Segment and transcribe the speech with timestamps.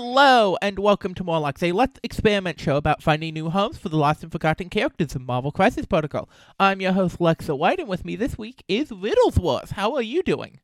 [0.00, 3.96] Hello, and welcome to Morlocks, a Let's Experiment show about finding new homes for the
[3.96, 6.28] lost and forgotten characters of Marvel Crisis Protocol.
[6.60, 9.72] I'm your host, Lexa White, and with me this week is Riddlesworth.
[9.72, 10.60] How are you doing?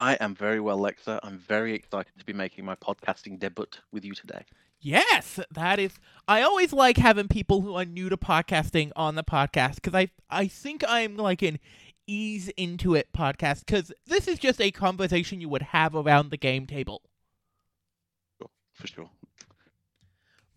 [0.00, 1.20] I am very well, Lexa.
[1.22, 4.46] I'm very excited to be making my podcasting debut with you today.
[4.80, 5.92] Yes, that is.
[6.26, 10.08] I always like having people who are new to podcasting on the podcast because I
[10.30, 11.58] I think I'm like an
[12.06, 16.38] ease into it podcast because this is just a conversation you would have around the
[16.38, 17.02] game table.
[18.74, 19.10] For sure.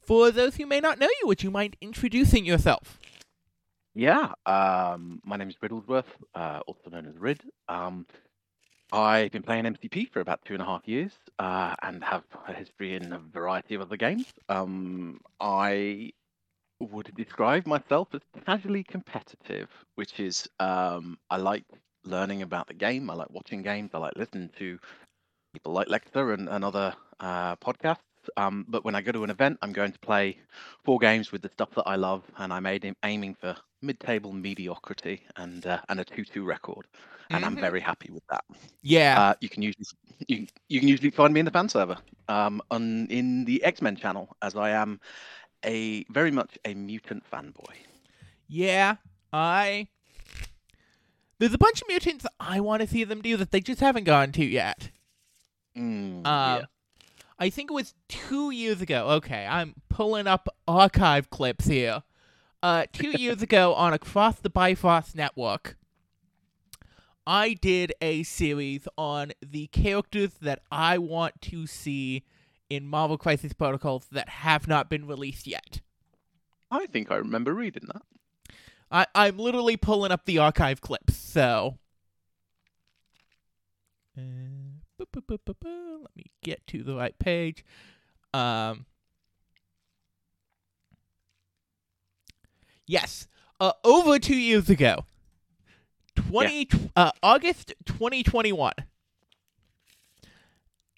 [0.01, 2.99] For those who may not know you, would you mind introducing yourself?
[3.95, 6.03] Yeah, um, my name is Riddlesworth,
[6.35, 7.41] uh, also known as Rid.
[7.69, 8.05] Um,
[8.91, 12.53] I've been playing MCP for about two and a half years uh, and have a
[12.53, 14.25] history in a variety of other games.
[14.47, 16.11] Um, I
[16.79, 21.63] would describe myself as casually competitive, which is um, I like
[22.03, 23.09] learning about the game.
[23.09, 23.91] I like watching games.
[23.93, 24.77] I like listening to
[25.53, 27.99] people like Lecter and, and other uh, podcasts.
[28.37, 30.37] Um, but when I go to an event, I'm going to play
[30.83, 35.23] four games with the stuff that I love, and I'm aim- aiming for mid-table mediocrity
[35.35, 36.87] and uh, and a two-two record,
[37.29, 37.59] and I'm Mhm.
[37.61, 38.43] very happy with that.
[38.81, 39.19] Yeah.
[39.19, 39.85] Uh, you can usually
[40.27, 43.81] you, you can usually find me in the fan server, um, on in the X
[43.81, 44.99] Men channel, as I am
[45.63, 47.73] a very much a mutant fanboy.
[48.47, 48.95] Yeah,
[49.33, 49.87] I.
[51.37, 54.05] There's a bunch of mutants I want to see them do that they just haven't
[54.05, 54.89] gone to yet.
[55.77, 56.65] Mm, Um, yeah.
[57.37, 59.07] I think it was two years ago.
[59.09, 62.03] Okay, I'm pulling up archive clips here.
[62.63, 65.77] Uh, two years ago on Across the Bifrost Network,
[67.27, 72.23] I did a series on the characters that I want to see
[72.69, 75.81] in Marvel Crisis Protocols that have not been released yet.
[76.71, 78.01] I think I remember reading that.
[78.91, 81.77] I, I'm literally pulling up the archive clips, so.
[84.17, 84.64] Uh,
[84.99, 87.65] Let me get to the right page.
[88.33, 88.85] Um.
[92.87, 93.27] Yes,
[93.59, 95.05] uh, over two years ago,
[96.15, 98.73] twenty uh, August twenty twenty one.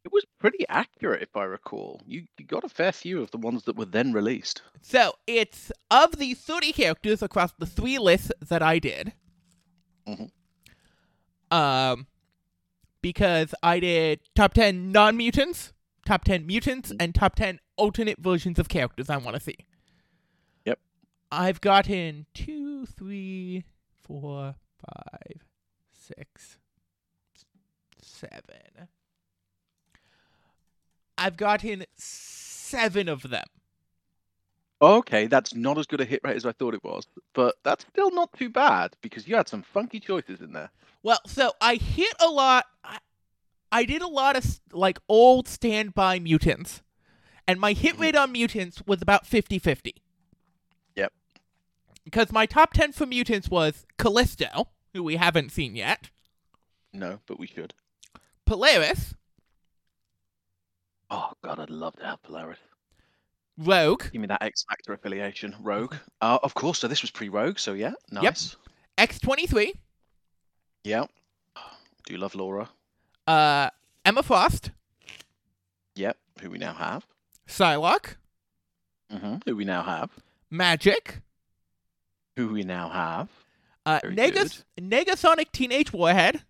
[0.03, 1.99] It was pretty accurate, if I recall.
[2.05, 4.61] You, you got a fair few of the ones that were then released.
[4.81, 9.11] So it's of the 30 characters across the three lists that I did.
[10.07, 10.31] Mhm.
[11.51, 12.07] Um,
[13.11, 15.71] because I did top 10 non mutants,
[16.05, 16.97] top 10 mutants, mm.
[16.99, 19.55] and top 10 alternate versions of characters I want to see.
[20.65, 20.77] Yep.
[21.31, 23.63] I've gotten two, three,
[24.03, 25.45] four, five,
[25.89, 26.57] six,
[28.01, 28.89] seven.
[31.17, 33.45] I've gotten seven of them.
[34.81, 37.85] Okay, that's not as good a hit rate as I thought it was, but that's
[37.89, 40.69] still not too bad because you had some funky choices in there.
[41.01, 42.65] Well, so I hit a lot.
[42.83, 42.99] I,
[43.71, 46.83] I did a lot of like old standby mutants,
[47.47, 48.03] and my hit mm-hmm.
[48.03, 49.95] rate on mutants was about 50 50.
[50.95, 51.13] Yep.
[52.05, 56.11] Because my top 10 for mutants was Callisto, who we haven't seen yet,
[56.93, 57.73] No, but we should.
[58.45, 59.13] Polaris,
[61.09, 62.59] Oh god, I'd love to have Polaris.
[63.57, 65.55] Rogue, Give me that X Factor affiliation.
[65.61, 65.95] Rogue.
[66.21, 68.55] Uh, of course, so this was pre-Rogue, so yeah, nice.
[68.97, 69.73] X23,
[70.83, 71.05] Yeah.
[72.05, 72.69] Do you love Laura?
[73.27, 73.69] uh,
[74.05, 74.71] Emma Frost,
[75.95, 76.17] Yep.
[76.41, 77.05] Who we now have.
[77.47, 78.15] Psylocke,
[79.11, 80.11] hmm Who we now have.
[80.53, 81.21] Magik,
[82.35, 83.29] Who we now have.
[83.85, 86.43] uh, Negas- Negasonic Teenage Warhead,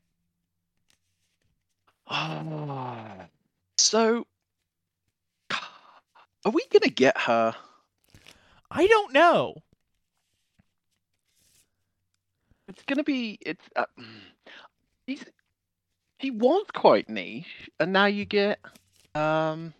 [2.08, 3.28] Ah.
[3.78, 4.26] So,
[6.48, 7.54] are we gonna get her?
[8.72, 9.56] I don't know.
[12.70, 13.38] It's gonna be.
[13.42, 13.64] It's.
[13.76, 13.86] Uh,
[15.08, 15.26] she's,
[16.22, 18.60] she was quite niche, and now you get,
[19.14, 19.74] um,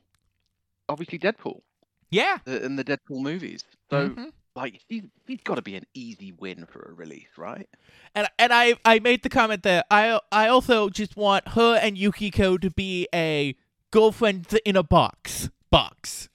[0.90, 1.62] obviously Deadpool
[2.10, 2.40] Yeah.
[2.48, 3.64] uh, in the Deadpool movies.
[3.90, 4.32] So, Mhm.
[4.56, 7.68] like, she's, she's got to be an easy win for a release, right?
[8.14, 11.96] And and I I made the comment that I I also just want her and
[11.98, 13.56] Yukio to be a
[13.92, 16.28] girlfriend in a box box.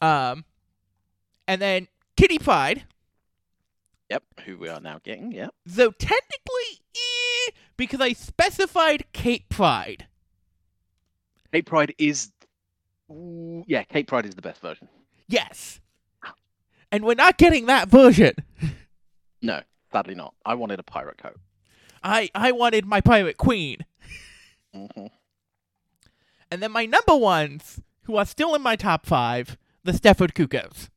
[0.00, 0.44] Um,
[1.46, 2.84] and then Kitty Pryde.
[4.10, 4.22] Yep.
[4.46, 5.32] Who we are now getting.
[5.32, 5.54] Yep.
[5.66, 10.06] Though technically, eh, because I specified Kate Pryde.
[11.52, 12.30] Kate Pryde is.
[13.10, 14.88] Ooh, yeah, Kate Pryde is the best version.
[15.28, 15.80] Yes.
[16.90, 18.34] And we're not getting that version.
[19.40, 19.60] No,
[19.92, 20.34] sadly not.
[20.44, 21.38] I wanted a pirate coat.
[22.02, 23.84] I I wanted my pirate queen.
[24.74, 25.06] hmm
[26.50, 29.56] And then my number ones, who are still in my top five,
[29.88, 30.90] the Stepford Cuckoos.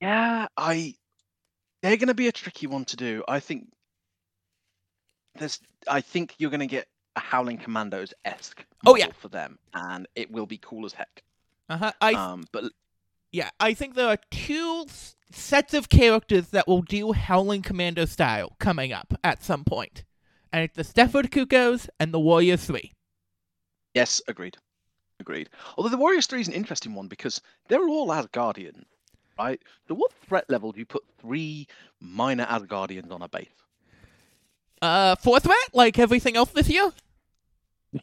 [0.00, 0.94] Yeah, I.
[1.82, 3.24] They're going to be a tricky one to do.
[3.26, 3.68] I think.
[5.36, 5.60] There's.
[5.88, 6.86] I think you're going to get
[7.16, 8.64] a Howling Commandos esque.
[8.86, 9.08] Oh, yeah.
[9.18, 11.22] for them, and it will be cool as heck.
[11.70, 11.92] Uh-huh.
[12.00, 12.64] I Um, but
[13.32, 14.86] yeah, I think there are two
[15.32, 19.64] sets of characters that will do Howling Commando style coming up at some.
[20.52, 22.92] And it's the Stepford Cuckoos and the Warrior 3.
[23.94, 24.56] yes, agreed,
[25.24, 25.48] agreed.
[25.76, 28.84] Although the Warriors Three is an interesting one because they're all Asgardians,
[29.38, 29.60] right?
[29.88, 31.66] So what threat level do you put three
[32.00, 33.48] minor Asgardians on a base?
[34.82, 36.92] Uh, fourth threat, like everything else this year?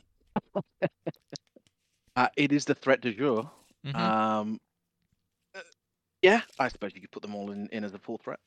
[2.17, 3.49] Uh, it is the threat du jour.
[3.85, 3.95] Mhm.
[3.95, 4.59] Um,
[5.55, 5.61] uh,
[6.21, 8.39] yeah, I suppose you could put them all in, in as a full threat.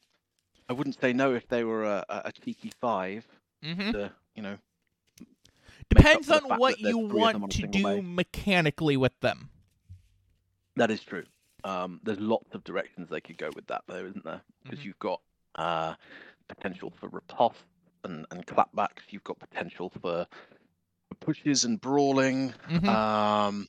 [0.68, 3.26] I wouldn't say no if they were a, a, cheeky five
[3.64, 3.92] Mhm.
[3.92, 4.58] to, you know.
[5.90, 9.50] Depends on what you three of them on want to do mechanically with them.
[10.76, 11.24] That is true.
[11.62, 14.42] Um, there's lots of directions they could go with that, though, isn't there?
[14.62, 14.84] Because Mhm.
[14.84, 15.20] you've got
[15.54, 15.94] uh,
[16.48, 17.62] potential for riposte
[18.02, 19.02] and, and clapbacks.
[19.10, 20.26] You've got potential for
[21.20, 22.52] pushes and brawling.
[22.68, 22.88] Mhm.
[22.88, 23.68] Um,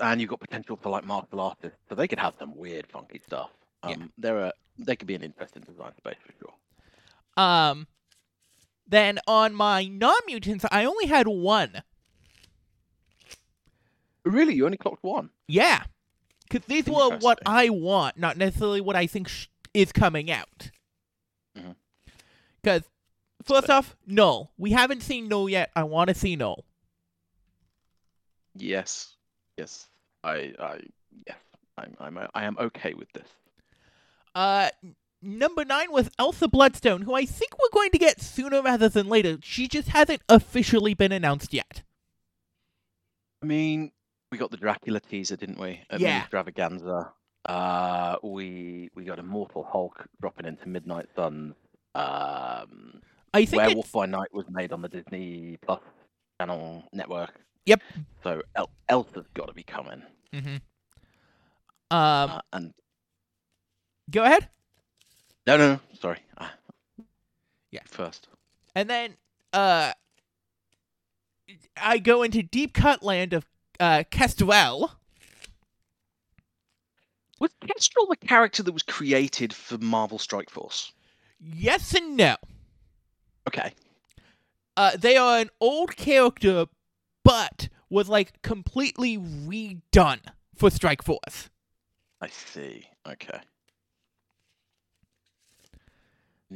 [0.00, 1.78] and you've got potential for like martial artists.
[1.88, 3.50] So they could have some weird, funky stuff.
[3.82, 4.06] Um, Yeah.
[4.18, 7.44] They're a, they could be an interesting design space for sure.
[7.44, 7.86] Um,
[8.86, 11.82] then on my non-mutants, I only had one.
[14.24, 15.30] Really, you only clocked one.
[15.48, 15.84] Yeah,
[16.48, 20.70] because these were what I want, not necessarily what I think sh- is coming out.
[22.62, 22.82] Because
[23.44, 23.76] first fair.
[23.76, 24.50] off, Knull.
[24.58, 25.70] We haven't seen Knull yet.
[25.76, 26.64] I want to see Knull.
[28.56, 29.14] Yes,
[29.56, 29.86] yes,
[30.24, 30.80] I, I,
[31.26, 31.36] yes,
[31.78, 33.28] I'm, I'm, I am okay with this.
[34.34, 34.70] Uh,
[35.22, 39.08] number nine was Elsa Bloodstone, who I think we're going to get sooner rather than
[39.08, 39.38] later.
[39.42, 41.82] She just hasn't officially been announced yet.
[43.42, 43.92] I mean,
[44.32, 45.80] we got the Dracula teaser, didn't we?
[45.90, 46.20] At Yeah.
[46.20, 47.12] Extravaganza.
[47.44, 51.54] Uh, we we got Immortal Hulk dropping into Midnight Sun.
[51.94, 53.00] Um,
[53.32, 55.80] I think Werewolf it's by Night was made on the Disney Plus
[56.40, 57.38] channel network.
[57.66, 57.82] Yep.
[58.24, 60.02] So El- Elsa's got to be coming.
[60.32, 60.60] Mhm.
[61.90, 62.30] um.
[62.30, 62.74] Uh, and
[64.10, 64.48] Go ahead.
[65.46, 66.18] No, no, no, sorry.
[66.38, 66.52] Ah.
[67.70, 67.80] Yeah.
[67.86, 68.28] First.
[68.74, 69.16] And then
[69.52, 69.92] uh
[71.76, 73.46] I go into deep cut land of
[73.80, 74.92] uh Kestrel.
[77.38, 80.92] Was Kestrel the character that was created for Marvel Strike Force?
[81.38, 82.36] Yes and no.
[83.46, 83.72] Okay.
[84.76, 86.66] Uh they are an old character
[87.24, 90.20] but was like completely redone
[90.54, 91.50] for Strike Force.
[92.20, 92.86] I see.
[93.06, 93.40] Okay.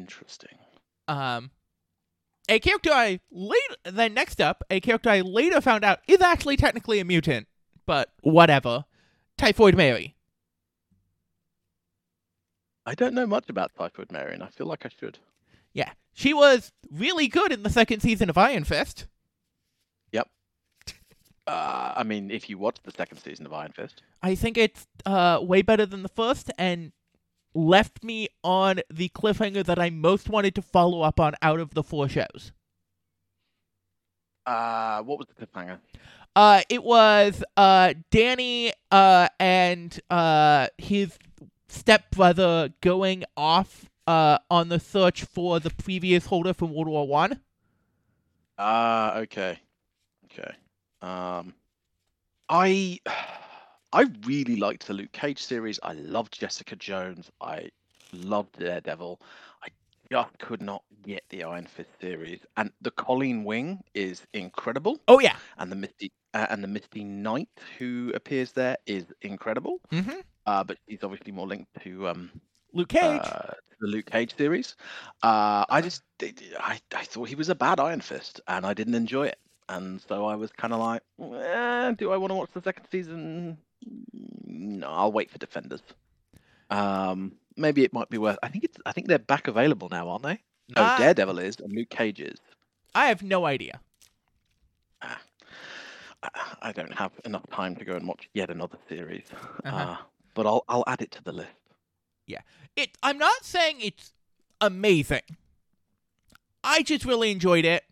[0.00, 0.58] Interesting.
[1.08, 1.50] Um
[2.48, 6.56] a character I later then next up, a character I later found out is actually
[6.56, 7.46] technically a mutant,
[7.86, 8.84] but whatever.
[9.38, 10.16] Typhoid Mary.
[12.84, 15.18] I don't know much about Typhoid Mary, and I feel like I should.
[15.72, 15.92] Yeah.
[16.12, 19.06] She was really good in the second season of Iron Fist.
[20.12, 20.28] Yep.
[21.46, 24.86] Uh, I mean, if you watch the second season of Iron Fist, I think it's
[25.04, 26.92] uh, way better than the first and
[27.54, 31.74] left me on the cliffhanger that I most wanted to follow up on out of
[31.74, 32.52] the four shows.
[34.46, 35.78] uh, what was the cliffhanger?
[36.34, 41.18] Uh, it was uh, Danny uh, and uh, his
[41.68, 47.40] stepbrother going off uh, on the search for the previous holder from World War One.
[48.58, 49.58] Ah, okay,
[50.26, 50.54] okay.
[51.02, 51.54] Um,
[52.48, 53.00] I,
[53.92, 55.80] I really liked the Luke Cage series.
[55.82, 57.30] I loved Jessica Jones.
[57.40, 57.70] I
[58.12, 59.20] loved Daredevil.
[59.64, 59.68] I
[60.10, 64.98] just could not get the Iron Fist series, and the Colleen Wing is incredible.
[65.08, 65.36] Oh yeah.
[65.58, 69.80] and the Misty uh, and the Misty Knight who appears there is incredible.
[69.90, 70.20] Mm-hmm.
[70.46, 72.30] Uh, but she's obviously more linked to um
[72.72, 73.20] Luke Cage.
[73.24, 74.76] uh, the Luke Cage series.
[75.22, 78.94] Uh, I just I I thought he was a bad Iron Fist, and I didn't
[78.94, 82.50] enjoy it, and so I was kind of like, eh, do I want to watch
[82.54, 83.58] the second season?
[84.46, 85.82] No, I'll wait for Defenders.
[86.70, 88.38] Um, maybe it might be worth.
[88.42, 88.78] I think it's.
[88.86, 90.40] I think they're back available now, aren't they?
[90.76, 92.38] No, Uh, Daredevil is, and Luke Cage is.
[92.94, 93.80] I have no idea.
[95.02, 96.28] I,
[96.62, 99.24] I don't have enough time to go and watch yet another series.
[99.64, 99.76] Uh-huh.
[99.76, 99.96] Uh,
[100.34, 101.50] but I'll I'll add it to the list.
[102.26, 102.40] Yeah,
[102.76, 102.96] it.
[103.02, 104.12] I'm not saying it's
[104.60, 105.22] amazing.
[106.62, 107.84] I just really enjoyed it.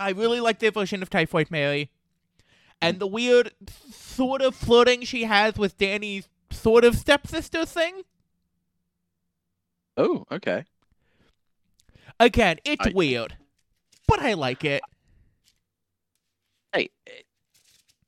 [0.00, 1.90] I really like their version of Typhoid Mary,
[2.82, 3.52] and the weird
[3.92, 8.02] sort of flirting she has with Danny's sort of stepsister thing.
[9.96, 10.64] Oh, okay.
[12.20, 13.36] Again, it's I- weird,
[14.06, 14.82] but I like it.
[16.72, 16.90] Hey,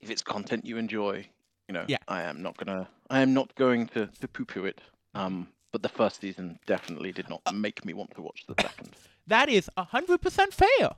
[0.01, 1.27] if it's content you enjoy,
[1.69, 1.99] you know, Yeah.
[2.09, 4.81] I am not gonna I am not going to to poo poo it.
[5.15, 8.55] Um, but the first season definitely did not Uh, make me want to watch the
[8.61, 8.95] second.
[9.27, 10.91] That is hundred percent fair.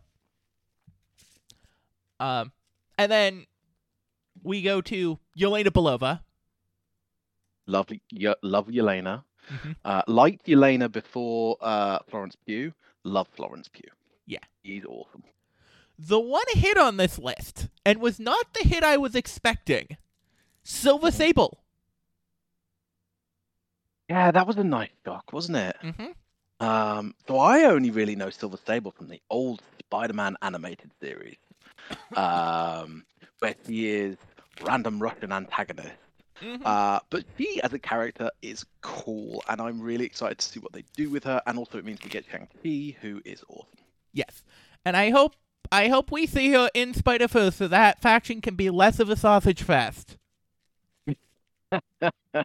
[2.20, 2.52] Um,
[2.98, 3.46] and then
[4.42, 6.20] we go to Yelena Belova.
[7.66, 8.00] Lovely,
[8.42, 9.24] love Yelena.
[9.50, 9.76] Mhm.
[9.84, 12.72] Uh, liked Yelena before uh, Florence Pugh.
[13.04, 13.90] Love Florence Pugh.
[14.26, 14.38] Yeah.
[14.62, 15.22] he's awesome.
[15.98, 19.96] The one hit on this list, and was not the hit I was expecting.
[20.62, 21.62] Silver Sable.
[24.08, 25.76] Yeah, that was a nice doc, wasn't it?
[25.82, 26.64] Mm-hmm.
[26.66, 31.36] Um, so I only really know Silver Sable from the old Spider-Man animated series,
[32.16, 33.04] um,
[33.38, 34.16] where she is
[34.62, 35.94] random Russian antagonist.
[36.42, 36.62] Mm-hmm.
[36.66, 40.72] Uh, but she, as a character, is cool, and I'm really excited to see what
[40.72, 41.40] they do with her.
[41.46, 43.66] And also, it means we get Shang-Chi, who is awesome.
[44.12, 44.44] yes,
[44.84, 45.34] and I hope
[45.72, 49.08] I hope we see her in Spider Verse, so that faction can be less of
[49.10, 50.16] a sausage fest.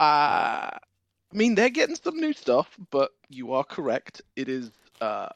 [0.00, 4.22] Uh, I mean, they're getting some new stuff, but you are correct.
[4.36, 5.28] It is uh,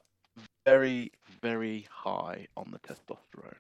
[0.67, 3.55] very, very high on the testosterone.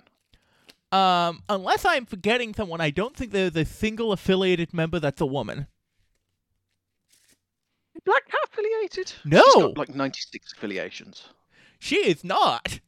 [0.90, 5.26] Um, unless I'm forgetting someone, I don't think there's a single affiliated member that's a
[5.26, 5.66] woman.
[8.04, 9.12] Black Cat affiliated?
[9.24, 9.42] No!
[9.44, 11.28] She's got like 96 affiliations.
[11.78, 12.80] She is not.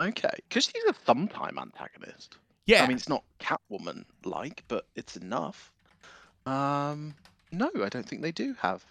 [0.00, 2.38] Okay, because she's a sometime antagonist.
[2.64, 2.84] Yeah.
[2.84, 5.72] I mean, it's not Catwoman like, but it's enough.
[6.46, 7.14] Um,
[7.52, 8.84] no, I don't think they do have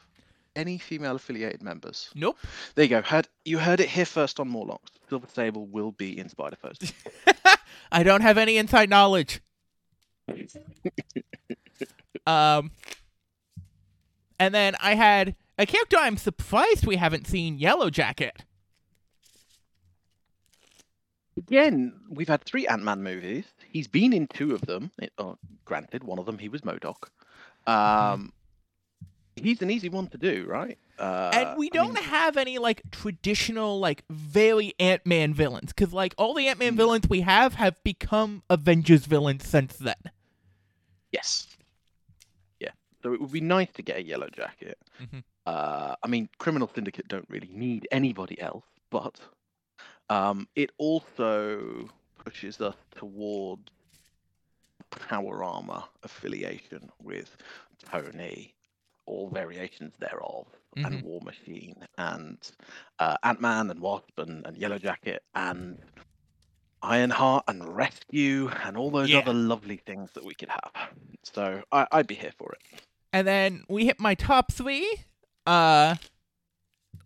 [0.55, 2.09] any female affiliated members.
[2.15, 2.37] nope.
[2.75, 3.01] There you go.
[3.01, 4.91] Heard you heard it here first on Morlocks.
[5.09, 6.93] Silver Sable will be in Spider Verse.
[7.91, 9.41] I don't have any inside knowledge.
[12.27, 12.71] um,
[14.39, 18.43] and then I had a character I'm surprised we haven't seen Yellow Jacket.
[21.37, 23.45] Again, we've had three Ant Man movies.
[23.71, 24.91] He's been in two of them.
[24.99, 27.09] It, oh, granted, one of them he was MODOK.
[27.65, 28.33] Um,
[29.43, 30.77] he's an easy one to do, right?
[30.97, 36.13] Uh, and we don't mean, have any like traditional like very Ant-Man villains cuz like
[36.17, 39.95] all the Ant-Man villains we have have become Avengers villains since then.
[41.11, 41.47] yes,
[42.59, 42.71] yeah.
[43.01, 44.77] So it would be nice to get a Yellow Jacket.
[45.01, 45.23] Mhm.
[45.45, 49.19] Uh, I mean, Criminal Syndicate don't really need anybody else, but
[50.09, 51.89] um, it also
[52.23, 53.59] pushes us toward
[54.91, 57.35] Power Armor affiliation with
[57.89, 58.53] Tony,
[59.09, 60.45] all variations thereof,
[60.77, 61.03] and Mhm.
[61.03, 62.37] War Machine, and
[62.99, 65.79] uh, Ant Man, and Wasp, and, and Yellow Jacket, and
[66.81, 69.19] Ironheart, and Rescue, and all those Yeah.
[69.19, 70.71] other lovely things that we could have.
[71.23, 72.81] So I, I'd be here for it.
[73.11, 74.87] And then we hit my top 3
[75.47, 75.95] uh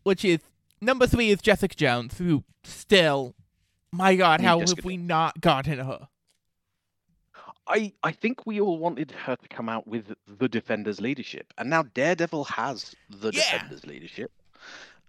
[0.03, 0.39] which is
[0.81, 3.35] number 3 is Jessica Jones who still
[3.91, 6.09] my god how have we not gotten her?
[7.67, 11.69] I, I think we all wanted her to come out with the Defenders leadership, and
[11.69, 13.51] now Daredevil has the Yeah.
[13.53, 14.31] Defenders leadership.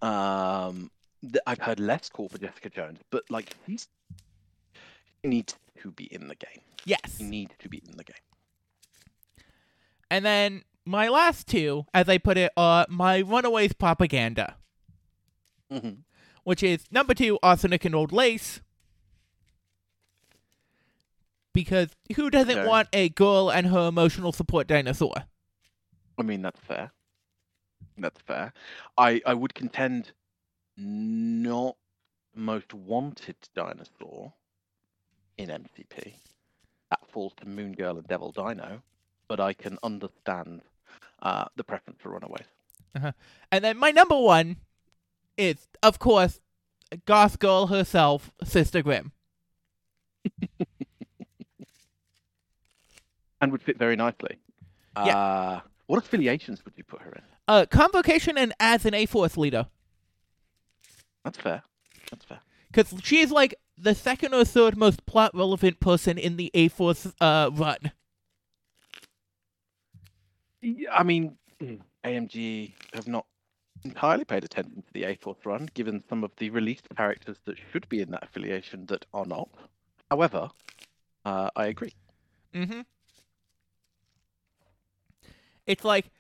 [0.03, 0.91] Um,
[1.47, 3.89] I've heard less call for Jessica Jones, but like he's
[5.23, 6.61] he needs to be in the game.
[6.85, 7.17] Yes.
[7.19, 8.17] He needs to be in the game.
[10.11, 14.57] And then my last two, as I put it, are my Runaways propaganda,
[15.73, 16.03] Mhm.
[16.45, 18.61] which is number two, Arsenic and Old Lace.
[21.55, 22.69] Because who doesn't Okay.
[22.69, 25.15] want a girl and her emotional support dinosaur?
[26.19, 26.93] I mean that's fair.
[27.97, 28.53] That's fair.
[28.99, 30.13] I I would contend
[30.77, 31.77] not
[32.35, 34.35] most wanted dinosaur
[35.39, 36.15] in MCP.
[36.91, 38.83] That falls to Moon Girl and Devil Dino,
[39.29, 40.63] but I can understand
[41.23, 42.47] uh, the preference for Runaways.
[43.51, 44.57] And then my number one
[45.37, 46.41] is, of course,
[47.07, 49.13] Goth Girl herself, Sister Grimm.
[53.45, 54.39] And would fit very nicely.
[54.97, 55.17] Yeah.
[55.17, 57.23] Uh, what affiliations would you put her in?
[57.47, 59.67] Uh, Convocation and as an A Force leader.
[61.25, 61.63] That's fair.
[62.11, 62.41] That's fair.
[62.73, 67.07] Because she's like the second or third most plot relevant person in the A Force
[67.21, 67.93] uh, run.
[70.91, 71.37] I mean,
[72.05, 73.27] AMG have not
[73.85, 77.89] entirely paid attention to the A-Force run, given some of the released characters that should
[77.89, 79.51] be in that affiliation that are not.
[80.11, 80.51] However,
[81.25, 81.93] uh, I agree.
[82.55, 82.81] Mm-hmm.
[85.67, 86.11] It's like,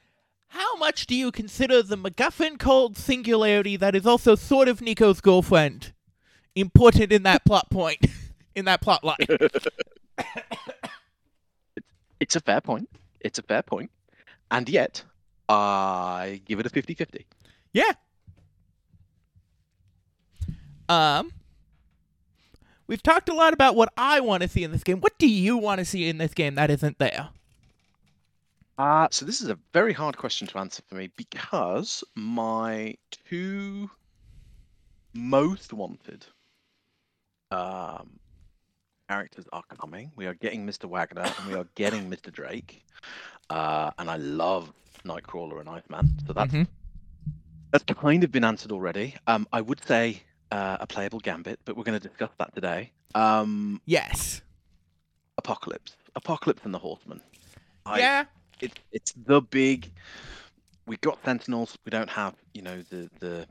[0.48, 5.20] how much do you consider the MacGuffin called singularity that is also sort of Nico's
[5.20, 5.92] girlfriend
[6.54, 8.06] important in that plot point,
[8.54, 9.16] in that plot line?
[12.24, 12.88] It's a fair point.
[13.20, 13.90] It's a fair point.
[14.50, 15.04] And yet,
[15.46, 17.24] I give it a 50-50.
[17.74, 17.92] Yeah.
[20.88, 21.32] Um,
[22.86, 25.00] we've talked a lot about what I want to see in this game.
[25.00, 27.28] What do you want to see in this game that isn't there?
[28.76, 32.94] Uh, so this is a very hard question to answer for me because my
[33.28, 33.88] two
[35.14, 36.26] most wanted
[37.52, 38.18] um,
[39.08, 40.10] characters are coming.
[40.16, 40.86] We are getting Mr.
[40.86, 42.32] Wagner and we are getting Mr.
[42.32, 42.84] Drake.
[43.48, 44.72] Uh, and I love
[45.04, 46.08] Nightcrawler and Iceman.
[46.26, 46.66] So that's Mhm.
[47.70, 49.14] that's kind of been answered already.
[49.26, 52.92] Um, I would say uh, a playable Gambit, but we're going to discuss that today.
[53.14, 54.40] Um, Yes.
[55.38, 57.20] Apocalypse, Apocalypse and the Horseman.
[57.86, 58.24] I, yeah.
[58.60, 59.92] It's it's the big.
[60.86, 61.76] We got Sentinels.
[61.84, 63.46] We don't have you know the the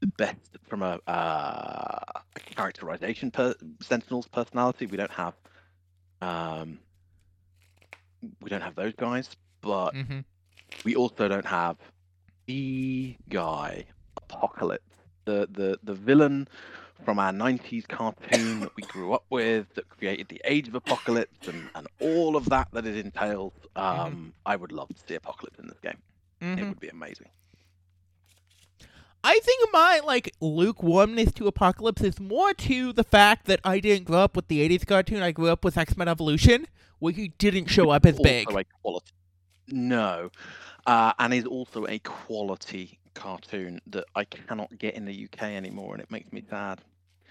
[0.00, 2.20] the best from a, uh,
[2.56, 4.86] characterization per Sentinels personality.
[4.86, 5.34] We don't have
[6.20, 6.78] um
[8.40, 10.20] we don't have those guys, but hmm
[10.84, 11.76] we also don't have
[12.46, 16.48] the guy Apocalypse, the the the villain
[17.04, 21.46] from our 90s cartoon that we grew up with that created the age of apocalypse
[21.46, 25.58] and, and all of that that it entails um i would love to see apocalypse
[25.58, 25.98] in this game.
[26.56, 27.28] It hmm would be amazing.
[29.24, 34.04] I think my like lukewarmness to Apocalypse is more to the fact that I didn't
[34.06, 35.22] grow up with the '80s cartoon.
[35.22, 36.66] I grew up with X Men Evolution,
[36.98, 38.58] where he didn't show up as big.
[39.68, 40.30] no
[40.86, 45.92] uh, and is also a quality cartoon that i cannot get in the uk anymore
[45.94, 46.80] and it makes me sad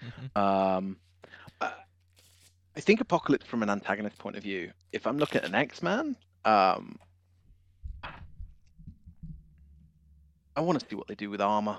[0.02, 0.36] Mhm.
[0.40, 0.96] Um,
[1.60, 4.72] I think Apocalypse from an antagonist point of view.
[4.92, 6.98] If I'm looking at an X-Man, um,
[10.56, 11.78] I want to see what they do with armor.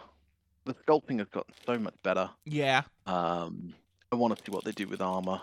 [0.65, 2.30] The sculpting has gotten so much better.
[2.46, 2.84] Yeah.
[3.06, 3.74] Um,
[4.12, 5.42] I want to see what they do with armor.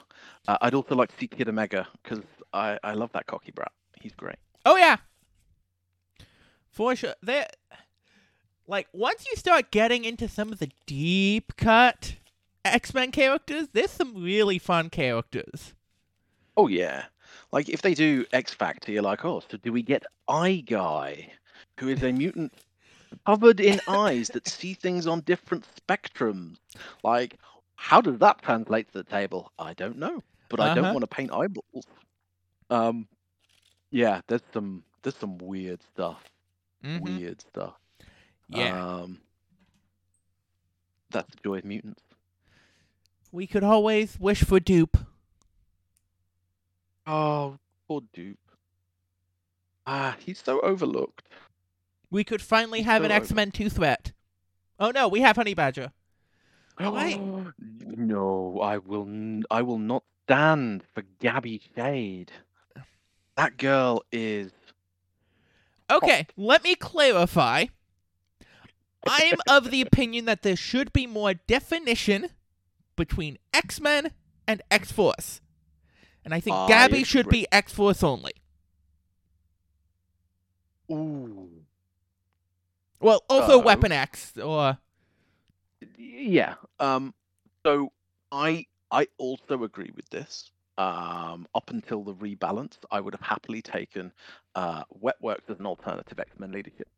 [0.48, 3.72] Uh, I'd also like to see Kid Omega because I, I love that cocky brat.
[4.00, 4.36] He's great.
[4.64, 4.96] Oh yeah.
[6.70, 7.14] For sure.
[7.22, 7.48] There
[8.66, 12.14] like once you start getting into some of the deep cut
[12.64, 15.74] X-Men characters, there's some really fun characters.
[16.56, 17.04] Oh yeah,
[17.52, 21.30] like if they do X Factor, you're like, oh, so do we get Eye Guy,
[21.78, 22.52] who is a mutant
[23.26, 26.56] covered in eyes that see things on different spectrums?
[27.02, 27.36] Like,
[27.76, 29.52] how does that translate to the table?
[29.58, 30.92] I don't know, but I don't Uh-huh.
[30.94, 31.86] want to paint eyeballs.
[32.68, 33.08] Um,
[33.90, 36.22] yeah, there's some there's some weird stuff.
[36.84, 37.00] Mhm.
[37.00, 37.74] Weird stuff.
[38.50, 38.98] Yeah.
[39.00, 39.18] Um,
[41.10, 42.02] that's the joy of mutants.
[43.32, 45.06] We could always wish for Doop.
[47.06, 48.36] Oh, poor Doop.
[49.86, 51.26] Ah, he's so overlooked.
[52.10, 54.12] We could finally He's have an so over- X-Men 2 threat.
[54.78, 55.92] Oh no, we have Honey Badger.
[56.78, 57.20] Why-
[57.78, 59.02] no, I will.
[59.02, 62.32] N- I will not stand for Gabby Shade.
[63.36, 64.52] That girl is.
[65.90, 67.66] Okay, let me clarify.
[69.06, 72.28] I am of the opinion that there should be more definition
[73.00, 74.12] between X Men
[74.46, 75.40] and X Force.
[76.24, 77.40] And I think Gabby should agree.
[77.42, 78.32] be X Force only.
[80.92, 81.48] Ooh.
[83.00, 84.78] Well, also Uh, Weapon X, or.
[85.96, 86.54] Yeah.
[86.78, 87.14] Um.
[87.64, 87.92] So
[88.30, 90.50] I I also agree with this.
[90.76, 91.46] Um.
[91.54, 94.12] Up until the rebalance, I would have happily taken
[94.54, 96.88] uh Wetworks as an alternative X Men leadership.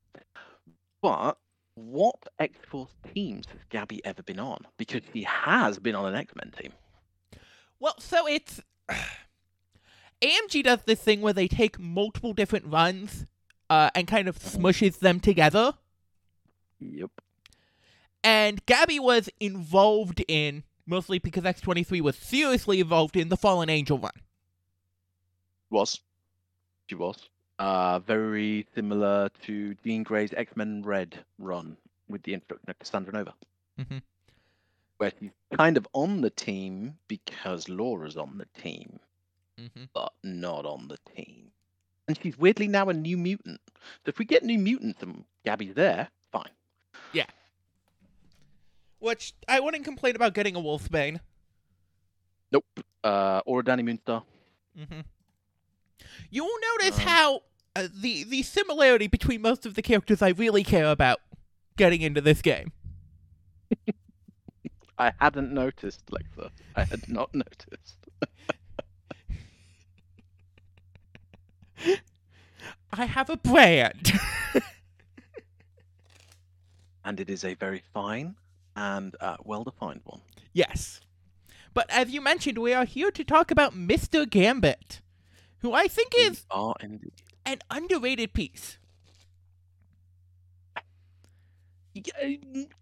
[1.01, 1.39] But
[1.75, 4.67] what X Force teams has Gabby ever been on?
[4.77, 6.73] Because she has been on an X Men team.
[7.81, 8.61] Well, so it's.
[10.23, 13.27] AMG does this thing where they take multiple different runs
[13.69, 15.75] uh, and kind of smushes them together.
[16.79, 17.11] Yep.
[18.23, 23.99] And Gabby was involved in, mostly because X23 was seriously involved in the Fallen Angel
[23.99, 24.13] run.
[25.71, 26.01] Was.
[26.87, 27.29] She was.
[27.63, 31.77] Uh, very similar to Jean Grey's X Men Red run
[32.09, 33.35] with the introduction of Cassandra Nova.
[33.79, 34.03] Mhm.
[34.97, 38.99] Where she's kind of on the team because Laura's on the team,
[39.61, 39.85] Mm-hmm.
[39.95, 41.53] but not on the team.
[42.09, 43.61] And she's weirdly now a new mutant.
[44.05, 46.51] So if we get new mutants and Gabby's there, fine.
[47.13, 47.27] Yeah.
[48.99, 51.21] Which I wouldn't complain about getting a Wolfsbane.
[52.51, 52.67] Nope.
[53.05, 54.25] Uh, or a Dani Moonstar.
[54.77, 55.01] Mm-hmm.
[56.31, 57.43] You will notice Um, how
[57.75, 61.21] uh, the the similarity between most of the characters I really care about
[61.77, 62.73] getting into this game.
[64.99, 66.51] I hadn't noticed, Lexa.
[66.77, 67.97] I had not noticed.
[72.93, 74.13] I have a brand.
[77.05, 78.37] And it is a very fine
[78.77, 80.21] and uh, well defined one.
[80.53, 81.01] yes.
[81.75, 84.29] But as you mentioned, we are here to talk about Mr.
[84.29, 85.01] Gambit,
[85.59, 87.13] who I think We is are indeed.
[87.45, 88.79] An underrated piece.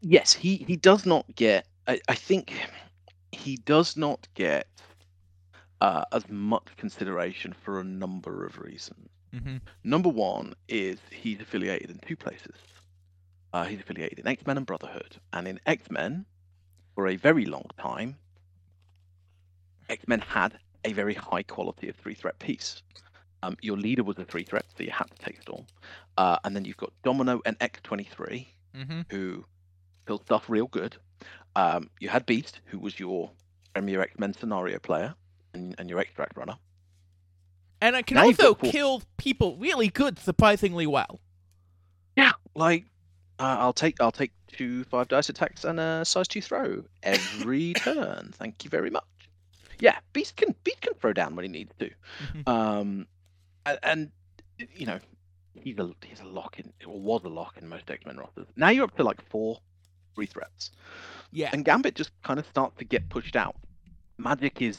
[0.01, 1.67] Yes, he, he does not get.
[1.87, 2.53] I, I think
[3.33, 4.69] he does not get
[5.81, 9.09] uh, as much consideration for a number of reasons.
[9.35, 9.57] Mm-hmm.
[9.85, 12.55] Number one is he's affiliated in two places.
[13.53, 16.25] Uh, he's affiliated in X Men and Brotherhood, and in X Men,
[16.95, 18.17] for a very long time,
[19.89, 22.83] X Men had a very high quality of three threat piece.
[23.43, 25.67] Um, your leader was a three threat, so you had to take Storm.
[26.19, 29.01] Uh, and then you've got Domino and X23, Mm-hmm.
[29.11, 29.45] who
[30.05, 30.97] built stuff real good.
[31.57, 33.31] Um, you had Beast, who was your
[33.75, 35.15] premier X Men scenario player
[35.55, 36.55] and, and your extract runner.
[37.81, 41.19] And I can Now also kill people really good, surprisingly well.
[42.17, 42.85] Yeah, like
[43.39, 47.73] uh, I'll take I'll take two five dice attacks and a size two throw every
[47.77, 48.33] turn.
[48.37, 49.05] Thank you very much.
[49.79, 51.91] Yeah, Beast can Beast can throw down when he needs to.
[52.35, 52.49] Mhm.
[52.49, 53.07] Um,
[53.67, 54.11] and, and
[54.75, 54.99] you know
[55.55, 58.47] he's a he's a lock in or was a lock in most X Men rosters.
[58.57, 59.61] Now you're up to like four
[60.15, 60.71] free threats.
[61.33, 61.51] Yeah.
[61.53, 63.55] and Gambit just kind of starts to get pushed out.
[64.21, 64.79] Magik is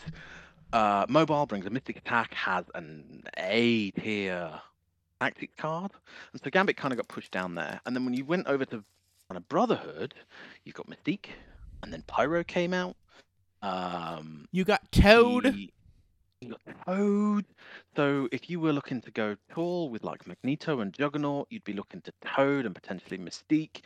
[0.73, 4.51] uh, mobile, brings a mystic attack, has an A tier
[5.19, 5.91] tactics card,
[6.33, 7.79] and so Gambit kind of got pushed down there.
[7.85, 8.83] And then when you went over to
[9.29, 10.13] kind of Brotherhood,
[10.65, 11.27] you've got Mystique,
[11.83, 12.95] and then Pyro came out.
[13.61, 15.45] Um, You got Toad.
[15.45, 15.71] the-
[16.85, 17.45] Toad.
[17.95, 21.73] So if you were looking to go tall with like Magneto and Juggernaut, you'd be
[21.73, 23.81] looking to Toad and potentially Mystique.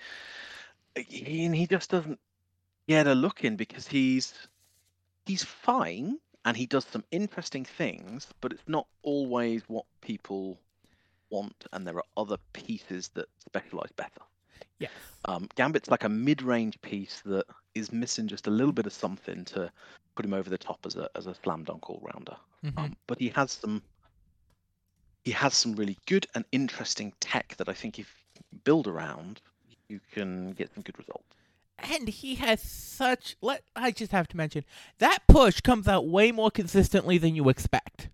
[0.95, 2.19] And he just doesn't
[2.87, 4.33] get a look in because he's
[5.25, 10.59] he's fine and he does some interesting things, but it's not always what people
[11.31, 14.21] want, and there are other pieces that specialize better.
[14.79, 14.91] Yes.
[15.25, 19.45] Um, Gambit's like a mid-range piece that is missing just a little bit of something
[19.45, 19.71] to
[20.15, 22.37] put him over the top as a as a slam dunk all rounder.
[22.63, 22.77] Mhm.
[22.77, 23.81] Um, but he has some
[25.23, 28.13] he has some really good and interesting tech that I think if
[28.51, 29.41] you build around,
[29.89, 31.23] you can get some good results.
[31.79, 33.35] And he has such.
[33.41, 34.63] Let I just have to mention
[34.99, 38.09] that push comes out way more consistently than you expect.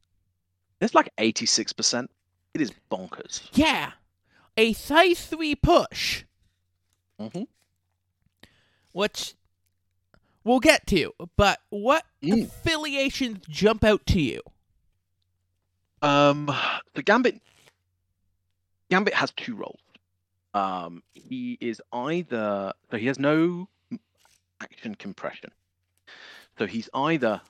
[0.80, 2.10] It's like 86%.
[2.56, 3.42] It is bonkers.
[3.54, 3.92] Yeah,
[4.58, 6.24] a size three push,
[7.30, 7.48] Mhm.
[8.94, 9.36] which
[10.44, 11.14] we'll get to.
[11.38, 12.44] But what Mm.
[12.46, 14.42] affiliations jump out to you?
[16.02, 16.48] Um,
[16.94, 17.42] the Gambit
[18.90, 19.80] Gambit has two roles.
[20.54, 23.70] Um, he is either so he has no
[24.60, 25.52] action compression.
[26.58, 27.42] So he's either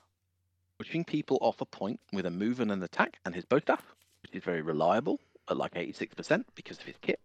[0.78, 3.84] pushing people off a point with a move and an attack and his bow staff,
[4.22, 7.20] which is very reliable at like 86% because of his kit,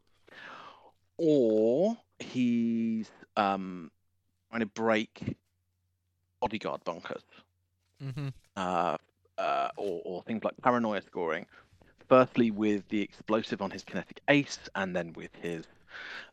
[1.17, 3.91] or he's um
[4.49, 5.37] trying to break
[6.39, 7.23] bodyguard bunkers
[8.03, 8.27] Mm-hmm.
[8.55, 8.97] uh,
[9.39, 11.47] uh, or, or things like paranoia scoring.
[12.07, 15.65] Firstly, with the explosive on his kinetic ace, and then with his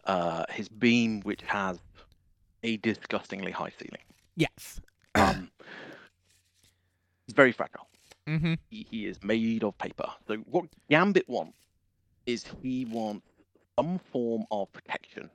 [0.04, 1.78] uh, his beam, which has
[2.62, 4.02] a disgustingly high ceiling.
[4.36, 4.80] Yes.
[5.14, 5.50] Um,
[7.26, 7.88] he's very fragile.
[8.28, 8.54] Mm-hmm.
[8.70, 10.10] He, he is made of paper.
[10.28, 11.56] So what Gambit wants
[12.26, 13.26] is he wants
[13.78, 15.30] some form of protection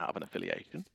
[0.00, 0.86] out of an affiliation.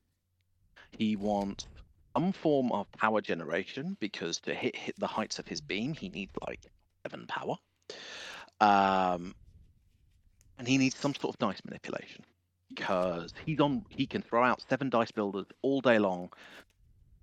[0.91, 1.67] He wants
[2.15, 6.09] some form of power generation because to hit, hit the heights of his beam, he
[6.09, 6.61] needs like
[7.03, 7.57] seven power.
[8.61, 9.35] Um,
[10.57, 12.23] and he needs some sort of dice manipulation
[12.69, 13.85] because he's on.
[13.89, 16.31] He can throw out seven dice builders all day long,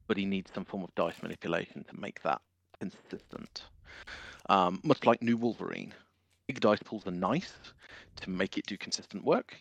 [0.06, 2.40] but he needs some form of dice manipulation to make that
[2.78, 3.62] consistent.
[4.48, 5.94] Um, much like New Wolverine,
[6.46, 7.52] big dice pools are nice
[8.16, 9.56] to make it do consistent work.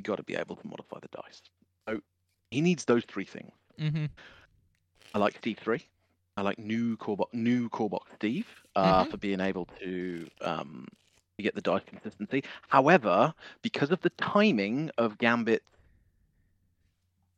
[0.00, 1.42] You got to be able to modify the dice.
[1.88, 2.00] So
[2.50, 3.52] he needs those three things.
[3.78, 4.06] Mm-hmm.
[5.14, 5.88] I like Steve three.
[6.36, 9.10] I like new core bo- new core box Steve uh, Mhm.
[9.10, 10.86] for being able to um,
[11.40, 12.44] get the dice consistency.
[12.68, 15.62] However, because of the timing of Gambit,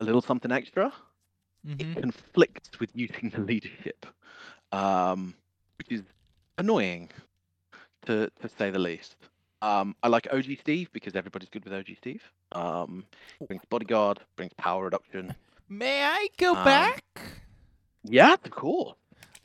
[0.01, 0.92] a little something extra,
[1.66, 1.92] Mm-hmm.
[1.92, 4.07] it conflicts with using the leadership,
[4.72, 5.35] um,
[5.79, 6.03] which is
[6.59, 7.11] annoying,
[8.07, 9.16] to to say the least.
[9.62, 12.22] Um, I like OG Steve because everybody's good with OG Steve.
[12.53, 13.05] Um,
[13.46, 15.35] brings bodyguard, brings power reduction.
[15.68, 17.05] May I go Um, back?
[18.03, 18.96] Yeah, course.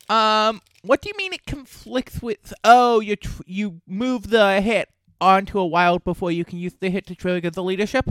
[0.08, 2.52] Um, what do you mean it conflicts with?
[2.64, 4.88] Oh, you tr- you move the hit
[5.20, 8.10] onto a wild before you can use the hit to trigger the leadership.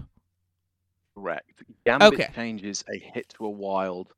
[1.16, 1.64] Correct.
[1.86, 2.30] Gambit Okay.
[2.36, 4.14] changes a hit to a wild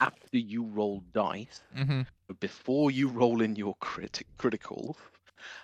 [0.00, 2.02] after you roll dice, Mm-hmm.
[2.28, 4.96] but before you roll in your crit- criticals,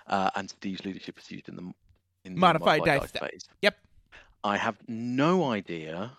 [0.07, 1.73] uh, and Steve's leadership is used in the
[2.25, 3.49] in the Modified dice phase.
[3.62, 3.77] Yep.
[4.45, 6.12] I have no idea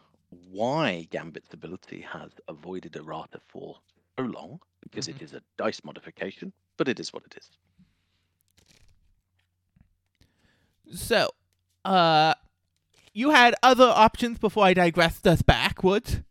[0.51, 3.77] why Gambit's ability has avoided errata for
[4.17, 5.17] so long, because Mm-hmm.
[5.17, 7.49] it is a dice modification, but it is what it is.
[10.99, 11.29] So,
[11.85, 12.33] uh,
[13.13, 16.21] you had other options before I digressed us backwards.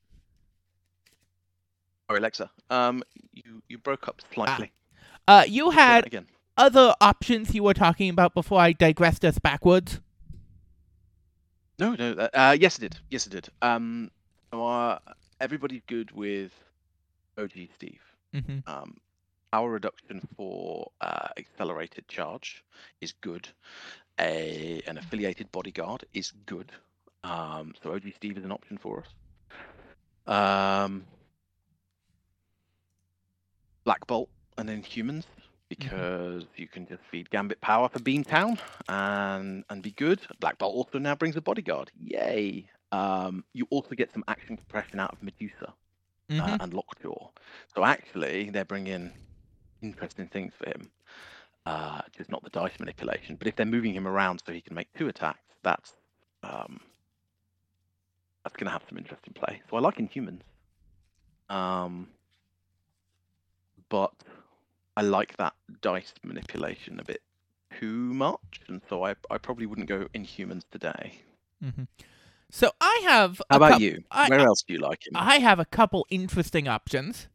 [2.08, 2.50] Sorry, Alexa.
[2.70, 4.72] Um, you you broke up slightly.
[5.26, 6.26] Uh, you had again.
[6.58, 10.00] Other options you were talking about before I digressed us backwards.
[11.78, 12.12] No, no.
[12.12, 12.96] Uh, uh, yes, it did.
[13.08, 13.48] Yes, it did.
[13.62, 14.10] Um,
[14.52, 14.98] so, uh,
[15.40, 16.52] everybody's good with
[17.38, 18.00] OG Steve.
[18.34, 18.58] Mm-hmm.
[18.66, 18.96] Um,
[19.52, 22.64] power reduction for uh, accelerated charge
[23.00, 23.48] is good.
[24.20, 26.72] A an affiliated bodyguard is good.
[27.22, 29.06] Um, so OG Steve is an option for us.
[30.26, 31.04] Um,
[33.84, 35.24] Black Bolt and Inhumans
[35.68, 40.20] because you can just feed Gambit power for Beantown and and be good.
[40.40, 41.90] Black Bolt also now brings a bodyguard.
[42.00, 42.68] Yay!
[42.92, 45.74] Um, you also get some action compression out of Medusa
[46.30, 46.40] Mhm.
[46.40, 47.30] uh, and Lockjaw.
[47.74, 49.12] So actually, they're bringing
[49.82, 50.90] interesting things for him.
[51.66, 54.74] Uh, just not the dice manipulation, but if they're moving him around so he can
[54.74, 55.92] make two attacks, that's
[56.42, 56.80] um,
[58.42, 59.60] that's going to have some interesting play.
[59.68, 60.42] So I like Inhumans,
[61.50, 62.08] um,
[63.90, 64.14] but
[64.98, 67.22] I like that dice manipulation a bit
[67.78, 71.22] too much, and so I I probably wouldn't go Inhumans today.
[71.62, 71.86] Mhm.
[72.50, 73.40] So I have.
[73.48, 74.02] How a about you?
[74.10, 75.12] I- Where else do you like him?
[75.14, 77.28] I have a couple interesting options.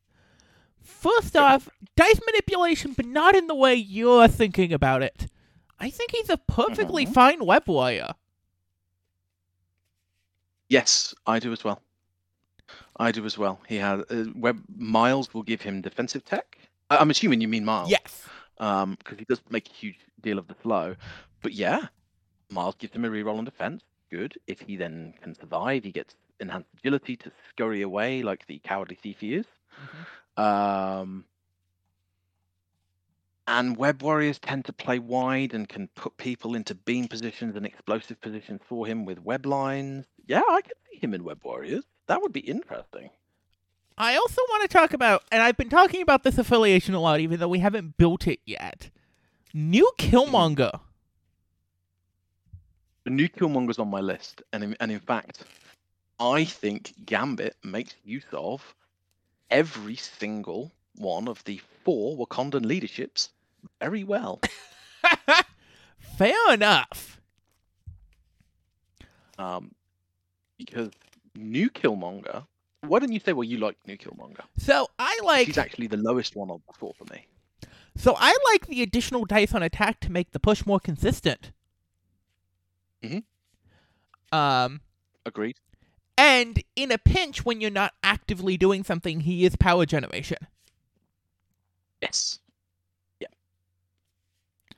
[0.82, 5.28] First off, dice manipulation, but not in the way you're thinking about it.
[5.80, 7.14] I think he's a perfectly Mhm.
[7.14, 8.16] fine web warrior.
[10.68, 11.82] Yes, I do as well.
[12.98, 13.62] I do as well.
[13.68, 16.58] He has uh, web Miles will give him defensive tech.
[17.00, 17.90] I'm assuming you mean Miles.
[17.90, 18.28] Yes.
[18.60, 20.96] Um, because he does make a huge deal of the flow.
[21.42, 21.88] But yeah,
[22.50, 23.84] Miles gives him a reroll on defense.
[24.10, 24.38] Good.
[24.48, 28.98] If he then can survive, he gets enhanced agility to scurry away like the cowardly
[29.02, 29.46] thief he is.
[30.38, 31.26] Um,
[33.48, 37.66] and web warriors tend to play wide and can put people into beam positions and
[37.66, 40.06] explosive positions for him with web lines.
[40.26, 41.84] Yeah, I could see him in web warriors.
[42.08, 43.10] That would be interesting.
[43.98, 47.20] I also want to talk about, and I've been talking about this affiliation a lot,
[47.20, 48.90] even though we haven't built it yet.
[49.54, 50.80] New Killmonger.
[53.04, 55.44] The new Killmonger's on my list, and in, and in fact,
[56.20, 58.74] I think Gambit makes use of
[59.52, 63.30] every single one of the four Wakandan leaderships
[63.80, 64.40] very well.
[66.18, 67.22] Fair enough.
[69.38, 69.72] Um,
[70.58, 70.92] because
[71.36, 72.46] new Killmonger.
[72.88, 74.44] Why don't you say well you like new Killmonger?
[74.58, 75.48] So I like.
[75.48, 77.26] He's actually the lowest one of the four for me.
[77.96, 81.52] So I like the additional dice on attack to make the push more consistent.
[83.04, 83.24] Mhm.
[84.32, 84.82] Um,
[85.26, 85.58] Agreed.
[86.18, 90.38] and in a pinch, when you're not actively doing something, he is power generation.
[92.02, 92.40] Yes.
[93.20, 93.28] Yeah.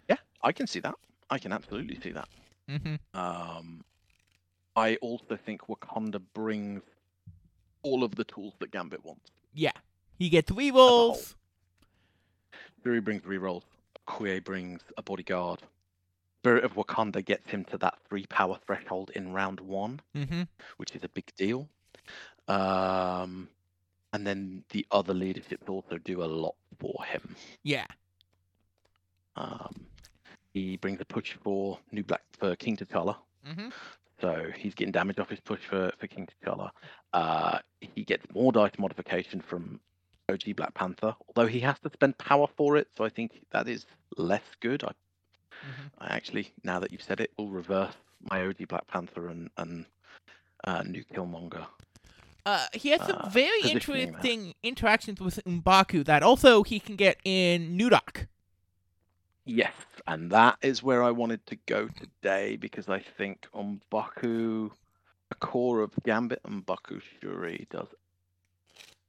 [0.09, 0.95] Yeah, I can see that.
[1.29, 2.27] I can absolutely see that.
[2.69, 2.95] Mm-hmm.
[3.19, 3.83] Um,
[4.75, 6.81] I also think Wakanda brings
[7.85, 9.31] all of the tools that Gambit wants.
[9.53, 9.71] Yeah,
[10.17, 11.35] he gets rerolls.
[12.83, 13.63] Fury brings rerolls.
[14.07, 15.59] Okoye brings a bodyguard.
[16.41, 20.43] Spirit of Wakanda gets him to that three power threshold in round one, Mm-hmm.
[20.77, 21.67] which is a big deal.
[22.47, 23.49] Um,
[24.13, 27.35] and then the other leaderships also do a lot for him.
[27.63, 27.87] Yeah.
[29.35, 29.73] Um,
[30.53, 33.15] he brings a push for new black for King T'Challa,
[33.47, 33.69] Mm-hmm.
[34.21, 36.69] So he's getting damage off his push for, for King T'Challa.
[37.13, 39.79] Uh, he gets more dice modification from
[40.29, 43.67] OG Black Panther, although he has to spend power for it, so I think that
[43.67, 43.85] is
[44.17, 44.83] less good.
[44.83, 44.91] I,
[45.65, 45.91] Mhm.
[45.99, 47.93] I actually, now that you've said it, will reverse
[48.29, 49.85] my OG Black Panther and and
[50.65, 51.65] uh, new Killmonger.
[52.45, 57.17] Uh, he has some Uh, very interesting interactions with M'Baku that also he can get
[57.23, 58.27] in Nudok.
[59.45, 59.73] Yes,
[60.07, 64.71] and that is where I wanted to go today because I think on Baku,
[65.29, 67.87] a core of Gambit and Baku Shuri does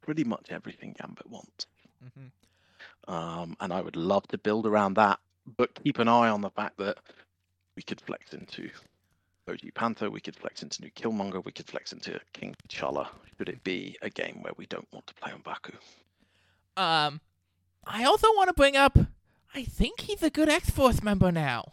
[0.02, 1.66] pretty much everything Gambit wants.
[2.04, 3.12] Mm-hmm.
[3.12, 5.18] Um, and I would love to build around that,
[5.56, 6.98] but keep an eye on the fact that
[7.74, 8.68] we could flex into
[9.48, 13.08] OG Panther, we could flex into New Killmonger, we could flex into King T'Challa.
[13.38, 15.74] Should it be a game where we don't want to play M'Baku?
[16.76, 17.20] Um,
[17.86, 18.98] I also want to bring up.
[19.56, 21.64] I think he's a good X Force member now.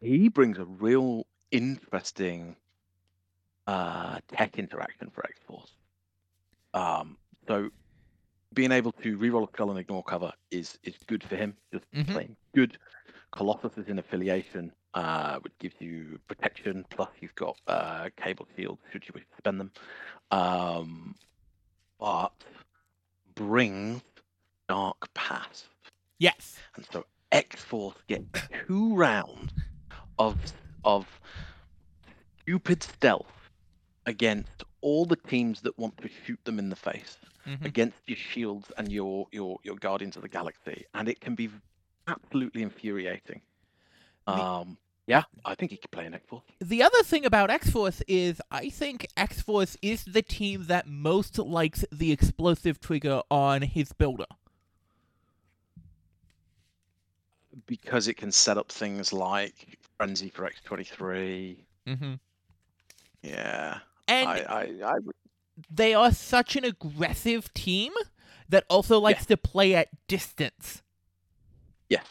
[0.00, 2.56] he brings a real interesting
[3.66, 5.70] uh, tech interaction for X Force.
[6.74, 7.16] Um,
[7.48, 7.70] so
[8.52, 11.56] being able to reroll a skull and ignore cover is is good for him.
[11.72, 12.06] Just Mhm.
[12.08, 12.78] plain good.
[13.30, 16.84] Colossus is in affiliation, uh, which gives you protection.
[16.90, 19.72] Plus, you've got uh, cable shields should you wish to spend them.
[20.30, 21.14] Um,
[21.98, 22.32] but
[23.34, 24.02] brings
[24.68, 25.68] dark path.
[26.18, 26.56] Yes.
[26.76, 28.22] And so X Force get
[28.66, 29.52] two rounds
[30.18, 30.36] of
[30.84, 31.06] of
[32.42, 33.50] stupid stealth
[34.06, 37.64] against all the teams that want to shoot them in the face, Mhm.
[37.64, 41.50] against your shields and your your your Guardians of the Galaxy, and it can be
[42.06, 43.40] absolutely infuriating.
[44.26, 46.44] Um, Yeah, I think he could play an X Force.
[46.60, 50.86] The other thing about X Force is I think X Force is the team that
[50.86, 54.24] most likes the explosive trigger on his builder.
[57.66, 61.56] Because it can set up things like frenzy for X23.
[61.86, 62.14] Mm-hmm.
[63.22, 64.38] Yeah, And I,
[64.82, 64.96] I, I
[65.70, 67.92] they are such an aggressive team
[68.48, 70.82] that also likes to play at distance.
[71.88, 72.04] yes,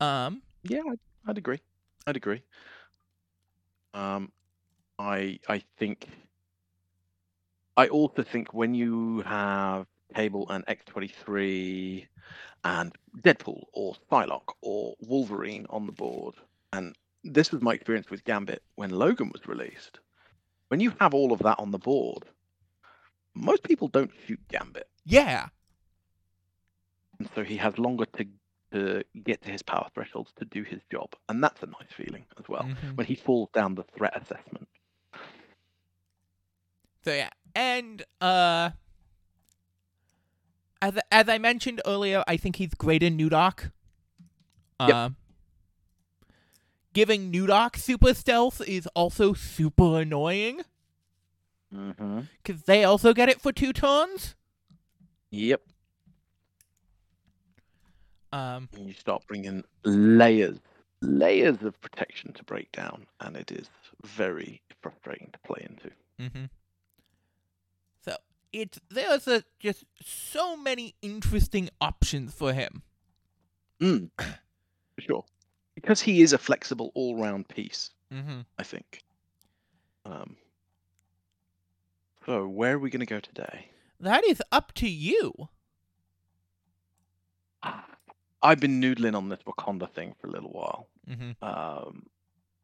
[0.00, 1.60] Um, yeah, I'd, I'd agree.
[2.06, 2.42] I'd agree.
[3.94, 4.30] Um,
[4.98, 6.08] I, I think.
[7.78, 12.06] I also think when you have Cable and X23
[12.64, 16.34] and Deadpool or Psylocke or Wolverine on the board,
[16.72, 20.00] and this was my experience with Gambit when Logan was released.
[20.68, 22.24] When you have all of that on the board,
[23.34, 25.48] most people don't shoot Gambit, yeah,
[27.18, 28.26] and so he has longer to
[28.72, 32.24] to get to his power thresholds to do his job, and that's a nice feeling
[32.38, 32.64] as well.
[32.64, 32.96] Mhm.
[32.96, 34.68] When he falls down the threat assessment.
[37.04, 38.70] So yeah, and uh,
[40.86, 43.70] as as I mentioned earlier, I think he's great in MODOK.
[44.80, 44.90] Yep.
[44.94, 45.16] Um,
[46.92, 50.60] giving MODOK super stealth is also super annoying
[51.74, 52.20] Mm-hmm.
[52.42, 54.36] because they also get it for two turns.
[55.30, 55.62] Yep.
[58.32, 60.58] Um, And you start bringing layers,
[61.02, 63.68] layers of protection to break down, and it is
[64.04, 65.90] very frustrating to play into.
[66.20, 66.44] Mm-hmm.
[68.52, 72.82] It's there's a, just so many interesting options for him.
[73.80, 74.26] Mm, for
[75.00, 75.24] sure.
[75.74, 78.40] Because he is a flexible all-round piece, Mm-hmm.
[78.58, 79.02] I think.
[80.04, 80.36] Um,
[82.24, 83.70] so where are we going to go today?
[84.00, 85.48] That is up to you.
[88.42, 90.88] I've been noodling on this Wakanda thing for a little while.
[91.10, 91.42] Mm-hmm.
[91.44, 92.06] Um,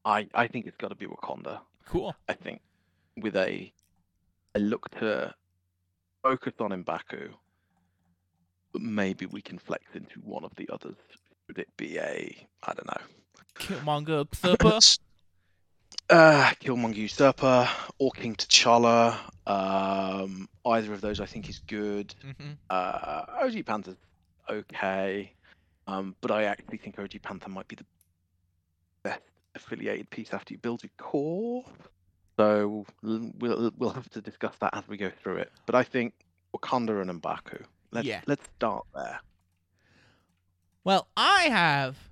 [0.05, 1.61] I I think it's got to be Wakanda.
[1.87, 2.15] Cool.
[2.29, 2.61] I think
[3.17, 3.73] with a
[4.55, 5.35] a look to
[6.23, 7.31] focus on M'Baku,
[8.73, 10.97] but maybe we can flex into one of the others.
[11.47, 13.03] Should it be a I don't know.
[13.59, 14.79] Killmonger Usurper.
[16.09, 19.19] Uh, Killmonger Usurper or King T'Challa.
[19.47, 22.15] Um, either of those I think is good.
[22.25, 22.53] mm-hmm.
[22.71, 23.97] Uh, OG Panther's
[24.49, 25.33] okay,
[25.87, 27.85] um, but I actually think OG Panther might be the
[29.03, 29.23] best
[29.55, 31.65] affiliated piece after you build your core.
[32.37, 35.53] So we'll we'll have to discuss that as we go through it.
[35.67, 36.15] But I think
[36.57, 37.63] Wakanda and M'Baku.
[37.91, 38.23] Let's Yeah.
[38.27, 39.21] let's start there.
[40.85, 42.11] Well, I have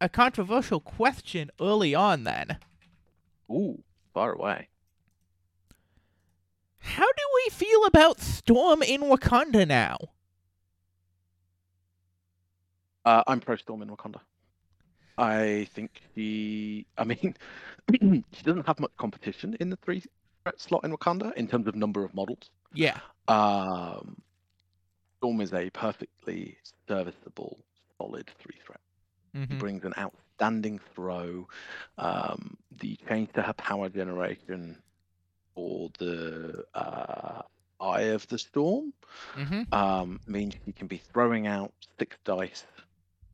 [0.00, 2.58] a controversial question early on then.
[3.50, 3.82] Ooh,
[4.14, 4.68] far away.
[6.78, 9.96] How do we feel about Storm in Wakanda now?
[13.04, 14.20] Uh, I'm pro Storm in Wakanda.
[15.18, 16.86] I think she.
[16.98, 17.34] I mean,
[18.32, 20.02] she doesn't have much competition in the three
[20.42, 22.50] threat slot in Wakanda in terms of number of models.
[22.72, 22.98] Yeah.
[23.28, 24.20] Um,
[25.18, 27.58] Storm is a perfectly serviceable,
[27.98, 28.80] solid three threat.
[29.36, 29.58] Mm-hmm.
[29.58, 31.48] brings an outstanding throw.
[31.98, 34.76] Um, the change to her power generation
[35.56, 37.42] or the uh,
[37.80, 38.92] Eye of the Storm
[39.36, 39.72] Mm-hmm.
[39.72, 42.64] um, means she can be throwing out six dice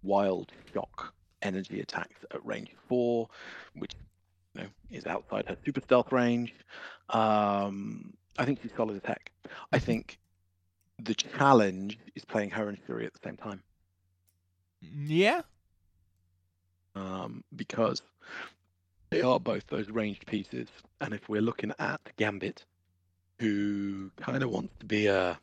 [0.03, 3.29] wild shock energy attacks at range four,
[3.75, 3.93] which
[4.55, 6.55] you know is outside her super stealth range.
[7.11, 9.33] Um, I think she's solid attack.
[9.73, 10.19] I think
[11.03, 13.63] the challenge is playing her and Fury at the same time
[14.83, 15.41] Yeah.
[16.95, 18.03] um, because
[19.11, 20.69] they are both those ranged pieces.
[21.01, 22.65] And if we're looking at Gambit,
[23.39, 25.39] who kind of wants to be a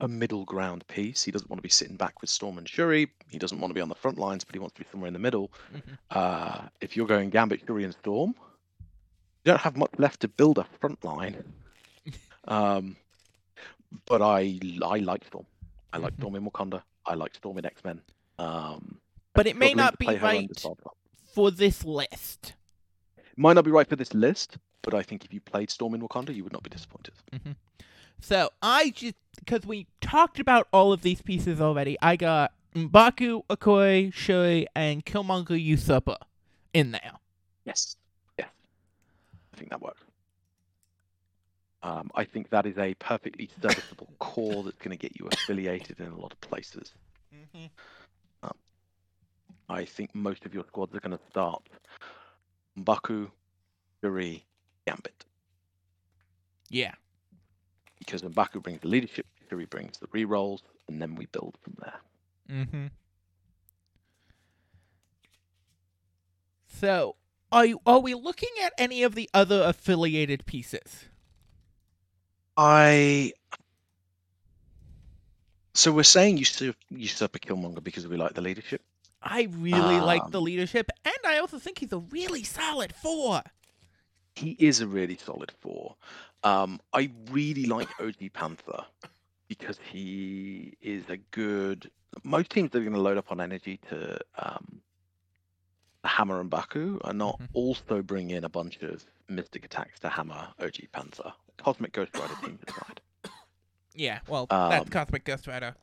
[0.00, 3.10] a middle ground piece, he doesn't want to be sitting back with Storm and Shuri.
[3.28, 5.08] He doesn't want to be on the front lines, but he wants to be somewhere
[5.08, 5.50] in the middle.
[5.74, 5.98] Mhm.
[6.10, 8.34] Uh, if you're going Gambit, Shuri, and Storm,
[9.44, 11.52] you don't have much left to build a front line.
[12.48, 12.96] um,
[14.06, 15.46] but I I like Storm.
[15.92, 16.20] I like Mhm.
[16.20, 16.82] Storm in Wakanda.
[17.06, 18.00] I like Storm in X Men.
[18.38, 19.00] Um,
[19.34, 20.48] But it may not be right
[21.34, 22.54] for this list.
[23.36, 26.00] Might not be right for this list, but I think if you played Storm in
[26.02, 27.14] Wakanda, you would not be disappointed.
[28.20, 33.42] So I just because we talked about all of these pieces already, I got M'Baku,
[33.48, 36.18] Okoye, Shuri, and Killmonger Usurper
[36.72, 37.12] in there.
[37.64, 37.96] Yes.
[38.38, 38.48] Yes.
[39.52, 40.02] I think that works.
[41.82, 45.98] Um, I think that is a perfectly serviceable core that's going to get you affiliated
[45.98, 46.92] in a lot of places.
[49.70, 51.62] I think most of your squads are going to start
[52.76, 53.30] M'Baku,
[54.02, 54.44] Shuri,
[54.86, 55.24] Gambit.
[56.68, 56.94] Yeah.
[58.00, 62.00] Because M'Baku brings the leadership, Shuri brings the rerolls, and then we build from there.
[62.50, 62.86] Mm-hmm.
[66.66, 67.14] So,
[67.52, 71.04] are you, are we looking at any of the other affiliated pieces?
[72.56, 73.32] I.
[75.74, 78.82] So we're saying usurp, a Killmonger because we like the leadership.
[79.22, 83.42] I really like Um, the leadership, and I also think he's a really solid four.
[84.40, 85.96] He is a really solid four.
[86.44, 88.84] Um, I really like OG Panther
[89.48, 91.90] because he is a good.
[92.24, 94.80] Most teams that are going to load up on energy to um,
[96.04, 97.48] Hammer M'Baku are not Mhm.
[97.52, 101.34] also bring in a bunch of mystic attacks to hammer OG Panther.
[101.58, 103.00] Cosmic Ghost Rider team aside.
[103.94, 105.76] Yeah, well, that's Um, Cosmic Ghost Rider.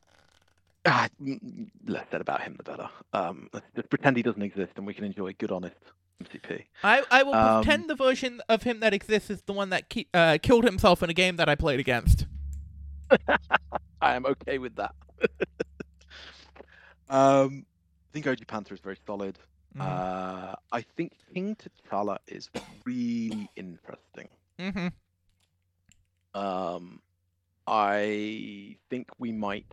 [0.84, 2.90] Ah, mm, less said about him, the better.
[3.12, 5.76] Um, let's just pretend he doesn't exist, and we can enjoy good, honest
[6.22, 6.64] MCP.
[6.82, 9.88] I, I will um, pretend the version of him that exists is the one that
[9.88, 12.26] ki- uh, killed himself in a game that I played against.
[14.00, 14.94] I am okay with that.
[17.08, 17.64] um,
[18.10, 19.38] I think OG Panther is very solid.
[19.76, 19.80] Mhm.
[19.82, 22.48] Uh, I think King T'Challa is
[22.84, 24.28] really interesting.
[24.58, 24.92] Mhm.
[26.34, 27.00] Um,
[27.66, 29.66] I think we might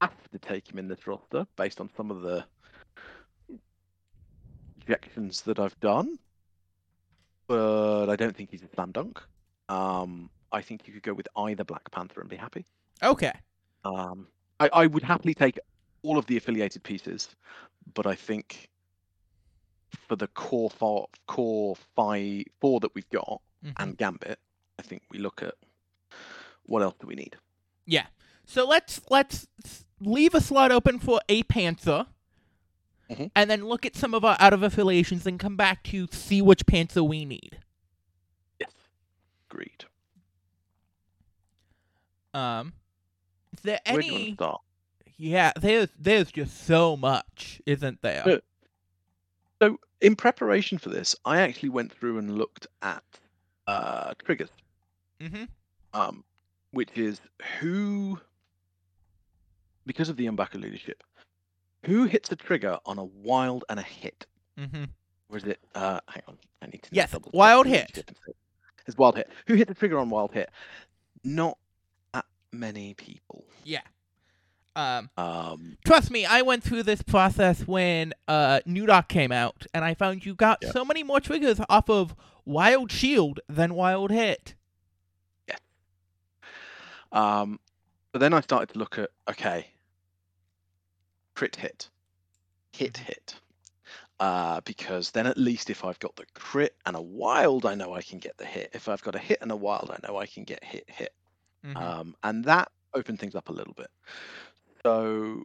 [0.00, 2.44] have to take him in this roster based on some of the
[4.90, 6.18] projections that I've done,
[7.46, 9.20] but I don't think he's a slam dunk.
[9.68, 12.64] Um, I think you could go with either Black Panther and be happy.
[13.02, 13.32] Okay.
[13.84, 14.26] Um,
[14.58, 15.58] I, I would happily take
[16.02, 17.28] all of the affiliated pieces,
[17.94, 18.68] but I think
[20.08, 23.72] for the core four, core five, four that we've got Mhm.
[23.76, 24.38] and Gambit,
[24.78, 25.54] I think we look at
[26.64, 27.36] what else do we need.
[27.86, 28.06] Yeah.
[28.44, 29.46] So let's let's
[30.00, 32.06] leave a slot open for a Panther,
[33.10, 33.30] Mhm.
[33.34, 36.40] and then look at some of our out of affiliations and come back to see
[36.40, 37.58] which Panther we need.
[38.60, 38.70] Yes,
[39.50, 39.84] agreed.
[42.32, 42.72] Um,
[43.52, 44.56] is there Where do you want any?
[45.16, 48.22] Yeah, there's there's just so much, isn't there?
[48.26, 48.36] Yeah.
[49.60, 53.02] So, in preparation for this, I actually went through and looked at
[53.66, 54.48] uh, triggers,
[55.20, 55.44] Mm-hmm.
[55.92, 56.24] um,
[56.70, 57.20] which is
[57.58, 58.18] who,
[59.84, 61.02] because of the M'Baku leadership,
[61.84, 64.26] who hits a trigger on a wild and a hit.
[64.58, 64.84] Mm-hmm.
[65.28, 65.58] Or is it?
[65.74, 66.88] Uh, hang on, I need to.
[66.92, 68.10] Yes, double wild hit.
[68.86, 69.30] It's wild hit.
[69.46, 70.50] Who hit the trigger on wild hit?
[71.22, 71.56] Not
[72.12, 73.44] that many people.
[73.64, 73.82] Yeah.
[74.76, 79.84] Um, Um, trust me, I went through this process when uh MODOK came out, and
[79.84, 80.72] I found you got Yep.
[80.72, 82.14] so many more triggers off of
[82.44, 84.54] Wild Shield than Wild Hit.
[85.48, 85.56] Yeah.
[87.12, 87.60] Um,
[88.12, 89.68] but then I started to look at okay,
[91.34, 91.88] crit hit,
[92.72, 93.34] hit hit,
[94.18, 97.94] uh, because then at least if I've got the crit and a wild, I know
[97.94, 98.70] I can get the hit.
[98.74, 101.14] If I've got a hit and a wild, I know I can get hit hit.
[101.64, 101.76] Mhm.
[101.76, 103.90] Um, and that opened things up a little bit.
[104.82, 105.42] So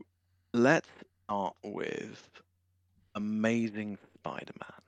[0.54, 0.90] let's
[1.26, 2.30] start with
[3.16, 4.82] Amazing Spider-Man.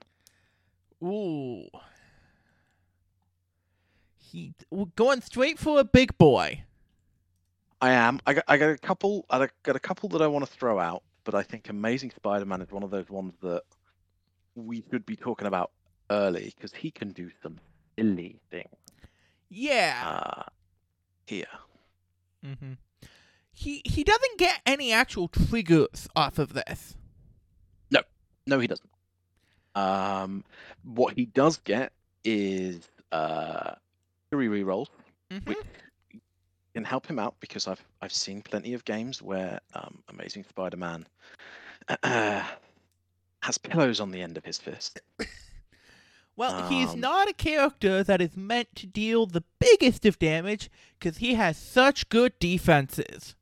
[1.04, 1.68] Ooh.
[4.18, 6.64] He we're going straight for a big boy.
[7.82, 8.19] I am.
[8.25, 9.25] I got, I got a couple.
[9.30, 12.61] I got a couple that I want to throw out, but I think Amazing Spider-Man
[12.61, 13.63] is one of those ones that
[14.55, 15.71] we should be talking about
[16.09, 17.59] early because he can do some
[17.97, 18.69] silly things.
[19.49, 20.03] Yeah.
[20.05, 20.43] Uh,
[21.28, 21.45] here,
[22.45, 22.73] mm-hmm.
[23.53, 26.95] He he doesn't get any actual triggers off of this.
[27.91, 28.01] no,
[28.47, 28.89] no, he doesn't.
[29.75, 30.43] Um,
[30.84, 31.91] what he does get
[32.23, 33.73] is uh,
[34.32, 34.88] three rerolls,
[35.32, 35.49] Mm-hmm.
[35.49, 35.57] which
[36.78, 41.07] can help him out because I've I've seen plenty of games where um, Amazing Spider-Man
[42.03, 45.01] has pillows on the end of his fist.
[46.36, 50.69] Well, he's Um, not a character that is meant to deal the biggest of damage
[50.99, 53.34] because he has such good defenses.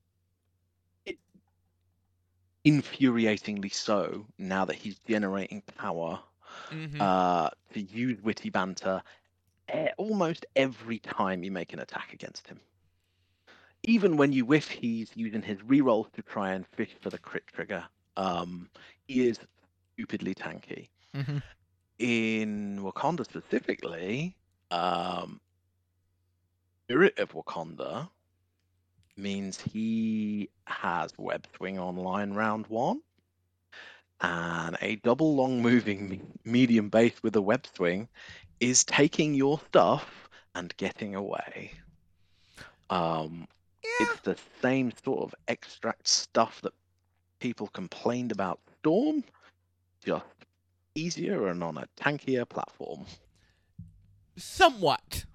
[2.65, 6.19] infuriatingly so now that he's generating power
[6.71, 7.01] Mm-hmm.
[7.01, 9.03] uh, to use witty banter
[9.75, 12.61] e- almost every time you make an attack against him.
[13.87, 17.43] Even when you whiff, he's using his rerolls to try and fish for the crit
[17.47, 17.83] trigger.
[18.17, 18.69] Um,
[19.07, 19.39] he is
[19.93, 20.89] stupidly tanky.
[21.15, 21.37] mm-hmm.
[21.99, 24.35] In Wakanda specifically,
[24.71, 25.39] um,
[26.85, 28.09] Spirit of Wakanda
[29.17, 33.01] means he has web swing online round one
[34.21, 38.07] and a double long moving medium base with a web swing
[38.59, 41.71] is taking your stuff and getting away.
[42.89, 43.47] Um,
[43.99, 44.07] Yeah.
[44.09, 46.73] it's the same sort of extract stuff that
[47.39, 49.23] people complained about Storm,
[50.05, 50.25] just
[50.93, 53.05] easier and on a tankier platform.
[54.37, 55.25] Somewhat.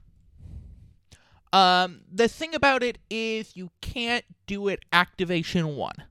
[1.53, 6.05] Um, the thing about it is you can't do it activation one.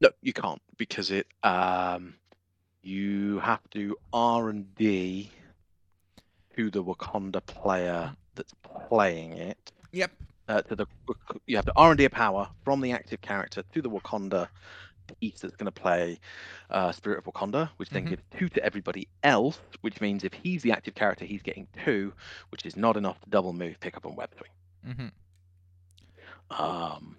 [0.00, 2.14] No, you can't because it um
[2.82, 5.30] you have to R and D
[6.56, 8.54] to the Wakanda player that's
[8.88, 9.72] playing it.
[9.92, 10.10] Yep.
[10.50, 10.86] Uh, to the
[11.46, 14.48] you have to R and D a power from the active character to the Wakanda
[15.20, 16.18] piece that's going to play
[16.70, 18.08] uh, Spirit of Wakanda, which then Mhm.
[18.10, 22.12] gives two to everybody else, which means if he's the active character, he's getting two,
[22.50, 24.50] which is not enough to double move, pick up, and web swing.
[26.50, 26.62] Mm-hmm.
[26.62, 27.16] Um,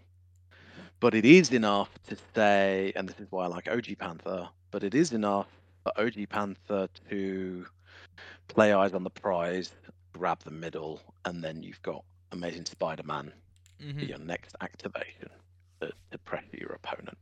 [1.00, 4.84] but it is enough to say, and this is why I like OG Panther, but
[4.84, 5.48] it is enough
[5.84, 7.66] for OG Panther to
[8.50, 9.72] play eyes on the prize,
[10.12, 13.32] grab the middle, and then you've got Amazing Spider Man
[13.84, 14.02] Mm-hmm.
[14.02, 15.28] your next activation
[15.82, 17.18] to, to pressure your opponent.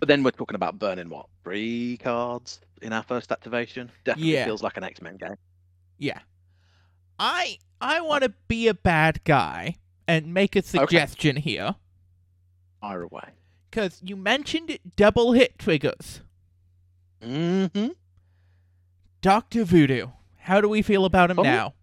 [0.00, 1.26] But then we're talking about burning what?
[1.42, 3.90] Three cards in our first activation?
[4.04, 4.44] Definitely Yeah.
[4.44, 5.36] feels like an X Men game.
[5.96, 6.18] Yeah.
[7.18, 9.76] I I want to be a bad guy
[10.06, 11.74] and make a suggestion here
[12.82, 13.30] Fire away.
[13.70, 16.20] because you mentioned double hit triggers.
[17.22, 17.88] Mm-hmm.
[19.22, 20.08] Doctor Voodoo.
[20.36, 21.42] How do we feel about him Oh.
[21.42, 21.74] now?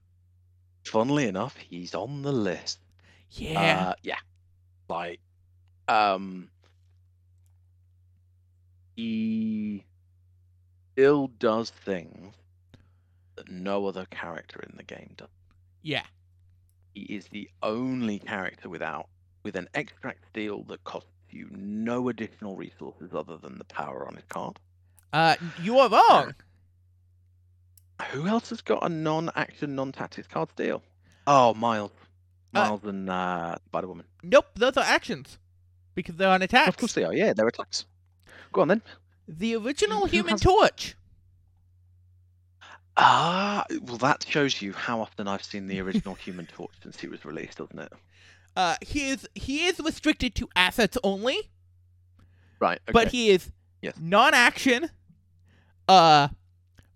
[0.86, 2.80] Funnily enough, he's on the list.
[3.32, 3.90] Yeah.
[3.90, 4.18] Uh, yeah.
[4.90, 5.20] Like,
[5.88, 6.50] um,
[8.96, 9.84] he
[10.94, 12.36] still does things
[13.36, 15.30] that no other character in the game does.
[15.82, 16.04] yeah.
[16.94, 19.08] He is the only character without
[19.44, 24.16] with an extract steal that costs you no additional resources other than the power on
[24.16, 24.60] his card.
[25.14, 26.36] Uh, you are wrong.
[28.12, 30.82] Who else has got a non-action, non-tactics card steal?
[31.28, 31.92] Oh, Miles,
[32.54, 34.06] Uh, Miles and uh, Spider Woman.
[34.24, 35.38] Nope, those are actions
[35.96, 36.70] because they're on attacks.
[36.70, 37.14] Of course they are.
[37.14, 37.86] Yeah, they're attacks.
[38.52, 38.82] Go on then.
[39.28, 40.96] The original Who Human has- Torch.
[42.98, 47.08] Ah, well, that shows you how often I've seen the original Human Torch since he
[47.08, 47.92] was released, doesn't it?
[48.56, 51.50] Uh, he is he is restricted to assets only,
[52.60, 52.80] Right.
[52.84, 52.92] Okay.
[52.92, 53.50] but he is
[53.82, 53.96] Yes.
[54.00, 54.90] non-action.
[55.88, 56.28] Uh,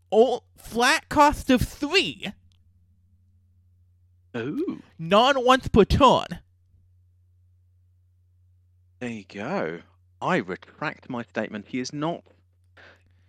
[0.09, 2.31] all, flat cost of three,
[4.35, 6.39] Ooh, non once per turn.
[8.99, 9.79] there you go.
[10.21, 11.65] I retract my statement.
[11.67, 12.23] He is not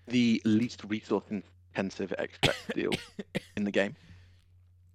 [0.07, 2.93] the least resource-intensive extract deal
[3.57, 3.97] in the game,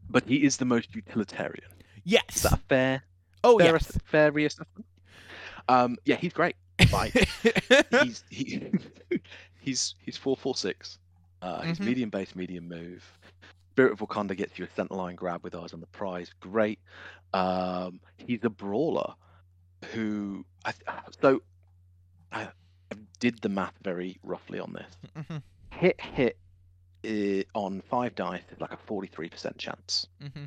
[0.09, 1.69] but he is the most utilitarian.
[1.97, 2.41] Is Yes.
[2.43, 3.03] that a fair,
[3.43, 3.97] Oh fair, yes.
[4.05, 4.83] fair reassessment?
[5.69, 6.55] Um, yeah, he's great.
[6.91, 7.13] Like,
[8.01, 8.71] he's he,
[9.59, 10.97] he's he's four four six.
[11.41, 11.85] Uh, he's Mhm.
[11.85, 13.03] medium base, medium move.
[13.71, 16.31] Spirit of Wakanda gets you a center line grab with eyes on the prize.
[16.39, 16.79] Great.
[17.33, 19.13] Um, he's a brawler
[19.93, 20.85] who I th-
[21.21, 21.41] so
[22.31, 22.43] I,
[22.91, 24.97] I did the math very roughly on this.
[25.15, 26.37] Mhm, Hit hit
[27.03, 30.05] uh, on five dice is like a forty three percent chance.
[30.21, 30.43] Mm-hmm.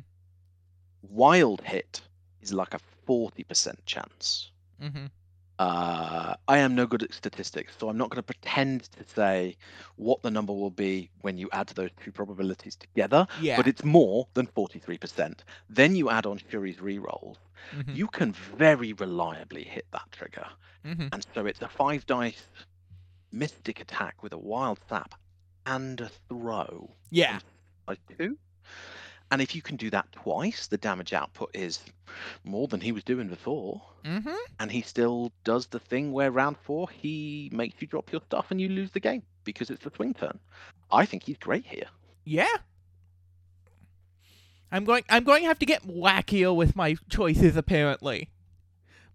[1.01, 2.01] Wild hit
[2.41, 4.51] is like a forty percent chance.
[4.81, 5.09] mhm.
[5.57, 9.55] Uh, I am no good at statistics, so I'm not going to pretend to say
[9.95, 13.55] what the number will be when you add those two probabilities together, Yeah.
[13.55, 15.43] but it's more than 43%.
[15.69, 17.37] Then you add on Shuri's rerolls.
[17.73, 20.47] mhm, You can very reliably hit that trigger.
[20.85, 21.09] mhm.
[21.13, 22.43] And so it's a five dice
[23.31, 25.15] mystic attack with a wild sap
[25.65, 26.91] and a throw.
[27.09, 27.39] Yeah.
[27.87, 28.37] Like two.
[29.31, 31.79] And if you can do that twice, the damage output is
[32.43, 34.35] more than he was doing before Mhm.
[34.59, 38.51] and he still does the thing where round four he makes you drop your stuff
[38.51, 40.39] and you lose the game because it's a swing turn.
[40.91, 41.87] I think he's great here.
[42.23, 42.47] Yeah.
[44.71, 45.03] I'm going.
[45.09, 48.29] I'm going to have to get wackier with my choices, apparently.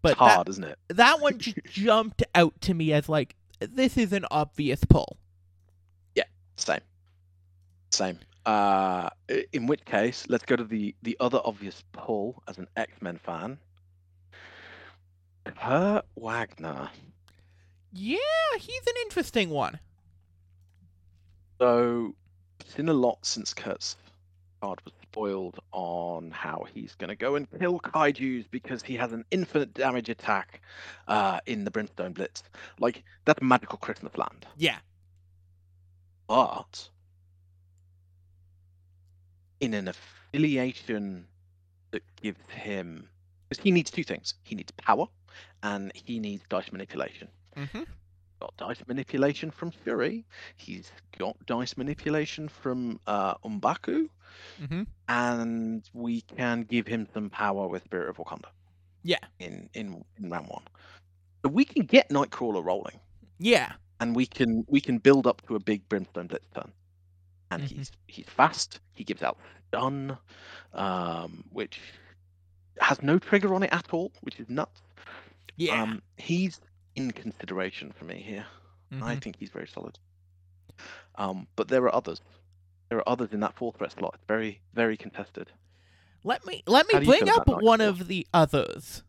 [0.02, 0.78] But it's that, hard, isn't it?
[0.88, 5.18] that one just jumped out to me as like this is an obvious pull.
[6.14, 6.24] Yeah,
[6.56, 6.80] same.
[7.90, 8.18] Same.
[8.46, 9.10] Uh,
[9.52, 13.18] in which case, let's go to the the other obvious pull as an X Men
[13.18, 13.58] fan.
[15.44, 16.90] Kurt Wagner.
[17.92, 18.16] Yeah,
[18.58, 19.78] he's an interesting one.
[21.60, 22.14] So,
[22.66, 23.96] seen a lot since Kurt's
[24.62, 29.12] card was spoiled on how he's going to go and kill kaijus because he has
[29.12, 30.60] an infinite damage attack
[31.08, 32.42] uh, in the Brimstone Blitz.
[32.78, 34.46] Like, that's magical Christmas land.
[34.56, 34.78] Yeah.
[36.28, 36.88] But
[39.60, 41.26] in an affiliation
[41.92, 43.08] that gives him.
[43.48, 45.06] Because he needs two things he needs power
[45.62, 47.28] and he needs dice manipulation.
[47.56, 47.86] Mhm.
[48.40, 50.24] got dice manipulation from Shuri.
[50.56, 54.08] He's got dice manipulation from uh, M'Baku,
[54.60, 54.86] Mhm.
[55.08, 58.50] and we can give him some power with Spirit of Wakanda.
[59.02, 59.18] Yeah.
[59.40, 60.62] In in, in round one,
[61.44, 62.98] so we can get Nightcrawler rolling,
[63.38, 63.72] Yeah.
[64.00, 66.72] and we can we can build up to a big Brimstone Blitz turn.
[67.50, 67.68] And Mhm.
[67.68, 68.80] he's he's fast.
[68.92, 69.38] He gives out
[69.72, 70.18] done,
[70.72, 71.80] um, which
[72.80, 74.82] has no trigger on it at all, which is nuts.
[75.56, 75.82] Yeah.
[75.82, 76.60] Um, he's
[76.96, 78.46] in consideration for me here.
[78.92, 79.22] I Mhm.
[79.22, 79.98] think he's very solid.
[81.16, 82.20] Um, but there are others.
[82.88, 84.14] There are others in that fourth threat slot.
[84.14, 85.52] It's very, very contested.
[86.24, 89.02] Let me let me How do you bring up one of the others.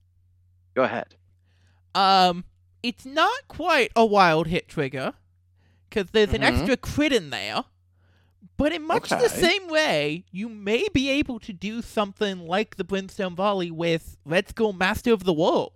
[0.76, 1.16] Go ahead.
[1.94, 2.46] Um,
[2.84, 5.14] it's not quite a wild hit trigger
[5.89, 6.46] because there's an Mhm.
[6.60, 7.66] extra crit in there.
[8.58, 12.84] But in much the same way, you may be able to do something like the
[12.84, 15.74] Brimstone Volley with Red Skull Master of the World.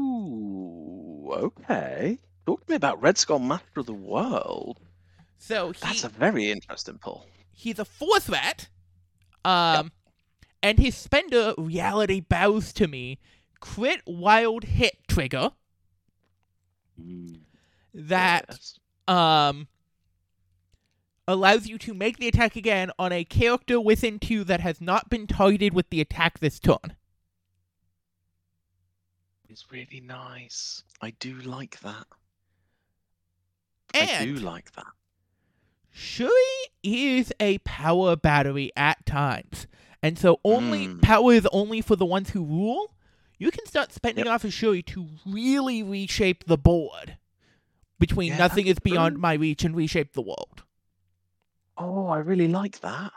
[0.00, 2.18] Ooh, okay.
[2.46, 4.78] Talk to me about Red Skull Master of the World.
[5.38, 7.26] So he, That's a very interesting pull.
[7.52, 8.68] he's a four threat.
[9.44, 9.92] Um,
[10.62, 13.18] and his spender reality bows to me.
[13.60, 15.50] Crit wild hit trigger
[17.94, 18.78] that Yes.
[19.08, 19.68] um
[21.30, 25.08] allows you to make the attack again on a character within two that has not
[25.08, 26.96] been targeted with the attack this turn.
[29.48, 30.84] It's really nice.
[31.00, 32.06] I do like that.
[33.94, 34.86] And I do like that.
[35.90, 36.30] Shuri
[36.84, 39.66] is a power battery at times.
[40.02, 41.02] And so only Mm.
[41.02, 42.94] power is only for the ones who rule.
[43.38, 44.34] You can start spending Yep.
[44.34, 47.18] off of Shuri to really reshape the board
[47.98, 49.20] between Yeah, nothing is beyond true.
[49.20, 50.62] my reach and reshape the world.
[51.82, 53.10] Oh, I really like that.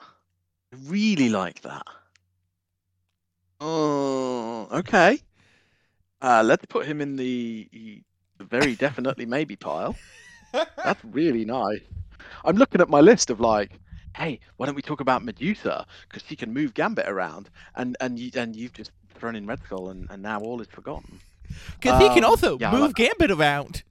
[0.73, 1.85] I really like that.
[3.59, 5.19] Oh, okay.
[6.21, 7.67] Uh, let's put him in the
[8.37, 9.95] the very definitely maybe pile.
[10.53, 11.81] That's really nice.
[12.45, 13.79] I'm looking at my list of like,
[14.15, 18.17] hey, why don't we talk about Medusa because she can move Gambit around, and and
[18.17, 21.19] you and you've just thrown in Red Skull, and, and now all is forgotten.
[21.79, 22.95] Because he can Um, also yeah, move like.
[22.95, 23.83] Gambit around.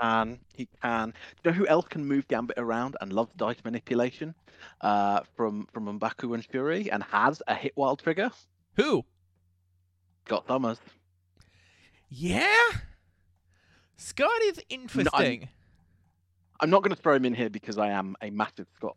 [0.00, 1.10] Can he can?
[1.10, 4.34] Do you know who else can move Gambit around and loves dice manipulation?
[4.80, 8.30] Uh, from from M'Baku and Shuri, and has a hit wild trigger.
[8.74, 9.04] Who?
[10.26, 10.78] Scott Summers.
[12.08, 12.52] Yeah?
[13.96, 15.48] Scott is interesting.
[16.60, 18.96] I'm not going to throw him in here because I am a massive Scott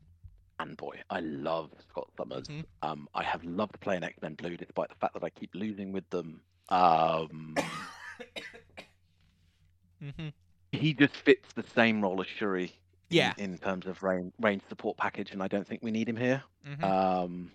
[0.59, 0.95] fanboy.
[1.09, 2.47] I love Scott Summers.
[2.47, 2.65] Mhm.
[2.81, 5.91] Um, I have loved playing X Men Blue, despite the fact that I keep losing
[5.91, 6.41] with them.
[6.69, 7.55] Um,
[10.01, 10.33] Mhm.
[10.71, 12.71] He just fits the same role as Shuri.
[13.09, 13.33] Yeah.
[13.37, 16.43] In, terms of range, range support package, and I don't think we need him here.
[16.65, 16.83] Mhm.
[16.83, 17.51] Um,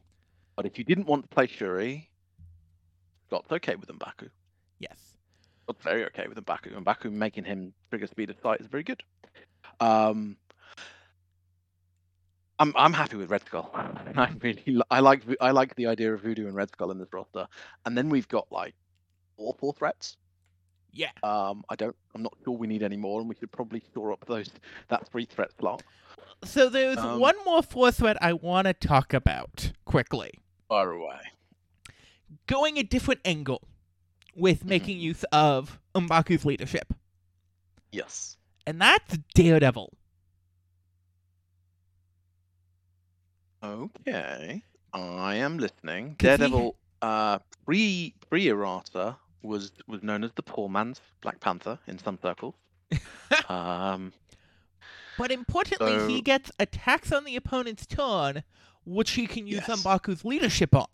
[0.57, 2.11] but if you didn't want to play Shuri,
[3.29, 4.31] Scott's okay with M'Baku.
[4.81, 4.99] yes.
[5.62, 6.73] Scott's very okay with M'Baku.
[6.77, 9.03] M'Baku making him trigger speed of sight is very good.
[9.81, 10.37] Um,
[12.59, 13.71] I'm I'm happy with Red Skull.
[14.17, 17.12] I really I like I like the idea of Voodoo and Red Skull in this
[17.12, 17.47] roster.
[17.87, 18.75] And then we've got like
[19.37, 20.17] four four threats.
[20.95, 21.11] Yeah.
[21.22, 24.12] Um, I don't I'm not sure we need any more, and we should probably store
[24.12, 24.51] up those
[24.88, 25.82] that three threat slot.
[26.45, 30.32] So there's Um, one more four threat I want to talk about quickly.
[30.68, 31.20] Far away.
[32.47, 33.66] Going a different angle
[34.36, 36.92] with making use of M'Baku's leadership.
[37.92, 38.36] Yes.
[38.66, 39.92] And that's Daredevil.
[43.62, 46.16] Okay, I am listening.
[46.16, 51.40] 'Cause he- Daredevil, uh, pre pre errata was was known as the poor man's Black
[51.40, 52.55] Panther in some circles.
[53.49, 54.12] um,
[55.18, 58.42] But importantly, he gets attacks on the opponent's turn,
[58.84, 59.82] which he can use Yes.
[59.84, 60.86] M'Baku's leadership on.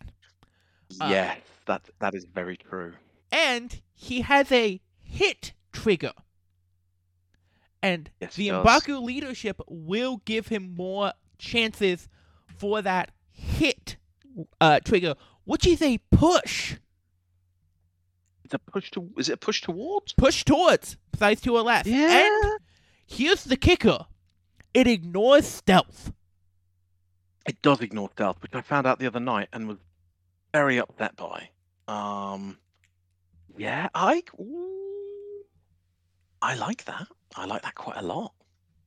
[0.99, 2.93] Uh, yes, that that is very true.
[3.31, 6.11] And he has a hit trigger.
[7.81, 8.49] And Yes, the he.
[8.49, 12.09] M'Baku leadership will give him more chances
[12.57, 13.97] for that hit
[14.59, 16.75] uh, trigger, which is a push.
[18.53, 19.09] A push to.
[19.17, 20.13] Is it a push towards?
[20.13, 21.85] Push towards, size two or less.
[21.85, 22.27] Yeah.
[22.27, 22.59] And
[23.05, 24.05] here's the kicker
[24.73, 26.11] it ignores stealth.
[27.47, 29.77] It does ignore stealth, which I found out the other night and was
[30.53, 31.49] very upset by.
[31.87, 32.57] Um,
[33.57, 35.43] yeah, I ooh,
[36.41, 37.07] I like that.
[37.35, 38.33] I like that quite a lot,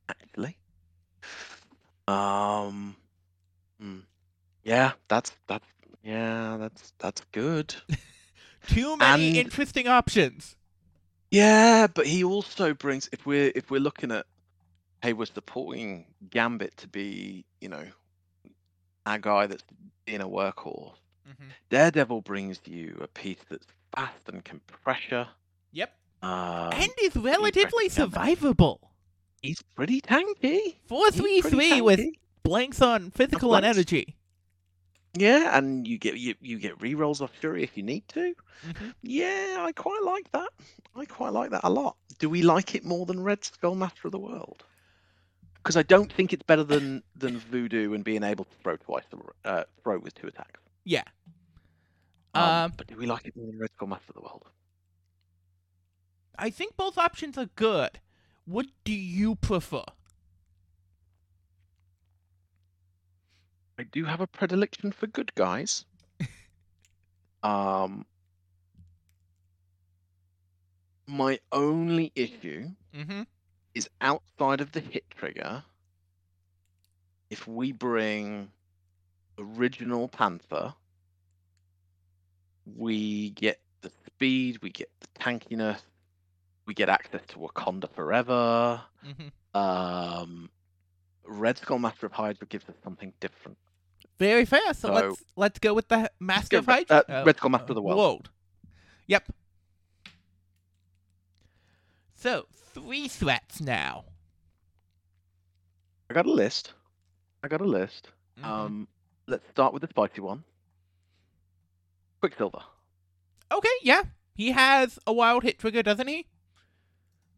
[0.09, 0.57] actually.
[2.07, 2.97] Um,
[3.81, 4.01] hmm.
[4.63, 5.67] yeah, that's that's
[6.03, 7.75] yeah, that's that's good.
[8.69, 10.57] Too many And- interesting options.
[11.31, 14.27] Yeah, but he also brings if we're if we're looking at
[15.03, 17.85] hey, we're supporting Gambit to be, you know,
[19.05, 19.65] our guy that's
[20.07, 20.95] being a workhorse.
[21.29, 21.45] Mm-hmm.
[21.71, 25.27] Daredevil brings you a piece that's fast and can pressure.
[25.73, 25.93] Yep.
[26.23, 28.79] Um, and is relatively survivable.
[29.43, 30.77] he's pretty tanky.
[30.87, 32.01] Four three three He's three pretty three with
[32.45, 34.15] blanks on physical and energy.
[35.17, 38.35] Yeah, and you get you, you get rerolls off Fury if you need to.
[38.67, 38.95] Mhm.
[39.03, 40.51] Yeah, I quite like that.
[40.97, 41.97] I quite like that a lot.
[42.19, 44.65] Do we like it more than Red Skull Master of the World?
[45.57, 49.05] Because I don't think it's better than than Voodoo and being able to throw twice,
[49.11, 50.61] the- uh, throw with two attacks.
[50.85, 51.05] Yeah.
[52.35, 54.49] Um, Um, but do we like it more than Red Skull Master of the World?
[56.37, 58.01] I think both options are good.
[58.45, 59.85] What do you prefer?
[63.79, 65.85] I do have a predilection for good guys.
[67.43, 68.07] um,
[71.07, 73.23] my only issue Mm-hmm.
[73.75, 75.65] is outside of the hit trigger.
[77.29, 78.51] If we bring
[79.37, 80.75] original Panther,
[82.77, 85.81] we get the speed, we get the tankiness,
[86.67, 88.81] we get access to Wakanda forever.
[89.05, 89.61] Mm-hmm.
[89.61, 90.51] Um,
[91.27, 93.57] Red Skull Master of Hydra gives us something different.
[94.19, 94.73] Very fair.
[94.75, 97.05] So, So- let's let's go with the Master of Hydra.
[97.09, 98.31] uh, Red Skull Master of the World.
[99.07, 99.33] Yep.
[102.15, 104.05] So three threats now.
[106.11, 106.73] I got a list.
[107.43, 108.09] I got a list.
[108.39, 108.45] Mhm.
[108.45, 108.89] Um,
[109.27, 110.45] let's start with the spicy one.
[112.21, 112.63] Quicksilver.
[113.51, 114.03] okay, yeah,
[114.35, 116.27] he has a wild hit trigger, doesn't he?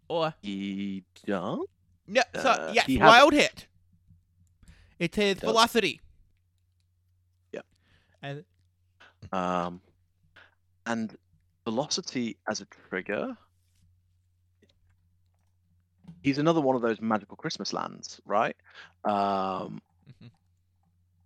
[0.08, 1.58] Or He does.
[2.06, 2.22] no?
[2.34, 3.66] so Uh, yes, he has- wild hit.
[4.98, 6.00] It's his velocity.
[7.52, 7.60] Yeah.
[8.22, 8.44] And
[9.32, 9.80] Um,
[10.86, 11.16] and
[11.64, 13.36] velocity as a trigger.
[16.22, 18.56] He's another one of those magical Christmas lands, right?
[19.04, 20.30] Um, Mhm.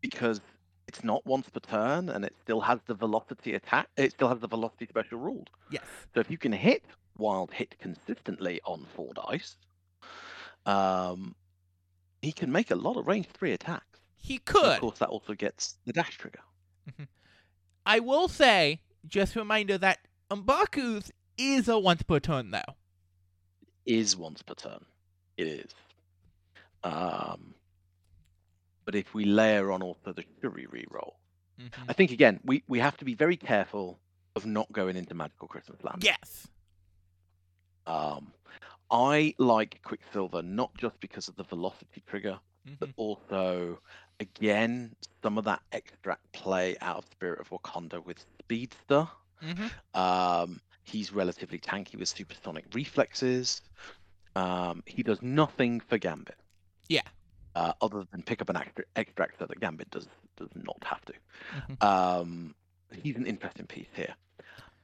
[0.01, 0.41] because
[0.87, 3.89] it's not once per turn, and it still has the velocity attack.
[3.97, 5.51] It still has the velocity special ruled.
[5.71, 6.85] yes, So if you can hit
[7.17, 9.57] wild hit consistently on four dice,
[10.67, 11.35] um,
[12.23, 14.01] he can make a lot of range three attacks.
[14.17, 14.65] he And could.
[14.65, 16.41] of course, that also gets the dash trigger.
[17.87, 19.99] I will say, just a reminder that
[20.31, 22.75] M'Baku's is a once per turn though.
[23.87, 24.85] is once per turn.
[25.37, 25.75] It is.
[26.85, 27.55] Um,
[28.85, 31.15] but if we layer on also the Shuri reroll,
[31.59, 31.71] Mhm.
[31.89, 33.99] I think again we, we have to be very careful
[34.37, 36.05] of not going into magical Christmas land.
[36.05, 36.47] Yes.
[37.87, 38.33] Um,
[38.91, 42.39] I like Quicksilver not just because of the velocity trigger,
[42.79, 42.95] but Mhm.
[42.97, 43.81] also
[44.21, 49.09] again some of that extract play out of Spirit of Wakanda with Speedster.
[49.43, 49.71] Mhm.
[49.95, 53.63] Um, he's relatively tanky with supersonic reflexes.
[54.37, 56.39] Um, he does nothing for Gambit.
[56.89, 57.03] Yeah.
[57.55, 61.05] Uh, other than pick up an extra, extract so that Gambit does does not have
[61.05, 61.13] to.
[61.53, 61.83] Mhm.
[61.85, 62.55] Um,
[63.03, 64.15] he's an interesting piece here.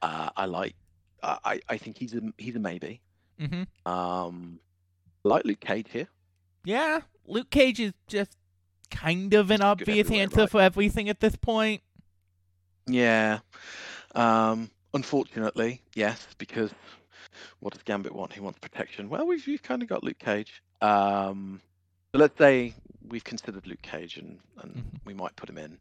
[0.02, 0.74] Uh, I like.
[1.22, 3.00] I I- I think he's a he's a maybe.
[3.40, 3.66] Mhm.
[3.86, 4.60] Um,
[5.24, 6.08] like Luke Cage here.
[6.64, 8.36] Yeah, Luke Cage is just
[8.90, 10.50] kind of an obvious answer right?
[10.50, 11.82] for everything at this point.
[12.86, 13.40] Yeah.
[14.14, 16.70] Um, unfortunately, yes, because
[17.60, 18.32] what does Gambit want?
[18.32, 19.08] He wants protection.
[19.08, 20.62] Well, we've, we've kind of got Luke Cage.
[20.80, 21.60] Um,
[22.12, 22.74] so let's say
[23.06, 25.00] we've considered Luke Cage and, and Mhm.
[25.04, 25.78] we might put him in.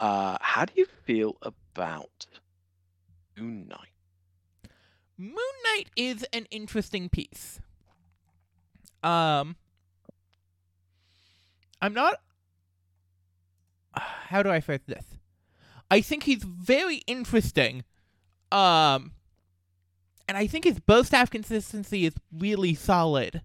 [0.00, 2.26] Uh, how do you feel about
[3.36, 3.89] Moon Knight?
[5.20, 7.60] Moon Knight is an interesting piece.
[9.02, 9.56] Um,
[11.82, 12.20] I'm not.
[13.94, 15.04] How do I phrase this?
[15.90, 17.84] I think he's very interesting.
[18.50, 19.12] Um,
[20.26, 23.42] and I think his bow staff consistency is really solid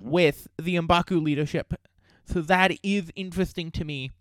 [0.00, 1.74] with the M'Baku leadership.
[2.24, 4.12] So that is interesting to me.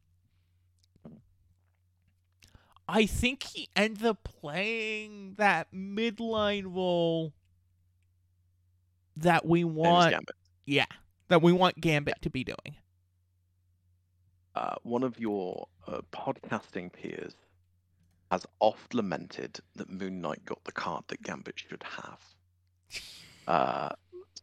[2.92, 7.34] I think he ends up playing that midline role
[9.18, 10.12] that we want.
[10.12, 10.36] Gambit.
[10.66, 10.86] Yeah,
[11.28, 12.78] that we want Gambit to be doing.
[14.56, 17.36] Uh, one of your uh, podcasting peers
[18.32, 22.20] has oft lamented that Moon Knight got the card that Gambit should have.
[23.48, 23.90] Uh,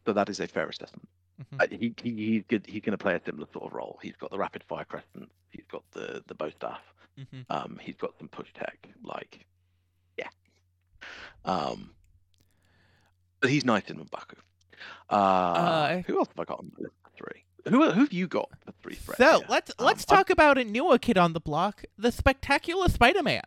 [0.05, 1.07] so that is a fair assessment.
[1.41, 1.61] Mhm.
[1.61, 2.65] Uh, he, he he's good.
[2.67, 3.99] He's going to play a similar sort of role.
[4.01, 5.29] He's got the rapid fire crescent.
[5.51, 6.81] He's got the the bow staff.
[7.19, 7.45] Mhm.
[7.49, 8.87] Um, he's got some push tech.
[9.03, 9.45] Like,
[10.17, 10.29] yeah.
[11.45, 11.91] Um,
[13.39, 14.35] but he's nice in M'Baku.
[15.09, 17.43] Uh, Uh, who else have I got on the list three?
[17.69, 19.19] Who who have you got for three threats?
[19.19, 23.43] So let's Um, let's talk about a newer kid on the block, the Spectacular Spider-Man.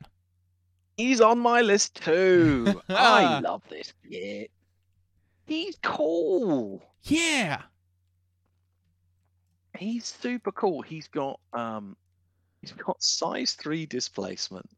[0.96, 2.82] He's on my list too.
[2.88, 4.48] I love this kid.
[5.46, 6.82] He's cool.
[7.04, 7.62] Yeah.
[9.80, 10.82] He's super cool.
[10.82, 11.96] He's got um
[12.60, 14.68] he's got size 3 displacement.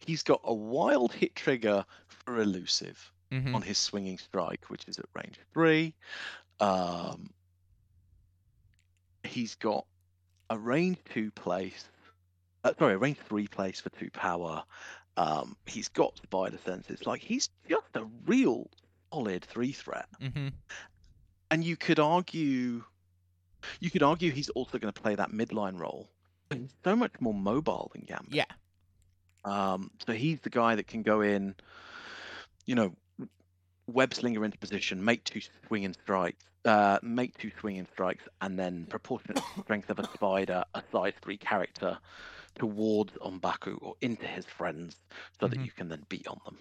[0.00, 3.54] He's got a wild hit trigger for elusive Mhm.
[3.54, 5.94] on his swinging strike, which is at range 3.
[6.60, 7.30] Um
[9.24, 9.86] he's got
[10.50, 11.84] a range 2 place.
[12.64, 14.64] Uh, sorry, a range 3 place for 2 power.
[15.16, 17.06] Um he's got spider senses.
[17.06, 18.68] Like he's just a real
[19.12, 20.08] solid 3 threat.
[20.20, 20.52] Mhm.
[21.52, 22.84] And you could argue,
[23.80, 26.08] you could argue he's also going to play that midline role.
[26.50, 28.34] He's so much more mobile than Gambit.
[28.34, 28.44] Yeah.
[29.44, 31.54] Um, so he's the guy that can go in,
[32.66, 32.92] you know,
[33.86, 38.86] web slinger into position, make two swinging strikes, uh, make two swinging strikes, and then
[38.86, 41.96] proportionate strength of a spider, a size three character,
[42.58, 44.96] towards M'Baku or into his friends,
[45.38, 45.64] so that Mhm.
[45.66, 46.58] you can then beat on them.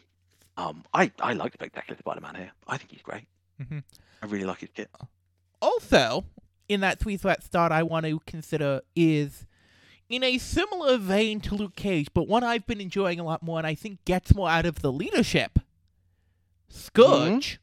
[0.58, 2.52] Um, I I like Spectacular Spider-Man here.
[2.68, 3.28] I think he's great.
[3.60, 3.84] Mhm.
[4.22, 4.90] I really like his kit.
[5.62, 6.26] Also,
[6.68, 9.46] in that three threat start, I want to consider is
[10.10, 13.58] in a similar vein to Luke Cage, but one I've been enjoying a lot more
[13.58, 15.60] and I think gets more out of the leadership.
[16.70, 17.60] Scourge.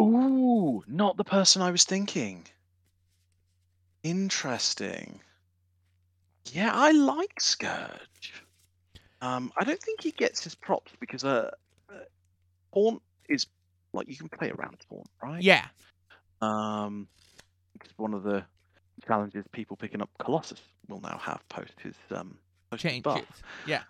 [0.00, 2.46] Ooh, not the person I was thinking.
[4.02, 5.20] Interesting.
[6.52, 8.44] Yeah, I like Scourge.
[9.20, 11.50] Um, I don't think he gets his props because uh,
[11.88, 11.94] uh
[12.74, 13.46] Taunt is
[13.92, 15.42] like you can play around Taunt, right?
[15.42, 15.66] Yeah.
[16.40, 17.08] Um,
[17.80, 18.44] it's one of the
[19.06, 22.38] challenges people picking up Colossus will now have post his um
[22.70, 23.22] post his buff.
[23.66, 23.82] Yeah.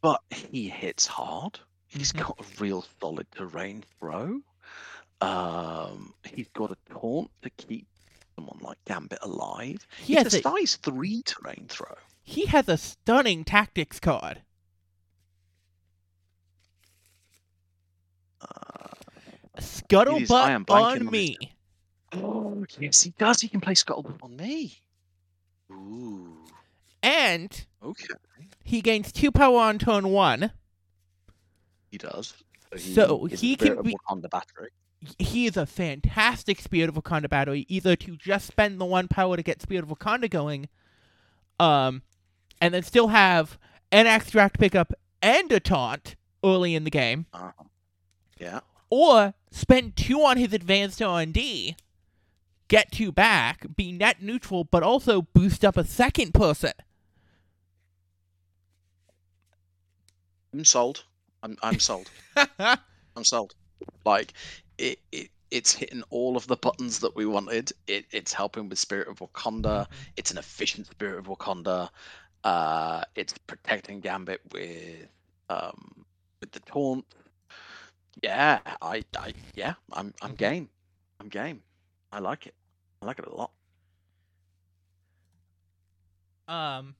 [0.00, 1.58] But he hits hard.
[1.86, 2.18] He's Mhm.
[2.26, 4.40] got a real solid terrain throw.
[5.20, 7.86] Um, he's got a taunt to keep
[8.34, 9.86] someone like Gambit alive.
[9.98, 11.94] He It's has a a, size three terrain throw.
[12.22, 14.42] he has a stunning tactics card.
[18.40, 18.46] Uh,
[19.58, 21.36] Scuttlebutt I am blanking on on me.
[22.16, 23.40] Oh, yes, he does.
[23.40, 24.78] He can play Scuttlebutt on me.
[25.72, 26.36] Ooh,
[27.02, 28.06] And okay,
[28.62, 30.52] he gains two power on turn one.
[31.90, 32.34] he does.
[32.76, 34.70] So he a bit can be- on the battery.
[35.18, 39.36] he is a fantastic Spirit of Wakanda battery, either to just spend the one power
[39.36, 40.68] to get Spirit of Wakanda going,
[41.60, 42.02] um,
[42.60, 43.58] and then still have
[43.92, 44.92] an extract pickup
[45.22, 47.52] and a taunt early in the game, Uh,
[48.38, 48.60] yeah,
[48.90, 51.76] or spend two on his advanced R&D,
[52.68, 56.72] get two back, be net neutral, but also boost up a second person.
[60.52, 61.04] I'm sold.
[61.42, 62.10] I'm I'm sold.
[62.58, 63.54] I'm sold.
[64.04, 64.32] Like
[64.78, 67.72] it, it it's hitting all of the buttons that we wanted.
[67.86, 69.86] It, it's helping with Spirit of Wakanda.
[70.16, 71.90] It's an efficient Spirit of Wakanda.
[72.42, 75.08] Uh, it's protecting Gambit with
[75.50, 76.04] um
[76.40, 77.04] with the taunt.
[78.22, 80.36] Yeah, I, I yeah, I'm I'm Mhm.
[80.36, 80.68] game.
[81.20, 81.62] I'm game.
[82.14, 82.54] I like it.
[83.02, 83.50] I like it a lot.
[86.48, 86.94] Um.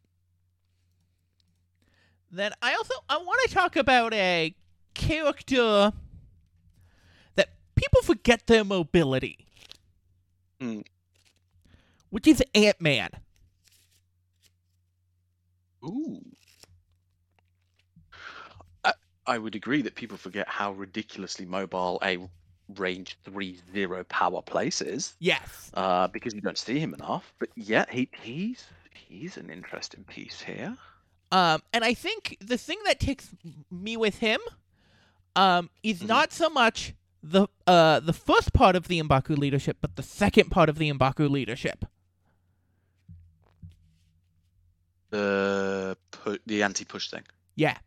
[2.31, 4.55] Then I also I want to talk about a
[4.95, 5.93] character
[7.37, 9.47] that people forget their mobility,
[10.61, 10.81] Hmm.
[12.11, 13.11] which is Ant Man.
[15.85, 16.21] Ooh.
[18.85, 18.93] I,
[19.27, 22.19] I would agree that people forget how ridiculously mobile a
[22.77, 25.15] range three zero power places.
[25.21, 25.71] Yes.
[25.75, 27.33] uh, because you don't see him enough.
[27.39, 30.77] But yeah, he he's he's an interesting piece here.
[31.33, 33.31] Um, and I think the thing that takes
[33.71, 34.41] me with him,
[35.37, 36.07] um, is Mhm.
[36.09, 40.51] not so much the uh the first part of the M'Baku leadership, but the second
[40.51, 41.85] part of the M'Baku leadership.
[45.11, 47.23] The pu- the anti push thing.
[47.57, 47.79] Yeah.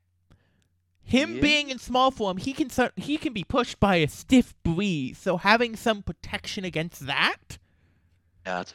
[1.07, 1.41] Him Yeah.
[1.41, 5.17] being in small form, he can he can be pushed by a stiff breeze.
[5.17, 7.57] So having some protection against that,
[8.45, 8.73] Yeah, it's,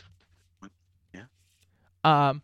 [2.04, 2.42] um,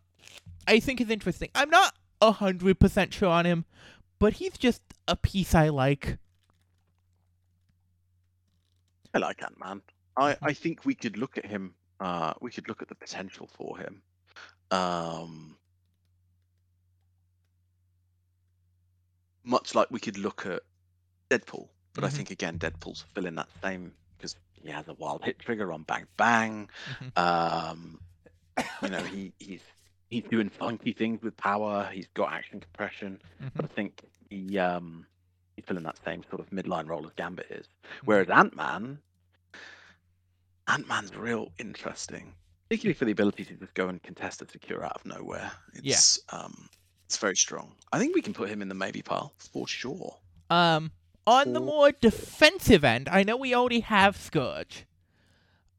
[0.66, 1.48] I think is interesting.
[1.54, 3.64] I'm not a hundred percent sure on him,
[4.18, 6.18] but he's just a piece I like.
[9.14, 9.80] I like Ant Man.
[10.18, 11.74] I, I think we could look at him.
[11.98, 14.02] Uh, we could look at the potential for him.
[14.70, 15.56] Um,
[19.48, 20.62] much like we could look at
[21.30, 22.12] Deadpool, but I Mhm.
[22.12, 26.06] think again Deadpool's filling that same because he has a wild hit trigger on Bang
[26.16, 26.70] Bang.
[27.00, 27.18] Mhm.
[27.18, 28.00] Um,
[28.82, 29.62] you know he he's
[30.10, 31.88] he's doing funky things with power.
[31.92, 33.20] He's got action compression,
[33.54, 35.06] but I think he um
[35.56, 37.66] he's filling that same sort of midline role as Gambit is.
[38.04, 39.00] Whereas Ant Man,
[40.68, 42.34] Ant Man's real interesting,
[42.68, 45.50] particularly for the ability to just go and contest a secure out of nowhere.
[45.82, 45.94] Yeah.
[45.94, 46.68] It's um,
[47.08, 47.72] it's very strong.
[47.90, 50.18] I think we can put him in the maybe pile for sure.
[50.50, 50.92] Um,
[51.26, 54.84] on the Or- more defensive end, I know we already have Scourge.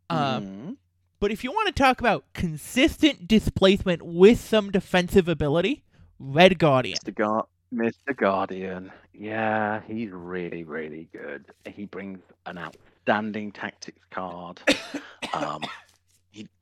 [0.09, 0.77] Um, Mhm.
[1.19, 5.83] but if you want to talk about consistent displacement with some defensive ability,
[6.17, 6.97] Red Guardian.
[6.97, 7.13] Mr.
[7.13, 8.17] Guard, Mr.
[8.17, 8.91] Guardian.
[9.13, 11.45] Yeah, he's really, really good.
[11.67, 14.61] He brings an outstanding tactics card.
[15.33, 15.61] um,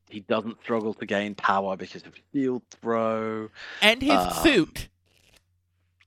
[0.10, 3.50] he doesn't struggle to gain power because of shield throw.
[3.82, 4.88] And his Um, suit.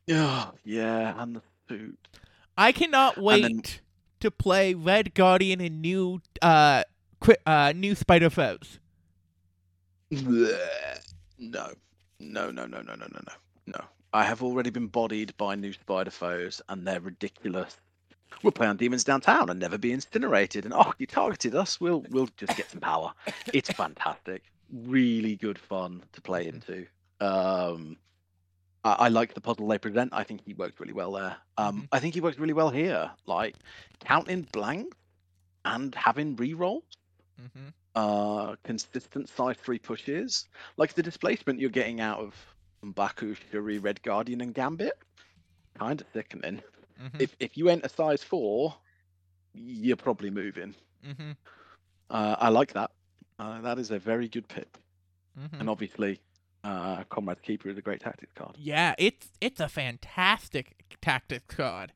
[0.07, 1.98] Yeah, yeah, and the suit.
[2.57, 3.62] I cannot wait then-
[4.20, 6.82] to play Red Guardian in new uh
[7.46, 8.78] uh new Spider Foes.
[10.11, 10.59] No,
[11.38, 11.70] no,
[12.18, 13.32] no, no, no, no, no, no,
[13.66, 13.84] no.
[14.12, 17.76] I have already been bodied by new spider foes, and they're ridiculous.
[18.43, 20.64] We'll play on demons downtown and never be incinerated.
[20.64, 21.81] And oh, you targeted us.
[21.81, 23.12] We'll we'll just get some power.
[23.53, 24.43] It's fantastic.
[24.72, 26.87] Really good fun to play into.
[27.20, 27.97] Um,
[28.85, 30.11] I, I like the puzzle they present.
[30.14, 31.37] I think he worked really well there.
[31.59, 31.89] Um, Mhm.
[31.93, 33.11] I think he worked really well here.
[33.26, 33.57] Like
[34.01, 34.97] counting blanks
[35.64, 36.83] and having rerolls
[37.41, 37.68] Mm-hmm.
[37.95, 42.35] uh, consistent size three pushes, like the displacement you're getting out of
[42.85, 44.93] M'Baku, Shuri, Red Guardian, and Gambit,
[45.78, 46.61] kind of sickening.
[47.03, 47.16] Mm-hmm.
[47.20, 48.74] If if you enter size four,
[49.55, 50.74] you're probably moving.
[51.07, 51.32] mm-hmm.
[52.11, 52.90] Uh, I like that.
[53.38, 54.68] Uh, that is a very good pick,
[55.38, 55.61] Mm-hmm.
[55.61, 56.20] and obviously,
[56.64, 58.57] uh, Comrade's Keeper is a great tactics card.
[58.59, 61.92] Yeah, it's it's a fantastic tactics card.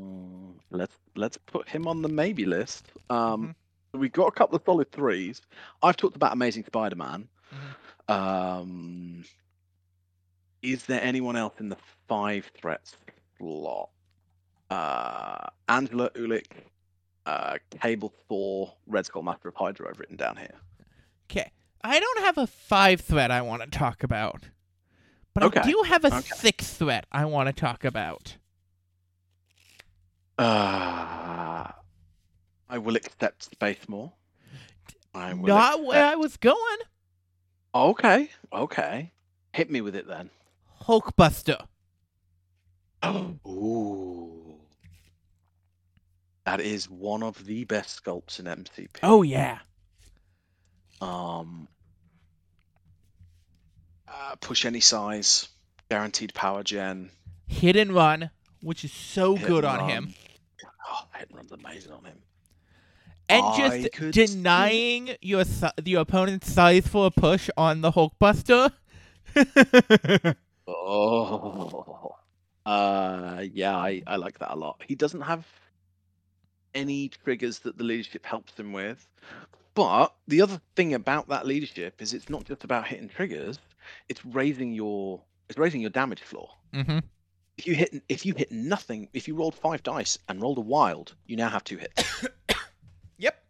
[0.00, 2.86] Mm, let's let's put him on the maybe list.
[3.10, 3.54] Um, Mhm.
[4.00, 5.42] We've got a couple of solid threes.
[5.82, 7.28] I've talked about Amazing Spider-Man.
[8.08, 8.14] Mhm.
[8.14, 9.24] Um,
[10.62, 11.76] is there anyone else in the
[12.08, 12.96] five threats
[13.42, 13.90] slot?
[14.70, 16.46] Uh, Angela Ulik,
[17.26, 19.90] uh, Cable Thor, Red Skull Master of Hydra.
[19.90, 20.54] I've written down here.
[21.30, 21.50] Okay,
[21.82, 24.48] I don't have a five threat I want to talk about,
[25.34, 26.28] but I do have a okay.
[26.36, 28.36] six threat I want to talk about.
[30.38, 31.68] Uh,
[32.68, 34.12] I will accept Space More.
[35.14, 36.78] I will Not where I was going.
[37.74, 39.12] Okay, okay.
[39.52, 40.30] Hit me with it then.
[40.84, 41.66] Hulkbuster.
[43.46, 44.54] Ooh.
[46.44, 48.88] That is one of the best sculpts in MCP.
[49.02, 49.58] Oh yeah.
[51.00, 51.68] Um,
[54.08, 55.48] uh, push any size,
[55.90, 57.10] guaranteed power gen.
[57.46, 58.30] Hit and run,
[58.60, 60.14] which is so hit good on him.
[60.88, 62.18] Oh, hit and run's amazing on him.
[63.28, 67.92] And I just see- denying your si- your opponent's size for a push on the
[67.92, 68.72] Hulkbuster.
[70.64, 72.16] Oh,
[72.66, 74.82] uh, yeah, I, I like that a lot.
[74.86, 75.46] He doesn't have
[76.74, 79.06] any triggers that the leadership helps him with.
[79.74, 83.58] But the other thing about that leadership is it's not just about hitting triggers;
[84.08, 86.50] it's raising your it's raising your damage floor.
[86.74, 86.98] mm-hmm.
[87.58, 90.62] If you hit if you hit nothing, if you rolled five dice and rolled a
[90.62, 92.26] wild, you now have two hits.
[93.18, 93.44] Yep.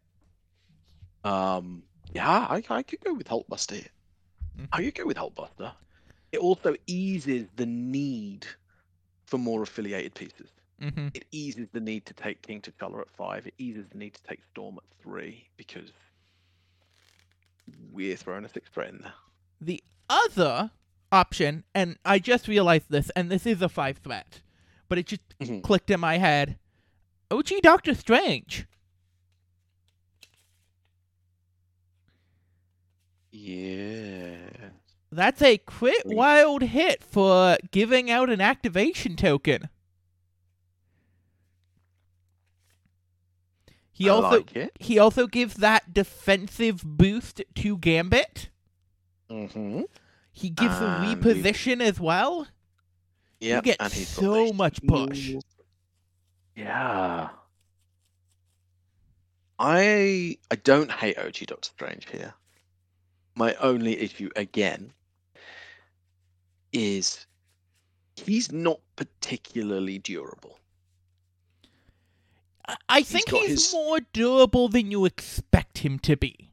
[1.25, 1.83] Um,
[2.13, 3.87] yeah, I, I could go with Hulkbuster.
[4.59, 4.69] Mhm.
[4.73, 5.73] I could go with Hulkbuster.
[6.31, 8.47] It also eases the need
[9.33, 10.51] for more affiliated pieces.
[10.83, 11.09] Mm-hmm.
[11.15, 13.47] It eases the need to take King T'Challa at five.
[13.47, 15.91] It eases the need to take Storm at three because
[17.91, 19.15] we're throwing a six threat in there.
[19.59, 20.71] The other
[21.11, 24.43] option, and I just realized this, and this is a five threat,
[24.91, 25.63] but it just Mhm.
[25.63, 26.59] clicked in my head.
[27.31, 28.67] OG Doctor Strange.
[33.31, 34.37] Yeah.
[35.13, 39.69] That's a crit wild hit for giving out an activation token.
[43.93, 44.73] He I also like it.
[44.81, 48.49] he also gives that defensive boost to Gambit.
[49.31, 49.83] Mm-hmm.
[50.33, 52.47] He gives a reposition as well.
[53.39, 53.61] Yeah.
[53.61, 55.35] get and he's so much push.
[56.57, 57.29] Yeah.
[59.59, 62.33] I I don't hate OG Doctor Strange here.
[63.35, 64.95] My only issue again
[66.73, 67.27] is
[68.17, 70.59] he's not particularly durable.
[72.89, 76.51] I- think got he's his- more durable than you expect him to be.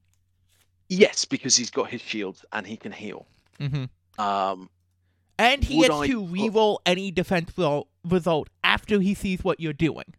[0.89, 3.27] Yes, because he's got his shields and he can heal.
[3.59, 4.21] Mm-hmm.
[4.21, 4.69] Um,
[5.37, 7.51] And he gets I to reroll any defense
[8.03, 10.15] result after he sees what you're doing.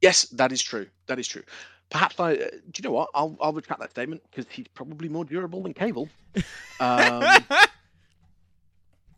[0.00, 0.86] yes, that is true.
[1.06, 1.42] That is true.
[1.90, 2.32] Perhaps I.
[2.32, 2.46] Uh, do
[2.78, 3.10] you know what?
[3.14, 6.08] I'll I'll retract that statement because he's probably more durable than Cable.
[6.80, 7.22] Um,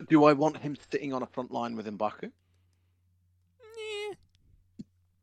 [0.09, 2.24] do I want him sitting on a front line with M'Baku?
[3.78, 4.14] Eh,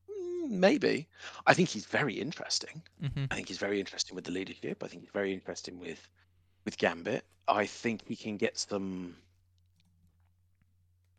[0.09, 1.07] Mm, Maybe.
[1.47, 2.81] I think he's very interesting.
[3.01, 3.27] mhm.
[3.31, 4.83] I think he's very interesting with the leadership.
[4.83, 6.07] I think he's very interesting with
[6.65, 7.25] with Gambit.
[7.47, 9.15] I think he can get some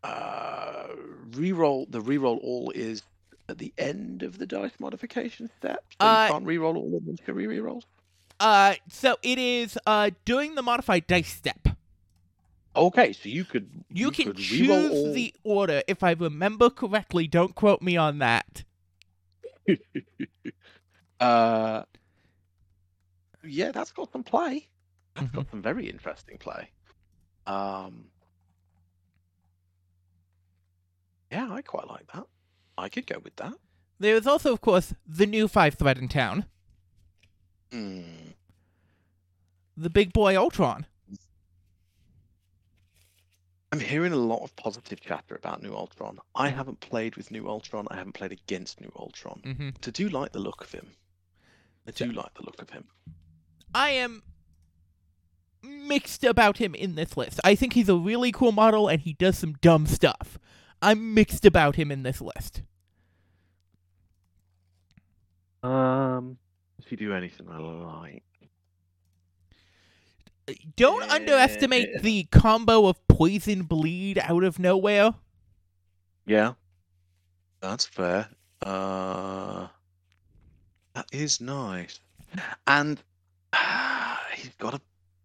[0.03, 0.87] uh
[1.31, 1.89] reroll.
[1.91, 3.03] The reroll all is
[3.49, 5.83] at the end of the dice modification step.
[5.99, 7.83] So Uh, you can't reroll all of them to rerolls.
[8.39, 11.67] Uh, so it is uh doing the modified dice step.
[12.75, 15.13] Okay, so you could You, can could choose all...
[15.13, 17.27] the order if I remember correctly.
[17.27, 18.63] Don't quote me on that.
[21.19, 21.83] uh
[23.43, 24.67] yeah, that's got some play.
[25.15, 25.37] That's Mm-hmm.
[25.37, 26.69] got some very interesting play.
[27.47, 28.05] Um
[31.31, 32.25] Yeah, I quite like that.
[32.77, 33.53] I could go with that.
[33.99, 36.45] There is also, of course, the new five thread in town,
[37.71, 38.33] Mm.
[39.77, 40.85] the big boy Ultron.
[43.75, 46.19] I'm hearing a lot of positive chatter about New Ultron.
[46.33, 47.89] I haven't played with New Ultron.
[47.91, 49.41] I haven't played against New Ultron.
[49.43, 49.69] Mm-hmm.
[49.85, 50.91] I do like the look of him.
[51.85, 52.85] I do like the look of him.
[53.73, 54.23] I am
[55.61, 57.41] mixed about him in this list.
[57.43, 60.39] I think he's a really cool model and he does some dumb stuff.
[60.81, 62.61] I'm mixed about him in this list.
[65.63, 66.37] Um,
[66.79, 68.23] does he do anything I like?
[70.75, 75.13] Don't underestimate the combo of poison bleed out of nowhere.
[76.27, 76.53] Yeah,
[77.61, 78.29] that's fair.
[78.61, 79.67] Uh,
[80.93, 81.99] that is nice,
[82.67, 83.01] and
[83.53, 84.81] uh, he's got a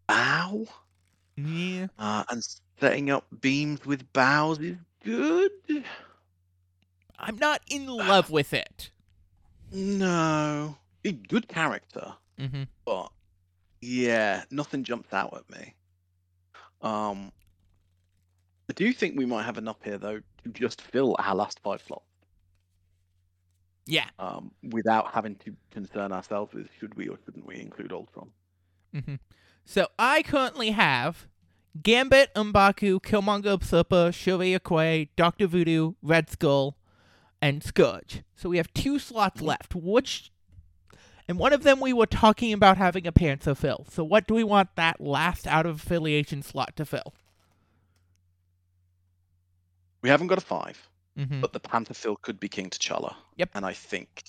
[0.06, 0.66] bow,
[1.36, 1.86] Yeah.
[1.98, 2.42] uh, and
[2.78, 5.50] setting up beams with bows is good.
[7.18, 8.90] I'm not in love with it.
[9.72, 10.76] No,
[11.28, 12.62] good character, Mm-hmm.
[12.84, 13.10] but
[13.80, 15.74] yeah, nothing jumps out at me.
[16.82, 17.32] Um,
[18.68, 21.82] I do think we might have enough here though to just fill our last five
[21.86, 22.04] slots.
[23.86, 24.04] Yeah.
[24.20, 28.30] um, without having to concern ourselves with should we or shouldn't we include Ultron.
[28.94, 29.16] Mm-hmm.
[29.64, 31.26] So I currently have
[31.82, 36.76] Gambit, Umbaku, Killmonger, Usurper, Shuri Okoye, Doctor Voodoo, Red Skull,
[37.42, 38.22] and Scourge.
[38.36, 39.46] So we have two slots Mhm.
[39.46, 39.74] left.
[39.74, 40.30] Which,
[41.30, 43.86] and one of them we were talking about having a Panther fill.
[43.88, 47.14] So what do we want that last out of affiliation slot to fill?
[50.02, 51.40] We haven't got a five, Mm-hmm.
[51.40, 53.14] but the Panther fill could be King T'Challa.
[53.36, 53.50] Yep.
[53.54, 54.24] And I think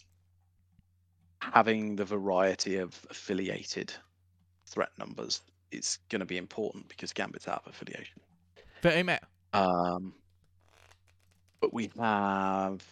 [1.39, 3.91] having the variety of affiliated
[4.67, 5.41] threat numbers
[5.71, 8.19] is going to be important because Gambit's out of affiliation.
[8.83, 9.23] Very much.
[9.53, 10.13] Um,
[11.61, 12.83] but we have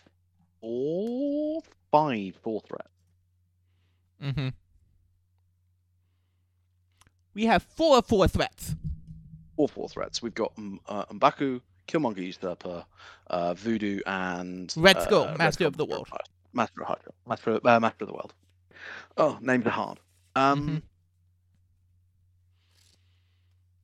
[0.61, 2.89] all five four threats.
[4.23, 4.49] Mm-hmm.
[7.33, 8.75] We have four four threats.
[9.55, 10.21] Four, four threats.
[10.21, 12.85] We've got um, uh, M'Baku, Killmonger Usurper,
[13.27, 16.07] uh, Voodoo, and Red uh, Skull, Red Master Skull, of the World.
[16.53, 17.11] Master of Hydra.
[17.27, 18.33] Master, uh, Master of the World.
[19.17, 19.99] Oh, names are hard.
[20.35, 20.81] Um, Mhm.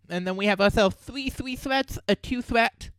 [0.08, 2.92] And then we have ourselves three three threats, a two threat.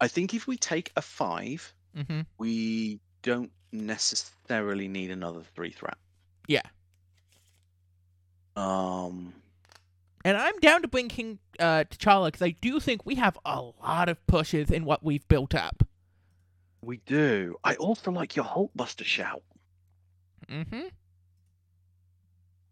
[0.00, 2.20] I think if we take a five, Mm-hmm.
[2.38, 5.96] we don't necessarily need another three threat.
[6.46, 6.62] Yeah.
[8.56, 9.32] Um,
[10.24, 13.60] And I'm down to bring King uh, T'Challa because I do think we have a
[13.60, 15.82] lot of pushes in what we've built up.
[16.82, 17.56] we do.
[17.62, 19.42] I also like your Hulkbuster shout.
[20.48, 20.88] Mm-hmm.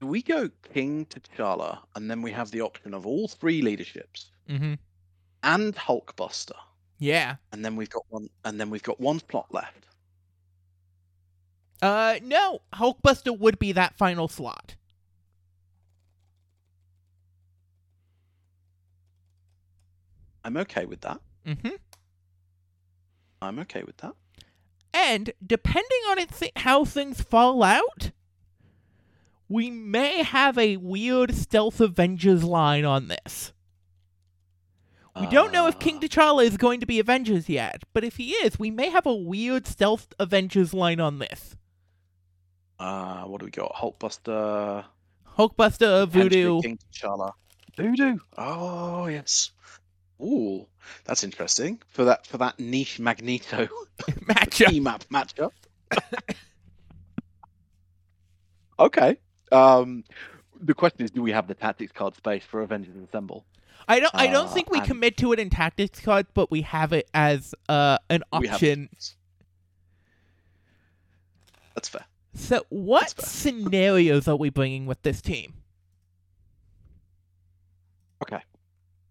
[0.01, 4.30] Do we go King T'Challa, and then we have the option of all three leaderships
[4.49, 4.74] Mm-hmm.
[5.42, 6.57] and Hulkbuster,
[6.99, 7.36] Yeah.
[7.53, 9.84] and then we've got one, and then we've got one plot left.
[11.81, 14.74] Uh, no, Hulkbuster would be that final slot.
[20.45, 21.20] I'm okay with that.
[21.47, 21.76] Mm-hmm.
[23.43, 24.14] I'm okay with that.
[24.93, 28.11] And depending on it th- how things fall out,
[29.49, 33.53] we may have a weird Stealth Avengers line on this.
[35.20, 38.18] We don't know if King Uh, T'Challa is going to be Avengers yet, but if
[38.18, 41.57] he is, we may have a weird Stealth Avengers line on this.
[42.79, 43.72] Uh, what do we got?
[43.75, 44.84] Hulkbuster,
[45.37, 46.61] Hulkbuster, Voodoo.
[46.63, 47.33] King T'Challa,
[47.76, 48.18] Voodoo.
[48.37, 49.50] Oh yes.
[50.21, 50.67] Ooh,
[51.05, 53.68] that's interesting for that for that niche Magneto
[54.26, 54.83] matchup.
[54.83, 55.53] map matchup.
[58.79, 59.17] okay.
[59.50, 60.05] Um,
[60.61, 63.45] the question is, do we have the tactics card space for Avengers Assemble?
[63.87, 64.14] I don't.
[64.14, 66.92] I don't Uh, think we and- commit to it in tactics cards, but we have
[66.92, 68.88] it as uh, an We have option.
[71.75, 72.05] That's fair.
[72.34, 75.55] So, what scenarios are we bringing with this team?
[78.22, 78.42] Okay.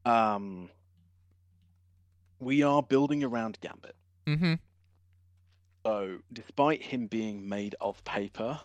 [0.06, 0.70] Um,
[2.40, 3.96] we are building around Gambit.
[4.26, 4.54] Mm-hmm.
[5.86, 8.60] So, despite him being made of paper,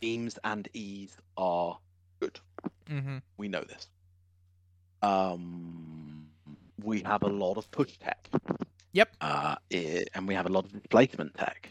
[0.00, 1.78] beams and ease are
[2.20, 2.38] good.
[2.90, 3.18] Mm-hmm.
[3.36, 3.88] We know this.
[5.02, 6.26] Um,
[6.82, 8.28] we have a lot of push tech.
[8.92, 9.16] Yep.
[9.20, 11.68] Uh, i- and we have a lot of displacement tech.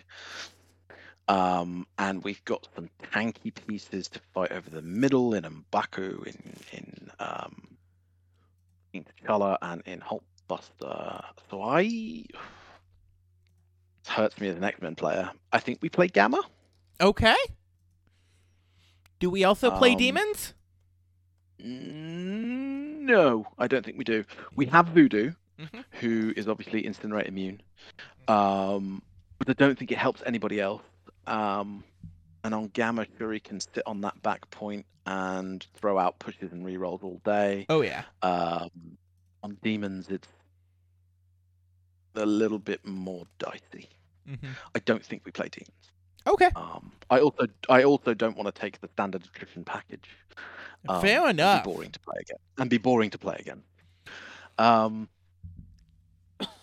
[1.28, 6.56] Um, and we've got some tanky pieces to fight over the middle in M'Baku, in
[6.72, 7.78] in um,
[8.94, 11.24] in T'Challa, and in Hulkbuster.
[11.50, 12.36] So I, it
[14.08, 15.32] hurts me as an X Men player.
[15.52, 16.42] I think we play Gamma.
[17.02, 17.36] Okay.
[19.20, 20.54] Do we also play Um, demons?
[21.60, 24.26] No, I don't think we do.
[24.56, 25.86] We have Voodoo, Mhm.
[26.02, 27.62] who is obviously incinerate immune,
[28.28, 29.02] um,
[29.40, 30.82] but I don't think it helps anybody else.
[31.28, 31.84] Um,
[32.44, 36.66] And on Gamma, Shuri can sit on that back point and throw out pushes and
[36.66, 37.66] rerolls all day.
[37.70, 38.04] Oh yeah.
[38.22, 38.70] Um,
[39.44, 40.28] on Demons, it's
[42.16, 43.90] a little bit more dicey.
[44.28, 45.72] hmm I don't think we play Demons.
[46.28, 46.50] Okay.
[46.56, 50.10] Um, I also I also don't want to take the standard attrition package.
[50.90, 51.64] um, Fair enough.
[51.64, 52.38] Be boring to play again.
[52.58, 53.62] And be boring to play again.
[54.58, 55.08] Um,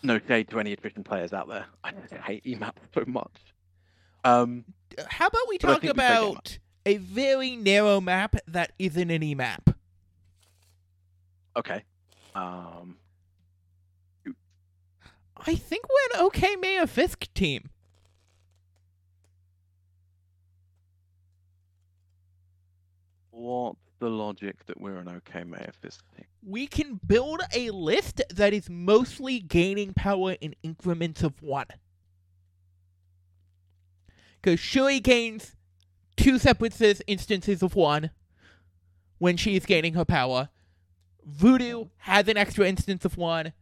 [0.03, 1.67] no shade to any attrition players out there.
[1.85, 3.33] I just hate EMAP so much.
[4.25, 4.65] Um,
[5.09, 9.71] How about we talk we about a very narrow map that isn't an E map?
[11.57, 11.85] okay.
[12.35, 12.97] Um,
[15.37, 17.71] I think we're an okay Mayor Fisk team.
[23.31, 26.27] What the logic that we're an okay Mayor Fisk team?
[26.43, 31.67] We can build a list that is mostly gaining power in increments of one.
[34.43, 35.55] Because Shuri gains
[36.17, 38.11] two separate instances of one
[39.19, 40.49] when she's gaining her power.
[41.25, 43.53] Voodoo has an extra instance of one.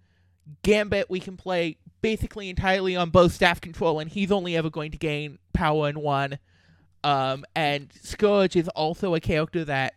[0.62, 4.90] Gambit we can play basically entirely on both staff control, and he's only ever going
[4.90, 6.38] to gain power in one.
[7.04, 9.94] Um, and Scourge is also a character that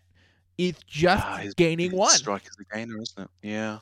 [0.58, 2.10] is just Ah, his- gaining his one.
[2.12, 3.30] Strike is the gainer, isn't it?
[3.42, 3.80] Yeah.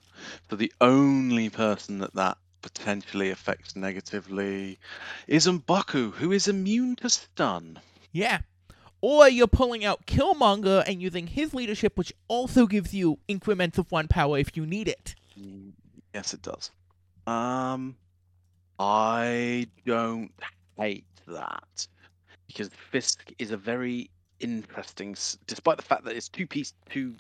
[0.50, 4.80] So the only person that that potentially affects negatively
[5.28, 7.80] is M'Baku, who is immune to stun.
[8.12, 8.40] Yeah.
[9.02, 13.92] Or you're pulling out Killmonger and using his leadership, which also gives you increments of
[13.92, 15.16] one power if you need it.
[15.40, 15.72] Mm,
[16.14, 16.72] Yes, it does.
[17.26, 17.96] Um,
[18.78, 20.32] I don't
[20.78, 21.88] hate that
[22.48, 24.10] because Fisk is a very
[24.40, 25.16] interesting,
[25.48, 27.16] despite the fact that it's two piece, two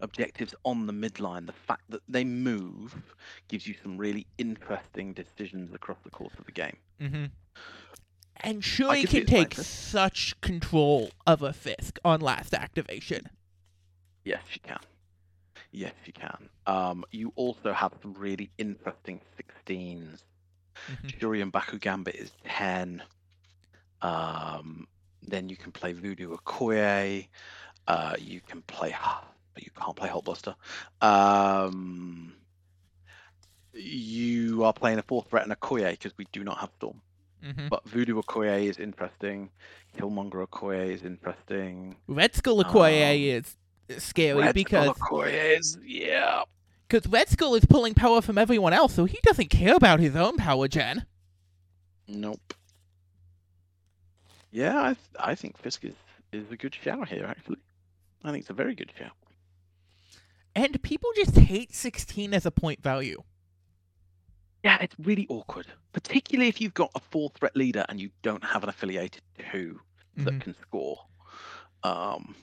[0.00, 1.46] objectives on the midline.
[1.46, 2.94] The fact that they move
[3.48, 6.76] gives you some really interesting decisions across the course of the game.
[7.00, 7.24] Mm-hmm.
[8.38, 9.66] And Shuri could can take this.
[9.66, 13.30] such control of a Fisk on last activation.
[14.24, 14.80] Yes, you can.
[15.72, 16.48] Yes, you can.
[16.66, 19.20] Um, you also have some really interesting
[19.68, 20.22] 16s.
[20.90, 21.20] Mhm.
[21.20, 23.02] Shuri and Baku Gambit is 10.
[24.02, 24.86] Um,
[25.22, 27.28] then you can play Voodoo Okoye.
[27.88, 28.94] Uh, you can play,
[29.56, 30.54] but you can't play Hulkbuster.
[31.00, 32.34] Um,
[33.72, 37.00] you are playing a fourth threat and Okoye because we do not have Storm.
[37.42, 37.68] Mhm.
[37.70, 39.50] But Voodoo Okoye is interesting.
[39.96, 41.96] Killmonger Okoye is interesting.
[42.06, 43.44] Red Skull Okoye Um,
[43.88, 46.42] is scary Red because Skull Okoye is, yeah.
[46.90, 50.16] cause Red Skull is pulling power from everyone else, so he doesn't care about his
[50.16, 51.06] own power gen.
[52.08, 52.52] Nope.
[54.50, 55.94] Yeah, I th- I think Fisk is,
[56.32, 57.24] is a good shout here.
[57.26, 57.58] Actually,
[58.24, 59.12] I think it's a very good shout.
[60.56, 63.22] And people just hate 16 as a point value.
[64.64, 68.42] Yeah, it's really awkward, particularly if you've got a four threat leader and you don't
[68.42, 69.22] have an affiliated
[69.52, 69.80] two
[70.16, 70.40] that Mhm.
[70.40, 70.98] can score.
[71.84, 72.34] Um,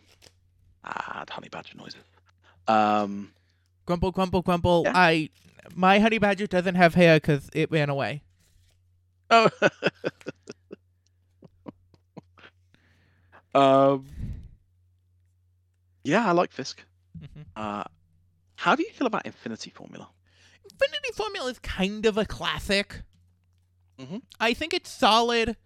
[0.83, 2.03] ah, honey badger noises.
[2.67, 3.33] Um,
[3.85, 4.83] Grumble, grumble, grumble.
[4.85, 4.93] Yeah.
[4.95, 5.29] I,
[5.75, 8.23] my honey badger doesn't have hair because it ran away.
[9.31, 9.49] oh.
[13.55, 14.05] um,
[16.03, 16.83] yeah, I like Fisk.
[18.63, 20.07] How do you feel about Infinity Formula?
[20.63, 23.01] Infinity Formula is kind of a classic.
[23.99, 24.21] Mhm.
[24.39, 25.57] I think it's solid,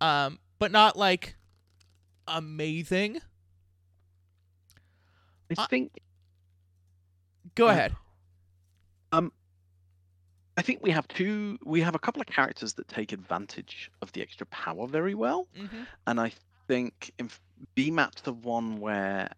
[0.00, 1.36] um, but not like
[2.26, 3.20] amazing.
[5.50, 5.92] I Uh, think
[7.54, 7.72] Go Yeah.
[7.72, 7.96] ahead.
[10.56, 11.58] I think we have two.
[11.64, 15.46] We have a couple of characters that take advantage of the extra power very well,
[15.54, 15.82] Mm-hmm.
[16.06, 16.32] and I
[16.68, 17.28] think in
[17.76, 19.30] BMAP's the one where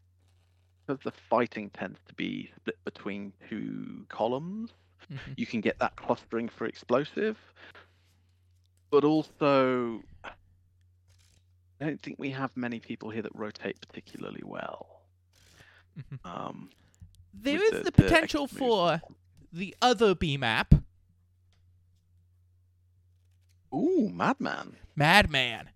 [0.86, 4.70] because the fighting tends to be split between two columns,
[5.10, 5.34] Mhm.
[5.36, 7.36] you can get that clustering for explosive,
[8.90, 15.02] but also I don't think we have many people here that rotate particularly well.
[15.98, 16.18] Mhm.
[16.24, 16.70] Um,
[17.34, 18.56] There is the, the potential moves.
[18.56, 19.00] for
[19.52, 20.72] the other B map,
[23.74, 24.76] ooh, Madman.
[24.94, 25.68] Madman.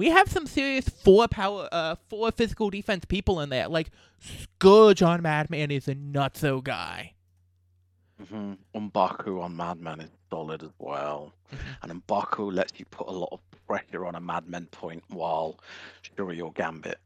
[0.00, 3.68] We have some serious four power, uh, four physical defense people in there.
[3.68, 7.12] Like Scourge on Madman is a nutso guy.
[8.22, 8.54] Mm-hmm.
[8.74, 11.34] Umbaku on Madman is solid as well.
[11.52, 11.58] Mhm.
[11.82, 15.60] And Umbaku lets you put a lot of pressure on a Madman point while
[16.00, 16.98] Shuri or Gambit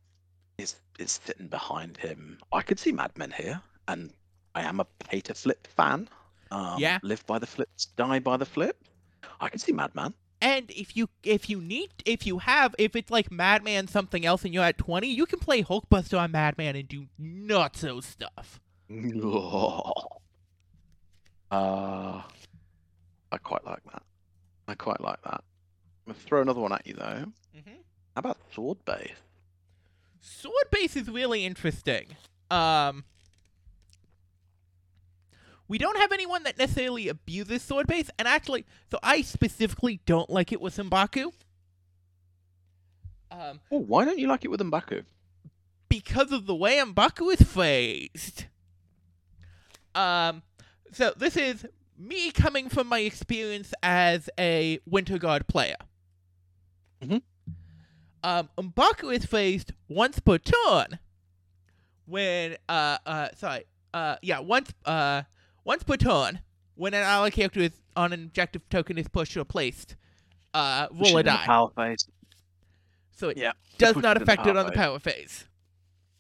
[0.59, 2.39] is is sitting behind him.
[2.53, 4.13] I could see Madmen here, and
[4.55, 6.09] I am a pay to flip fan.
[6.53, 7.01] Um, Yeah.
[7.03, 8.77] Live by the flips, die by the flip.
[9.41, 10.15] I can see Madman.
[10.45, 14.45] And if you if you need if you have if it's like Madman something else
[14.45, 18.61] and you're at twenty, you can play Hulkbuster on Madman and do nutso stuff.
[21.51, 22.23] uh,
[23.33, 24.03] I quite like that.
[24.69, 25.43] I quite like that.
[26.07, 27.25] I'm gonna throw another one at you though.
[27.57, 27.81] Mm-hmm.
[28.15, 29.17] How about sword base?
[30.21, 32.09] Sword base is really interesting.
[32.51, 33.05] Um,
[35.75, 40.31] we don't have anyone that necessarily abuses sword base, and actually, so I specifically don't
[40.31, 41.33] like it with M'Baku.
[43.33, 45.03] Um, Oh, why don't you like it with M'Baku?
[45.89, 48.45] because of the way M'Baku is phrased.
[49.97, 50.43] Um,
[50.93, 51.67] so this is
[51.99, 55.77] me coming from my experience as a Winter Guard player.
[57.03, 57.21] Mhm.
[58.23, 61.01] Um, M'Baku is phrased once per turn.
[62.07, 65.23] When uh uh sorry uh yeah once uh
[65.65, 66.41] once per turn
[66.75, 69.97] when an ally character is on an objective token is pushed or placed.
[70.53, 71.45] Uh, roll a die.
[71.47, 72.07] Power phase.
[73.13, 73.53] So it Yeah.
[73.79, 75.45] does not it in the affect it on the power phase.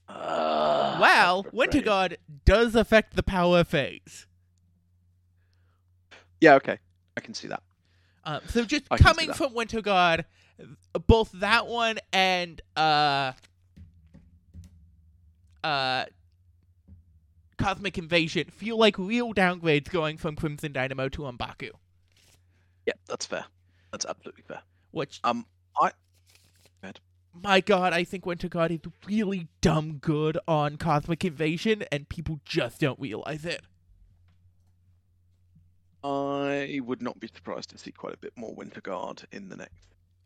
[0.09, 1.85] Uh, Well, Winter frustrating.
[1.85, 4.27] Guard does affect the power phase.
[6.41, 6.79] Yeah, okay.
[7.16, 7.62] I can see that.
[8.25, 10.25] Um, so just I coming from Winter Guard,
[11.07, 13.33] both that one and uh,
[15.62, 16.05] uh,
[17.59, 21.70] Cosmic Invasion feel like real downgrades going from Crimson Dynamo to Umbaku.
[22.86, 23.44] Yeah, that's fair.
[23.93, 24.60] That's absolutely fair.
[24.90, 25.47] Which, Um,
[25.81, 25.90] I
[27.43, 32.39] my God, I think Winter Guard is really dumb good on Cosmic Invasion, and people
[32.44, 33.60] just don't realize it.
[36.05, 39.56] I would not be surprised to see quite a bit more Winter Guard in the
[39.56, 39.74] next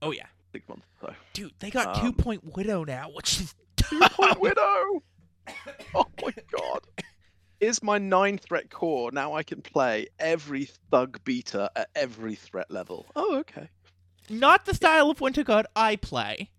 [0.02, 1.14] Oh yeah, six months so.
[1.32, 5.02] dude, they got Um, two point Widow now, which is Two Point Widow.
[5.94, 6.80] Oh my god.
[7.60, 9.34] Is my nine threat core now?
[9.34, 13.06] I can play every thug beater at every threat level.
[13.16, 13.68] Oh, okay.
[14.30, 16.50] not the style of Winter Guard I play.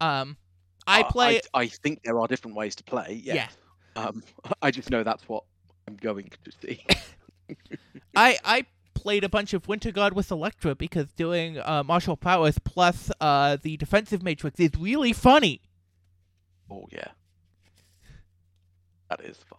[0.00, 0.36] Um,
[0.86, 1.40] I Uh, play.
[1.54, 3.20] I, I think there are different ways to play.
[3.24, 3.48] Yeah.
[3.96, 4.22] Um,
[4.62, 5.44] I just know that's what
[5.88, 6.84] I'm going to see.
[8.16, 12.58] I I played a bunch of Winter Guard with Elektra because doing uh, martial powers
[12.64, 15.60] plus uh, the defensive matrix is really funny.
[16.70, 17.08] oh yeah.
[19.08, 19.58] That is fun.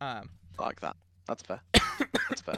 [0.00, 0.96] Um, I like that.
[1.26, 1.60] That's fair.
[2.28, 2.56] That's fair.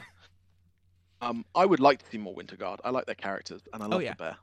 [1.21, 2.79] Um, I would like to see more Winter Guard.
[2.83, 4.11] I like their characters, and I love Oh, yeah.
[4.11, 4.37] the bear.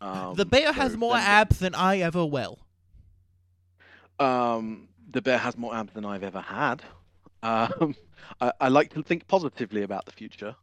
[0.00, 2.58] Um, the bear has so more then- abs than I ever will.
[4.18, 6.82] Um, the bear has more abs than I've ever had.
[7.42, 7.94] Um,
[8.40, 10.54] I, I like to think positively about the future,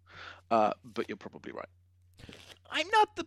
[0.51, 1.67] uh, but you're probably right.
[2.71, 3.25] I'm not the.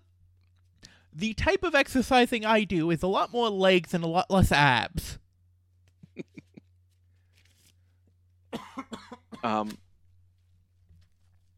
[1.13, 4.53] The type of exercising I do is a lot more legs and a lot less
[4.53, 5.19] abs.
[9.43, 9.79] Um,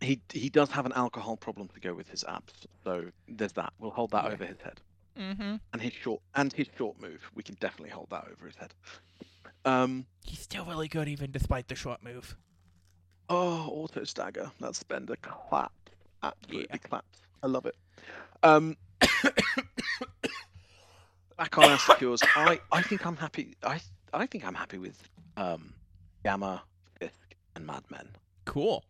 [0.01, 2.53] he he does have an alcohol problem to go with his abs,
[2.85, 3.73] so there's that.
[3.81, 4.31] We'll hold that Yeah.
[4.33, 4.81] over his head,
[5.19, 5.57] Mm-hmm.
[5.73, 7.21] and his short and his short move.
[7.35, 8.73] We can definitely hold that over his head.
[9.65, 12.37] Um, He's still really good even despite the short move.
[13.29, 14.51] Oh, auto stagger.
[14.61, 15.73] That spender clap.
[16.23, 16.77] Absolutely Yeah.
[16.79, 17.21] claps.
[17.43, 17.75] I love it.
[18.45, 18.77] Um,
[21.37, 22.21] back on our secures.
[22.37, 23.57] I, I think I'm happy.
[23.63, 23.81] I
[24.13, 25.03] I think I'm happy with
[25.37, 25.73] um,
[26.25, 26.63] Gamma,
[27.01, 28.09] Fisk, and Madmen.
[28.45, 28.85] Cool.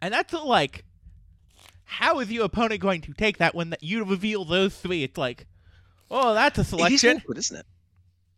[0.00, 0.84] And that's like,
[1.84, 5.02] how is your opponent going to take that when that you reveal those three?
[5.02, 5.46] It's like,
[6.10, 7.10] oh, that's a selection.
[7.10, 7.66] It is awkward, isn't it?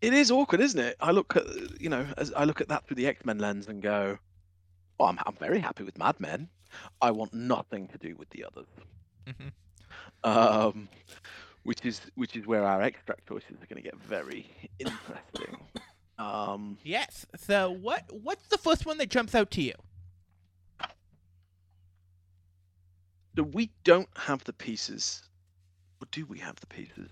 [0.01, 0.97] It is awkward, isn't it?
[1.01, 1.45] I look at
[1.81, 4.19] you know, as I look at that through the X Men lens and go,
[4.99, 6.49] "Oh, I'm I'm very happy with Madmen.
[7.03, 8.69] I want nothing to do with the others."
[9.27, 9.53] Mhm.
[10.25, 10.89] Um,
[11.65, 14.47] which is which is where our extract choices are going to get very
[14.79, 15.57] interesting.
[16.19, 17.27] Um, Yes.
[17.37, 18.05] So what?
[18.12, 19.75] What's the first one that jumps out to you?
[23.37, 25.23] so we don't have the pieces,
[26.03, 27.09] or do we have the pieces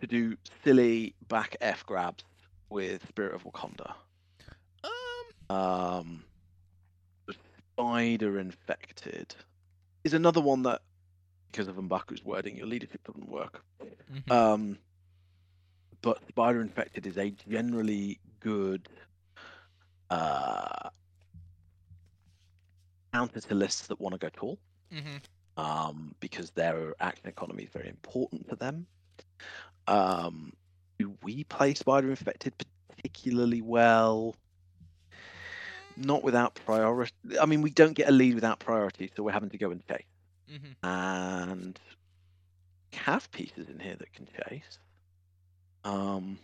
[0.00, 2.22] to do silly back F grabs
[2.70, 3.94] with Spirit of Wakanda?
[5.50, 5.56] Um.
[5.56, 6.24] Um,
[7.72, 9.34] Spider Infected
[10.04, 10.82] is another one that,
[11.54, 13.62] because of M'Baku's wording, your leadership doesn't work.
[14.12, 14.30] mhm.
[14.30, 14.78] Um,
[16.02, 18.88] but Spider Infected is a generally good
[20.10, 20.90] uh,
[23.12, 24.58] counter to lists that want to go tall,
[24.92, 25.22] Mhm.
[25.56, 28.88] um, because their action economy is very important to them.
[29.86, 30.52] Um,
[30.98, 32.52] do we play Spider Infected
[32.88, 34.34] particularly well?
[35.96, 37.12] Not without priority.
[37.40, 39.86] I mean, we don't get a lead without priority, so we're having to go and
[39.86, 40.04] chase
[40.50, 40.74] Mhm.
[40.82, 41.80] and
[42.92, 44.78] have pieces in here that can chase.
[45.84, 46.38] Um,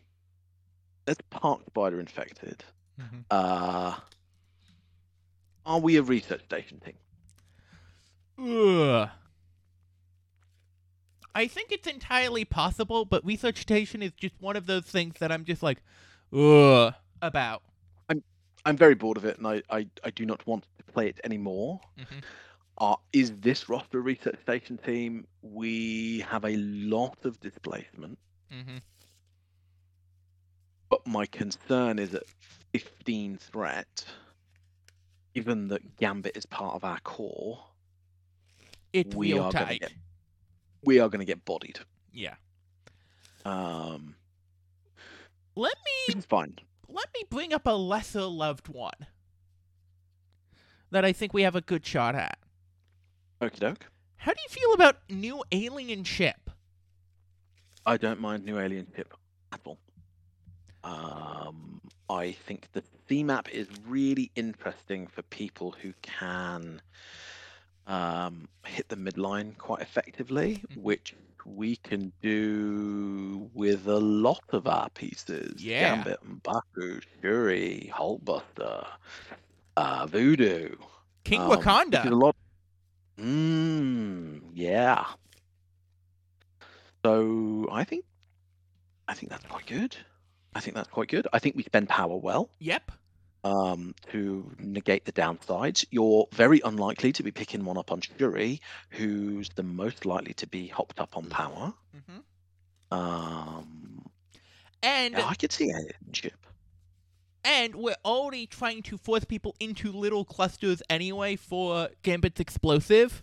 [1.04, 2.64] there's Park Spider infected.
[2.98, 3.24] Mhm.
[3.30, 3.98] Uh,
[5.64, 6.96] are we a research station team?
[8.38, 9.10] Ugh.
[11.34, 15.30] I think it's entirely possible, but research station is just one of those things that
[15.30, 15.78] I'm just like,
[16.32, 17.62] ugh, about.
[18.08, 18.22] I'm
[18.66, 21.20] I'm very bored of it, and I, I, I do not want to play it
[21.24, 21.80] anymore.
[21.98, 22.22] Mhm.
[22.80, 25.26] Uh, is this roster research station team?
[25.42, 28.18] We have a lot of displacement,
[28.52, 28.78] Mm-hmm.
[30.88, 32.24] but my concern is at
[32.72, 34.04] 15 threat,
[35.34, 37.62] given that Gambit is part of our core,
[38.92, 39.80] It's We are gonna tight.
[39.82, 39.92] get-
[40.82, 41.78] we are going to get bodied.
[42.12, 42.34] Yeah.
[43.44, 44.16] Um,
[45.54, 45.74] Let
[46.08, 46.58] is fine.
[46.88, 49.06] let me bring up a lesser loved one
[50.90, 52.39] that I think we have a good shot at.
[53.40, 53.86] Okie doke.
[54.16, 56.50] How do you feel about new alien ship?
[57.86, 59.12] I don't mind New Alien Ship
[59.52, 59.78] at all.
[60.84, 61.80] Um,
[62.10, 66.82] I think the theme map is really interesting for people who can
[67.86, 70.76] um, hit the midline quite effectively, Mhm.
[70.82, 71.14] which
[71.46, 75.64] we can do with a lot of our pieces.
[75.64, 75.96] Yeah.
[75.96, 78.86] Gambit, Baku, Shuri, Hulkbuster,
[79.78, 80.76] uh, Voodoo.
[81.24, 82.02] King um, Wakanda.
[83.20, 85.04] Mm, yeah.
[87.04, 88.04] So I think,
[89.08, 89.96] I think that's quite good.
[90.54, 91.26] I think that's quite good.
[91.32, 92.90] I think we spend power well Yep.
[93.44, 95.84] um, to negate the downsides.
[95.90, 98.60] You're very unlikely to be picking one up on Shuri,
[98.90, 101.72] who's the most likely to be hopped up on power.
[102.08, 104.04] hmm Um,
[104.82, 106.34] And yeah, I could see a ship.
[107.44, 113.22] And we're already trying to force people into little clusters anyway for Gambit's explosive.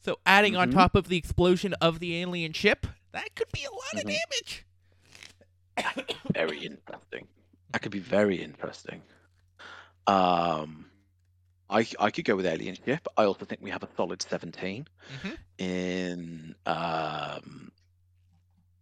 [0.00, 0.74] So adding on Mhm.
[0.74, 3.98] top of the explosion of the alien ship, that could be a lot Mhm.
[3.98, 4.64] of damage.
[6.32, 7.28] Very interesting.
[7.72, 9.02] That could be very interesting.
[10.06, 10.90] Um,
[11.68, 13.08] I I could go with alien ship.
[13.16, 14.86] I also think we have a solid 17
[15.22, 15.38] Mhm.
[15.58, 17.72] in um,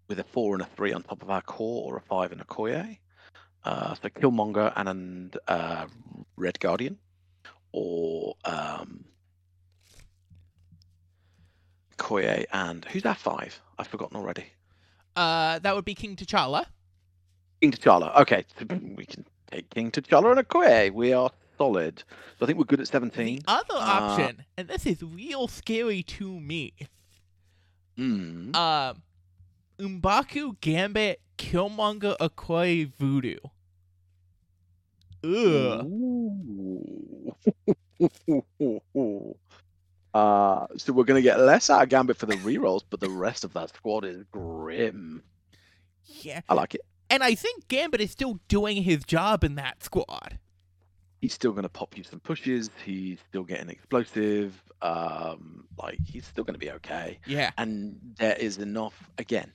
[0.08, 2.40] with a four and a three on top of our core, or a five and
[2.40, 2.98] a Koye.
[3.64, 5.86] Uh, so Killmonger and an uh,
[6.36, 6.98] Red Guardian,
[7.72, 9.04] or um,
[11.96, 13.60] Koye and who's our five?
[13.78, 14.44] I've forgotten already.
[15.16, 16.66] Uh, that would be King T'Challa.
[17.60, 18.14] King T'Challa.
[18.20, 18.44] Okay,
[18.96, 20.92] we can take King T'Challa and a Koye.
[20.92, 22.02] We are solid.
[22.38, 23.36] So I think we're good at 17.
[23.38, 26.72] The other Uh, option, and this is real scary to me.
[27.98, 28.54] Mm.
[28.56, 29.02] Um,
[29.78, 33.38] Umbaku, Gambit, Killmonger, Okoye, Voodoo.
[35.24, 35.90] Ugh.
[40.14, 43.10] Uh, so we're going to get less out of Gambit for the rerolls, but the
[43.10, 45.24] rest of that squad is grim.
[46.06, 46.40] Yeah.
[46.48, 46.82] I like it.
[47.10, 50.38] And I think Gambit is still doing his job in that squad.
[51.20, 52.70] He's still going to pop you some pushes.
[52.84, 54.62] He's still getting explosive.
[54.82, 57.18] Um, like he's still going to be okay.
[57.26, 57.50] Yeah.
[57.58, 59.50] and there is enough again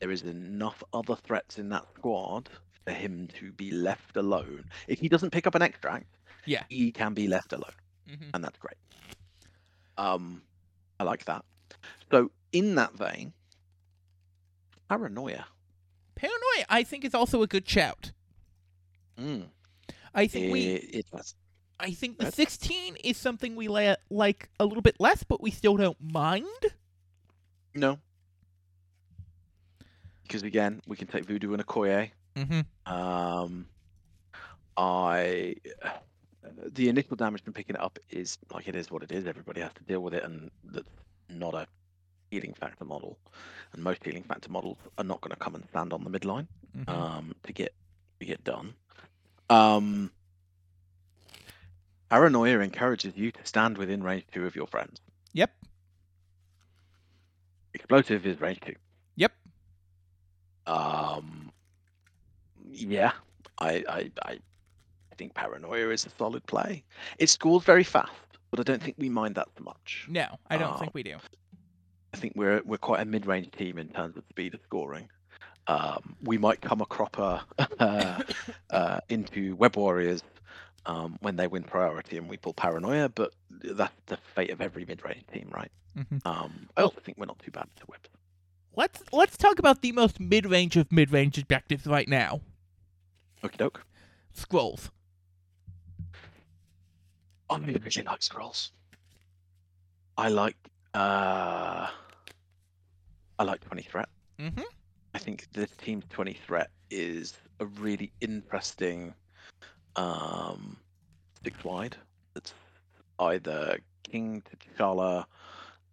[0.00, 2.48] there is enough other threats in that squad
[2.84, 6.06] for him to be left alone if he doesn't pick up an extract
[6.44, 6.64] Yeah.
[6.68, 7.72] he can be left alone
[8.08, 8.76] hmm and that's great
[9.98, 10.42] um
[11.00, 11.44] i like that
[12.10, 13.32] so in that vein
[14.88, 15.46] paranoia
[16.14, 18.12] Paranoia, I think, is also a good shout.
[19.18, 19.44] mm.
[20.14, 21.34] I think we, it, it was
[21.78, 22.32] I think the Right.
[22.34, 26.46] 16 is something we la- like a little bit less, but we still don't mind.
[27.74, 27.98] no
[30.26, 32.92] because again we can take voodoo and a koye Mm-hmm.
[32.92, 33.66] Um,
[34.76, 35.56] I
[36.74, 39.26] the initial damage from picking it up is like it is what it is.
[39.26, 40.86] Everybody has to deal with it, and that's
[41.30, 41.66] not a
[42.30, 43.18] healing factor model.
[43.72, 46.46] And most healing factor models are not going to come and stand on the midline
[46.76, 46.90] Mm-hmm.
[46.90, 47.72] um, to get
[48.20, 48.74] to get done.
[49.48, 50.10] Um,
[52.10, 55.00] paranoia encourages you to stand within range two of your friends.
[55.32, 55.52] Yep.
[57.72, 58.74] Explosive is range two.
[60.66, 61.50] Um,
[62.70, 63.12] yeah,
[63.58, 64.38] I, I, I
[65.16, 66.82] think paranoia is a solid play.
[67.18, 68.12] It scores very fast,
[68.50, 70.06] but I don't think we mind that much.
[70.08, 71.16] No, I don't Uh, think we do.
[72.12, 75.08] I think we're we're quite a mid-range team in terms of speed of scoring.
[75.68, 77.40] Um, we might come a cropper
[77.80, 78.22] uh,
[78.70, 80.22] uh, into Web Warriors
[80.86, 84.84] um, when they win priority and we pull paranoia, but that's the fate of every
[84.86, 85.70] mid-range team, right?
[85.98, 86.24] Mhm.
[86.24, 88.08] Um, I also think we're not too bad to webs.
[88.76, 92.42] Let's let's talk about the most mid-range of mid-range objectives right now.
[93.42, 93.82] Okie doke.
[94.34, 94.90] Scrolls.
[97.48, 98.72] I really like scrolls.
[100.18, 100.56] I like
[100.92, 101.88] uh
[103.38, 104.08] I like 20 threat.
[104.38, 104.62] Mm-hmm.
[105.14, 109.14] I think this team 20 threat is a really interesting
[109.96, 110.76] um
[111.42, 111.96] six wide.
[112.34, 112.52] It's
[113.18, 115.24] either King to T'Challa,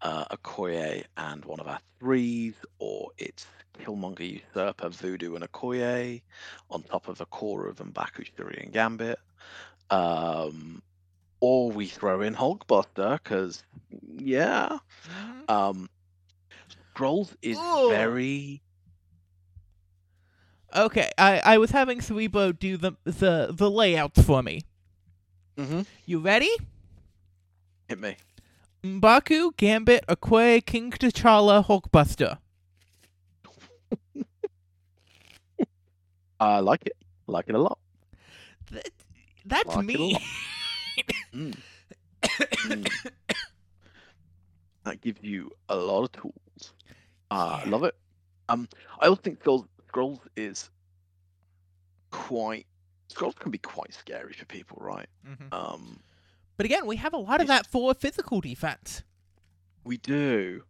[0.04, 3.46] uh, Okoye, and one of our threes, or it's
[3.80, 6.22] Killmonger, Usurper, Voodoo, and Okoye,
[6.70, 9.18] on top of a core of M'Baku, Shuri, and Gambit.
[9.90, 10.82] Um,
[11.40, 13.64] or we throw in Hulkbuster because
[14.18, 14.78] Yeah.
[15.08, 15.50] Mhm.
[15.50, 15.90] Um,
[16.96, 17.90] Scrolls is Ooh.
[17.90, 18.62] very.
[20.76, 24.62] Okay, I, I was having Cerebro do the the the layouts for me.
[25.58, 25.82] Mm-hmm.
[26.06, 26.50] You ready?
[27.88, 28.16] Hit me.
[28.84, 32.38] M'Baku, Gambit, Okoye, King T'Challa, Hulkbuster.
[36.40, 36.98] I like it.
[37.28, 37.80] Like it a lot.
[38.72, 38.90] That,
[39.46, 40.18] that's Like me.
[41.34, 41.58] Mm.
[42.22, 42.88] Mm.
[44.84, 46.74] that gives you a lot of tools.
[47.32, 47.96] Uh, I love it.
[48.50, 48.68] Um,
[49.00, 50.70] I also think Scrolls, Scrolls is
[52.12, 52.68] quite.
[53.08, 55.08] Scrolls can be quite scary for people, right?
[55.28, 55.52] Mhm.
[55.52, 56.00] Um,
[56.58, 59.04] But again, we have a lot of that for physical defense.
[59.86, 60.64] we do.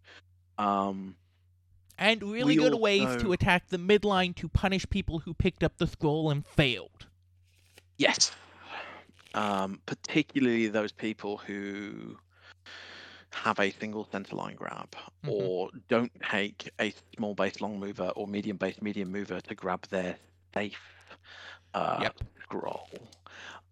[0.57, 1.15] Um,
[1.99, 5.85] And really good ways to attack the midline to punish people who picked up the
[5.87, 7.05] scroll and failed.
[7.97, 8.31] Yes.
[9.35, 12.17] Um, particularly those people who
[13.31, 15.29] have a single center line grab Mhm.
[15.31, 19.87] or don't take a small base long mover or medium base medium mover to grab
[19.89, 20.17] their
[20.53, 20.77] safe
[21.73, 22.19] uh, Yep.
[22.43, 22.87] scroll.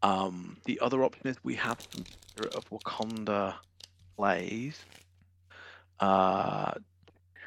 [0.04, 2.06] Um, the other option is we have some
[2.36, 3.56] Spirit of Wakanda
[4.18, 4.80] plays
[6.00, 6.74] uh,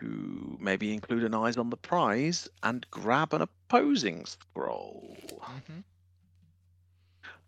[0.00, 5.16] to maybe include an eyes on the prize and grab an opposing scroll.
[5.42, 5.84] Mhm.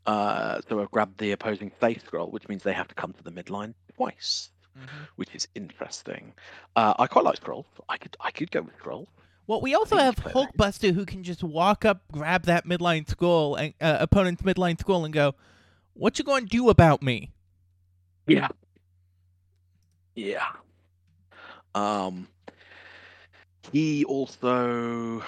[0.07, 3.23] Uh, so I've grabbed the opposing face scroll, which means they have to come to
[3.23, 4.89] the midline twice, Mhm.
[5.17, 6.33] which is interesting.
[6.77, 7.67] Uh, I quite like scrolls.
[7.89, 9.09] I could I could go with scrolls.
[9.47, 10.57] Well, we also have it's play that.
[10.57, 15.05] Hulkbuster who can just walk up, grab that midline scroll, and uh, opponent's midline scroll,
[15.05, 15.35] and go,
[15.95, 17.31] "What you going to do about me?"
[18.27, 18.49] Yeah.
[20.15, 20.49] Yeah.
[21.75, 22.29] Um.
[23.73, 25.23] He also,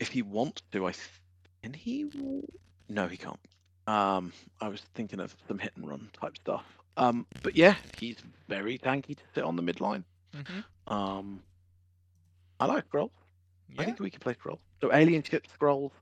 [0.00, 1.08] if he wants to, I th-
[1.62, 2.06] can he?
[2.88, 3.38] No, he can't.
[3.86, 6.64] Um, I was thinking of some hit and run type stuff.
[6.96, 8.16] Um, but yeah, he's
[8.48, 10.02] very tanky to sit on the midline.
[10.34, 10.92] Mm-hmm.
[10.92, 11.42] Um,
[12.58, 12.90] I like
[13.72, 13.80] scrolls.
[13.80, 14.60] I think we could play scrolls.
[14.80, 15.92] So alien ship scrolls.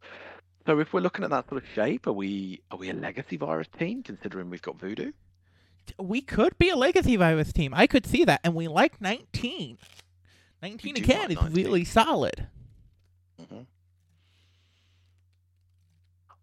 [0.66, 3.36] So if we're looking at that sort of shape, are we are we a legacy
[3.36, 5.12] virus team considering we've got voodoo?
[5.98, 7.74] we could be a legacy virus team.
[7.74, 9.78] I could see that, and we like 19.
[10.62, 12.46] 19 do again like is really solid.
[13.38, 13.60] hmm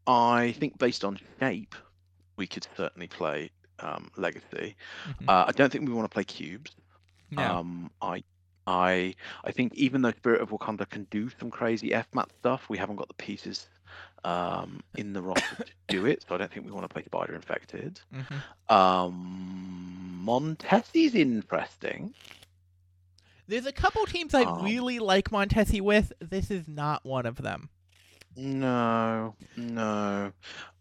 [0.07, 1.75] I think based on shape,
[2.35, 4.75] we could certainly play um, legacy.
[5.07, 5.29] Mhm.
[5.29, 6.71] Uh, I don't think we want to play cubes.
[7.29, 7.41] No.
[7.41, 8.23] Um, I,
[8.67, 12.77] I, I think even though Spirit of Wakanda can do some crazy FMAT stuff, we
[12.77, 13.67] haven't got the pieces
[14.23, 16.23] um, in the roster to do it.
[16.27, 17.99] So I don't think we want to play Spider Infected.
[18.13, 18.73] Mhm.
[18.73, 22.13] Um, Montesi's interesting.
[23.47, 26.13] There's a couple teams I Um, really like Montesi with.
[26.19, 27.69] This is not one of them.
[28.37, 30.31] No, no.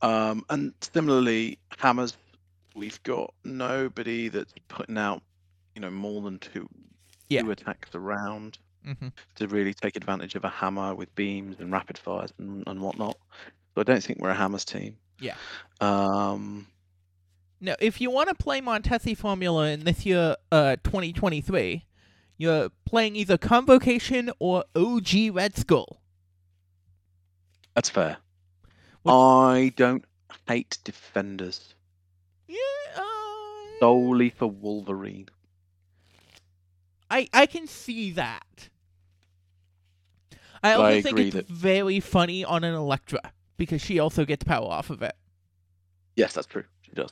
[0.02, 2.16] Um, and similarly, hammers.
[2.76, 5.22] We've got nobody that's putting out,
[5.74, 6.68] you know, more than two,
[7.30, 7.42] Yeah.
[7.42, 11.96] two attacks around hmm to really take advantage of a hammer with beams and rapid
[11.98, 13.16] fires and, and whatnot.
[13.74, 14.96] So I don't think we're a hammers team.
[15.20, 15.34] Yeah.
[15.80, 16.66] Um,
[17.60, 21.84] No, if you want to play Montesi formula in this year, uh, 2023,
[22.38, 26.00] you're playing either Convocation or OG Red Skull.
[27.74, 28.16] that's fair.
[29.02, 30.04] What- I don't
[30.48, 31.74] hate defenders
[32.48, 32.56] Yeah,
[32.96, 35.28] uh, solely for Wolverine.
[37.10, 38.68] I I can see that.
[40.62, 44.44] I also I think it's that- very funny on an Elektra because she also gets
[44.44, 45.14] power off of it,
[46.16, 46.64] Yes, that's true.
[46.82, 47.10] She does.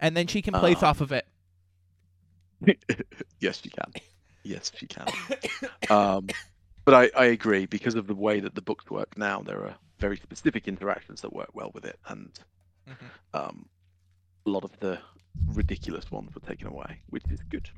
[0.00, 1.26] and then she can place Uh, off of it.
[3.40, 3.92] yes, she can.
[4.44, 5.06] Yes, she can.
[5.90, 6.28] Um,
[6.84, 9.40] but I, I agree because of the way that the books work now.
[9.42, 12.30] There are very specific interactions that work well with it, and
[12.88, 13.38] Mhm.
[13.38, 13.68] um,
[14.46, 14.98] a lot of the
[15.46, 17.68] ridiculous ones were taken away, which is good.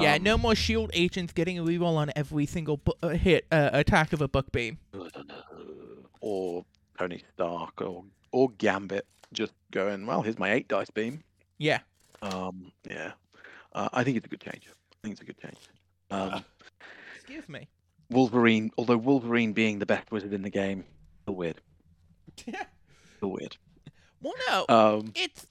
[0.00, 3.46] yeah, Um, no more shield agents getting a reroll on every single bu- uh, hit
[3.50, 4.78] uh, attack of a book beam.
[6.20, 6.64] or
[6.98, 10.06] Tony Stark or or Gambit just going.
[10.06, 11.22] Well, here's my eight dice beam.
[11.58, 11.80] Yeah.
[12.22, 13.12] Um, yeah,
[13.72, 14.64] uh, I think it's a good change.
[14.68, 15.56] I think it's a good change.
[16.10, 16.44] Um,
[17.16, 17.68] Excuse me.
[18.10, 20.84] Wolverine, although Wolverine being the best wizard in the game,
[21.22, 21.60] still weird.
[22.46, 22.64] Yeah.
[23.18, 23.56] Still weird.
[24.22, 25.46] well, no, Um, it's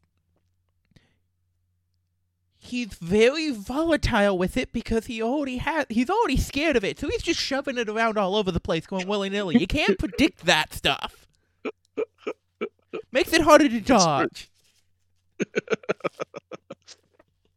[2.70, 7.08] he's very volatile with it because he already has he's already scared of it, so
[7.08, 9.58] he's just shoving it around all over the place, going willy nilly.
[9.58, 11.28] You can't predict that stuff.
[13.12, 14.50] Makes it harder to dodge.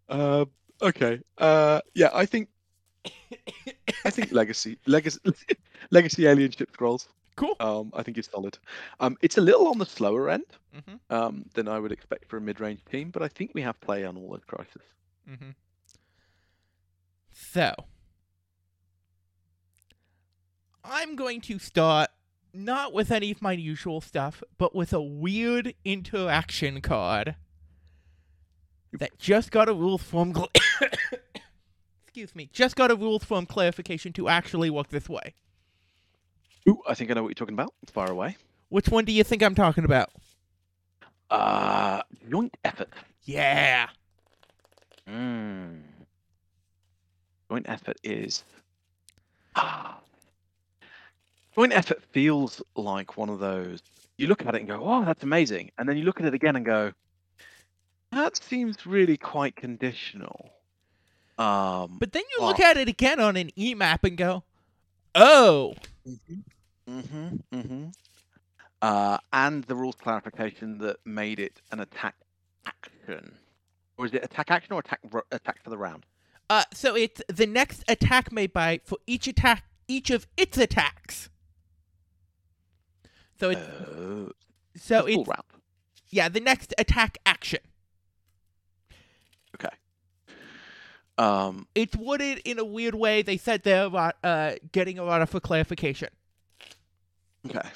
[0.09, 0.45] uh,
[0.81, 1.21] okay.
[1.39, 2.49] Uh, yeah, I think
[4.05, 5.21] I think Legacy, Legacy,
[5.91, 7.09] Legacy Alien Ship Scrolls.
[7.37, 7.57] Cool.
[7.61, 8.59] Um, I think it's solid.
[9.01, 12.39] Um, it's a little on the slower end hmm um, than I would expect for
[12.39, 14.83] a mid-range team, but I think we have play on all those crises.
[15.27, 15.51] Hmm
[17.33, 17.73] So,
[20.85, 22.11] I'm going to start
[22.55, 27.37] not with any of my usual stuff, but with a weird interaction card
[28.93, 30.33] that just got a rules form.
[30.35, 30.49] Gl-
[32.05, 35.35] Excuse me, just got a rules form clarification to actually work this way.
[36.69, 37.73] Ooh, I think I know what you're talking about.
[37.83, 38.37] It's Far away.
[38.69, 40.11] Which one do you think I'm talking about?
[41.31, 42.89] Uh, joint effort.
[43.25, 43.89] Yeah.
[45.13, 45.81] Mm.
[47.51, 48.45] Joint effort is.
[51.55, 53.83] Joint effort feels like one of those.
[54.17, 56.35] You look at it and go, "Oh, that's amazing," and then you look at it
[56.35, 56.93] again and go,
[58.11, 60.51] "That seems really quite conditional."
[61.39, 64.45] Um, But then you Well- look at it again on an EMAP and go,
[65.15, 65.75] oh,
[66.07, 67.37] Mm-hmm.
[67.53, 67.89] Mm-hmm.
[68.83, 72.15] Uh, and the rules clarification that made it an attack
[72.67, 73.33] action,
[73.99, 75.01] or is it attack action or attack
[75.31, 76.05] attack for the round?
[76.51, 81.29] Uh, so it's the next attack made by for each attack, each of its attacks.
[83.39, 84.31] So it's Uh,
[84.77, 85.45] so full it's round.
[86.11, 87.61] yeah the next attack action.
[89.55, 89.75] Okay.
[91.19, 91.67] Um.
[91.75, 93.23] It's worded in a weird way.
[93.23, 93.91] They said they're
[94.25, 96.09] uh getting a lot of for clarification.
[97.47, 97.69] Okay.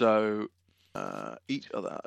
[0.00, 0.48] So,
[0.94, 2.00] uh, each other.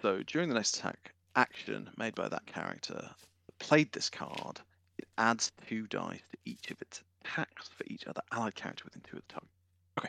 [0.00, 3.10] So during the next attack action made by that character,
[3.58, 4.60] played this card.
[4.98, 9.02] It adds two dice to each of its attacks for each other allied character within
[9.02, 9.50] two of the target.
[9.98, 10.08] Okay.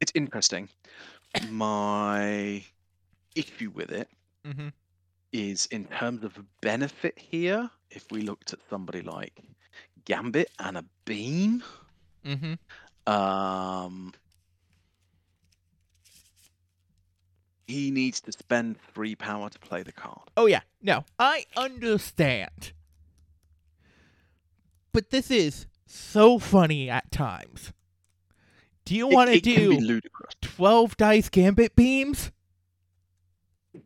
[0.00, 0.68] It's interesting.
[1.50, 2.64] My
[3.34, 4.08] issue with it
[4.46, 4.68] Mm-hmm.
[5.32, 7.70] is in terms of benefit here.
[7.90, 9.32] If we looked at somebody like
[10.04, 11.62] Gambit and a beam,
[12.24, 12.54] Mm-hmm.
[13.12, 14.12] um,
[17.72, 20.30] he needs to spend three power to play the card.
[20.36, 22.72] Oh yeah, no, I understand,
[24.92, 27.72] but this is so funny at times.
[28.84, 30.00] Do you want to it can be do
[30.40, 32.30] twelve dice gambit beams?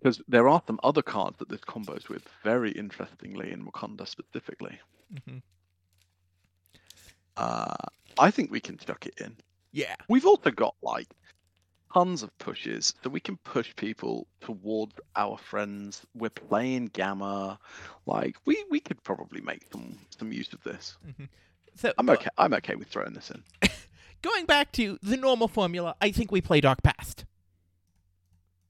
[0.00, 4.78] Because there are some other cards that this combos with, very interestingly in Wakanda specifically.
[5.12, 5.42] Mhm.
[7.36, 7.74] Uh,
[8.16, 9.36] I think we can chuck it in.
[9.72, 9.94] Yeah.
[10.08, 11.08] We've also got like
[11.92, 16.02] tons of pushes, so we can push people towards our friends.
[16.14, 17.58] We're playing Gamma,
[18.06, 20.96] like we we could probably make some some use of this.
[21.74, 22.28] So I'm go- okay.
[22.38, 23.42] I'm okay with throwing this in.
[24.22, 27.24] Going back to the normal formula, I think we play Dark Past.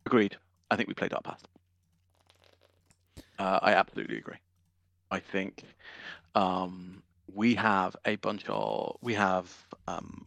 [0.04, 0.36] Agreed.
[0.70, 1.48] I think we play Dark past.
[3.38, 4.36] Uh, I absolutely agree.
[5.10, 5.64] I think
[6.34, 7.02] um,
[7.34, 9.50] we have a bunch of we have
[9.86, 10.26] um,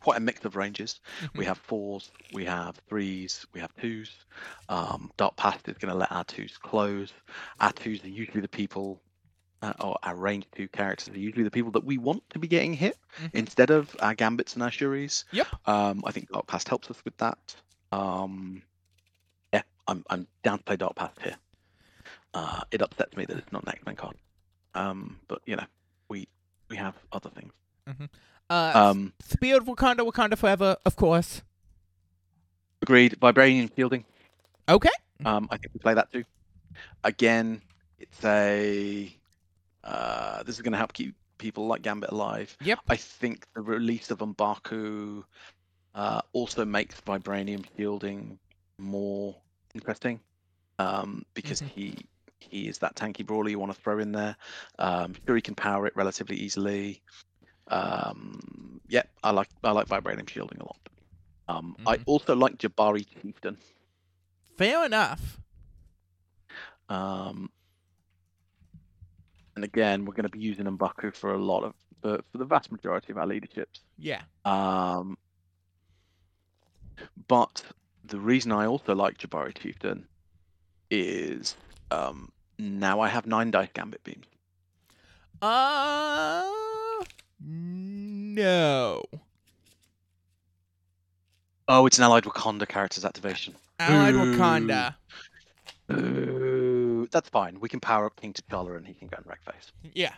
[0.00, 1.00] quite a mix of ranges.
[1.34, 4.10] We have fours, we have threes, we have twos.
[4.68, 7.12] Um, Dark Past is going to let our twos close.
[7.60, 9.00] Our twos are usually the people,
[9.62, 12.46] uh, or our range two characters are usually the people that we want to be
[12.48, 13.30] getting hit Mhm.
[13.34, 15.24] instead of our Gambits and our Shuris.
[15.32, 15.46] Yep.
[15.66, 17.38] Um, I think Dark Past helps us with that.
[17.90, 18.62] Um,
[19.52, 21.36] yeah, I'm I'm down to play Dark Past here.
[22.34, 24.16] Uh, it upsets me that it's not an X Men card.
[24.74, 25.64] Um, but you know,
[26.08, 26.28] we
[26.68, 27.52] we have other things.
[28.50, 31.42] Uh, Um, Spear of Wakanda, Wakanda Forever, of course.
[32.82, 33.16] agreed.
[33.20, 34.04] Vibranium shielding.
[34.68, 34.88] Okay.
[35.24, 36.24] Um, I think we play that too.
[37.04, 37.60] Again,
[37.98, 39.14] it's a.
[39.84, 42.56] Uh, this is going to help keep people like Gambit alive.
[42.62, 42.80] Yep.
[42.88, 45.24] I think the release of M'Baku
[45.94, 48.38] uh, also makes vibranium shielding
[48.78, 49.34] more
[49.74, 50.20] interesting
[50.78, 51.68] um, because Mhm.
[51.68, 51.94] he
[52.38, 54.36] he is that tanky brawler you want to throw in there.
[54.78, 57.02] Um, sure, he can power it relatively easily.
[57.68, 60.78] Um, yeah, I like I like vibranium shielding a lot.
[61.48, 62.02] Um, I Mhm.
[62.06, 63.56] also like Jabari Chieftain.
[64.56, 65.38] Fair enough.
[66.88, 67.50] Um,
[69.54, 72.44] and again, we're going to be using M'Baku for a lot of for, for the
[72.44, 73.80] vast majority of our leaderships.
[73.98, 74.22] Yeah.
[74.44, 75.18] Um,
[77.28, 77.62] but
[78.04, 80.06] the reason I also like Jabari Chieftain
[80.90, 81.56] is
[81.90, 84.26] um, now I have nine dice gambit beams.
[85.42, 86.42] Uh,
[87.40, 89.02] no.
[91.68, 93.54] Oh, it's an allied Wakanda character's activation.
[93.78, 94.34] Allied Ooh.
[94.36, 94.94] Wakanda.
[95.92, 97.60] Ooh, that's fine.
[97.60, 99.72] We can power up King T'Challa and he can go and wreck face.
[99.94, 100.12] Yeah.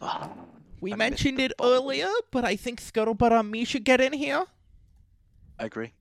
[0.00, 0.30] Ah,
[0.80, 1.72] We I mentioned it ball.
[1.72, 4.44] earlier, but I think Scuttlebutt on me should get in here.
[5.58, 5.92] I agree.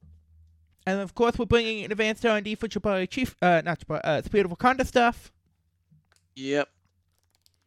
[0.86, 4.22] And of course, we're bringing in advanced R&D for Jabari Chief, uh, not Jabari, uh,
[4.22, 5.32] Spirit of Wakanda stuff.
[6.36, 6.70] Yep.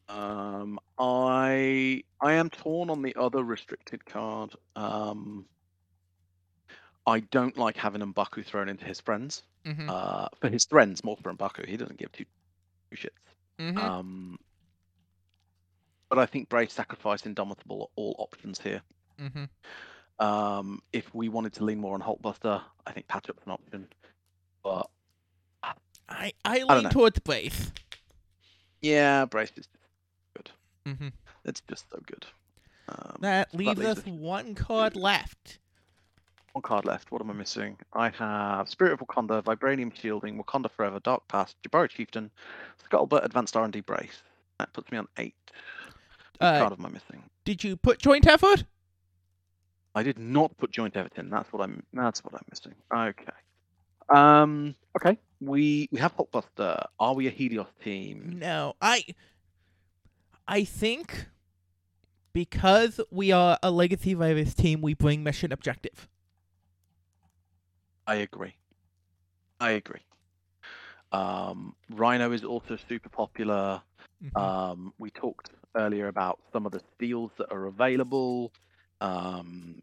[0.08, 4.54] Um, I I am torn on the other restricted card.
[4.76, 5.46] Um,
[7.06, 9.42] I don't like having M'Baku thrown into his friends.
[9.64, 9.88] Mm-hmm.
[9.88, 11.66] Uh, for his friends, more for M'Baku.
[11.66, 12.24] He doesn't give two,
[12.90, 13.08] two shits.
[13.58, 13.78] mm-hmm.
[13.78, 14.38] Um,
[16.10, 18.82] but I think Brave Sacrifice, Indomitable are all options here.
[19.20, 19.44] mm-hmm.
[20.24, 23.88] Um, if we wanted to lean more on Hulkbuster, I think Patch Up's an option.
[24.62, 24.90] But
[26.10, 27.72] I I don't lean towards Brace.
[28.82, 29.66] yeah, Brace is.
[30.86, 31.08] Mm-hmm.
[31.44, 32.26] It's just so good.
[32.88, 35.58] Um, That leaves leaves us one card left.
[36.52, 37.12] One card left.
[37.12, 37.76] What am I missing?
[37.92, 42.30] I have Spirit of Wakanda, Vibranium Shielding, Wakanda Forever, Dark Past, Jabari Chieftain,
[42.90, 44.22] Scuttlebutt, Advanced R&D Brace.
[44.58, 45.34] That puts me on eight.
[46.38, 47.22] What Uh, card am I missing?
[47.44, 48.64] did you put joint effort?
[49.94, 51.12] I did not put Joint Effort.
[51.16, 51.82] That's what I'm.
[51.92, 52.74] That's what I'm missing.
[52.94, 53.32] Okay.
[54.08, 54.74] Um.
[54.96, 55.18] Okay.
[55.40, 56.84] We we have Hulkbuster.
[57.00, 58.36] Are we a Helios team?
[58.38, 59.04] No, I
[60.50, 61.26] I think
[62.32, 66.08] because we are a legacy virus team, we bring mission objective.
[68.08, 68.56] I agree.
[69.60, 70.00] I agree.
[71.12, 73.80] Um, Rhino is also super popular.
[74.24, 74.40] Mhm.
[74.40, 78.52] Um, we talked earlier about some of the steals that are available.
[79.00, 79.80] Um,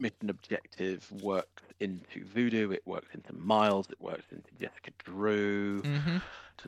[0.00, 2.70] mission objective works into Voodoo.
[2.72, 3.86] It works into Miles.
[3.90, 5.82] It works into Jessica Drew.
[5.82, 6.22] Mhm.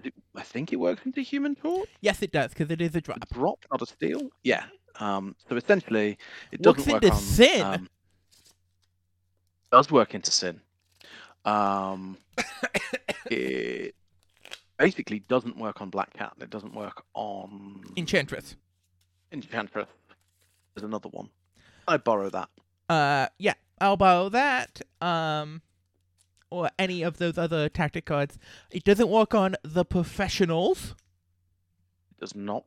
[0.05, 1.89] It, I think it works into Human Torch.
[2.01, 3.29] Yes, it does because it is a A drop.
[3.31, 4.31] drop, not a steal.
[4.43, 4.65] Yeah.
[5.01, 6.19] Um, so essentially,
[6.51, 7.21] it doesn't work into on.
[7.23, 7.63] Sin.
[7.63, 7.89] Um,
[9.71, 10.61] does work into sin.
[11.45, 12.17] Um,
[13.31, 13.95] it
[14.79, 16.33] basically doesn't work on Black Cat.
[16.35, 18.57] and It doesn't work on Enchantress.
[19.31, 19.89] Enchantress.
[20.75, 21.29] There's another one.
[21.89, 22.49] I borrow that.
[22.89, 24.81] Uh, yeah, I'll borrow that.
[25.01, 25.63] Um,
[26.51, 28.39] or any of those other tactic cards.
[28.71, 30.95] It doesn't work on the professionals.
[32.11, 32.65] It does not.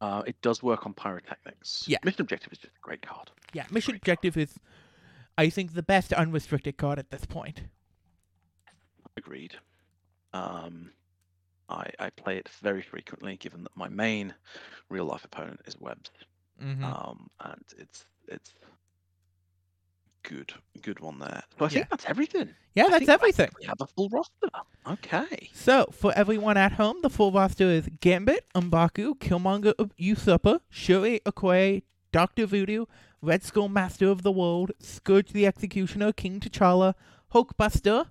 [0.00, 1.84] Uh, it does work on pyrotechnics.
[1.88, 1.98] Yeah.
[2.04, 3.32] Mission objective is just a great card.
[3.52, 4.18] Yeah, mission Great card.
[4.18, 4.54] objective is,
[5.36, 7.62] I think, the best unrestricted card at this point.
[9.16, 9.56] Agreed.
[10.32, 10.92] Um,
[11.68, 14.32] I I play it very frequently, given that my main
[14.88, 16.10] real life opponent is Webs.
[16.62, 16.84] Mm-hmm.
[16.84, 18.54] Um, and it's it's
[20.28, 20.52] good
[20.82, 21.42] good one there.
[21.58, 21.68] So I Yeah.
[21.70, 22.48] think that's everything.
[22.74, 23.50] yeah, I that's everything.
[23.60, 24.48] We have a full roster.
[24.94, 25.50] Okay.
[25.52, 31.82] So, for everyone at home, the full roster is Gambit, M'Baku, Killmonger, Usurper, Shuri Okoye,
[32.12, 32.84] Doctor Voodoo,
[33.20, 36.94] Red Skull Master of the World, Scourge the Executioner, King T'Challa,
[37.34, 38.06] Hulkbuster.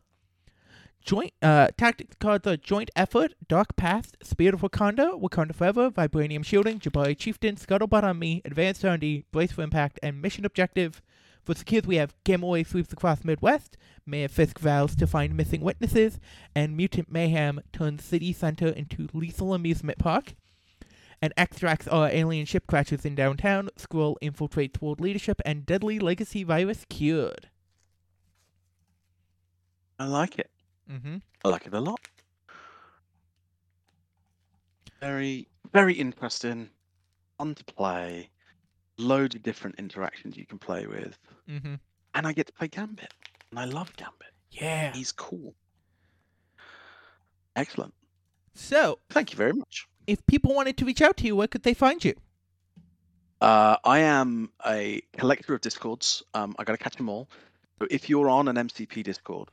[1.01, 6.43] Joint uh, tactics cards are Joint Effort, Dark Past, Spirit of Wakanda, Wakanda Forever, Vibranium
[6.43, 11.01] Shielding, Jabari Chieftain, Scuttlebutt on Me, Advanced R&D, Brace for Impact, and Mission Objective.
[11.47, 15.61] For secures, we have Gamma Wave Sweeps Across Midwest, Mayor Fisk vows to find missing
[15.61, 16.19] witnesses,
[16.53, 20.35] and Mutant Mayhem turns City Center into lethal amusement park.
[21.21, 26.43] And extracts are alien ship crashes in downtown, Skrull infiltrates world leadership, and deadly legacy
[26.43, 27.47] virus cured.
[29.97, 30.51] I like it.
[30.91, 31.19] Mm-hmm.
[31.45, 32.09] I like it a lot.
[34.99, 36.71] Very very interesting.
[37.37, 38.31] Fun to play.
[38.97, 41.17] Loads of different interactions you can play with.
[41.49, 41.75] Mm-hmm.
[42.15, 43.13] And I get to play Gambit.
[43.51, 44.31] And I love Gambit.
[44.51, 44.91] Yeah.
[44.93, 45.53] He's cool.
[47.55, 47.93] Excellent.
[48.53, 49.87] So, Thank you very much.
[50.07, 52.15] if people wanted to reach out to you, where could they find you?
[53.39, 56.23] Uh, I am a collector of discords.
[56.33, 57.29] Um, I got to catch them all.
[57.79, 59.49] So if you're on an MCP Discord,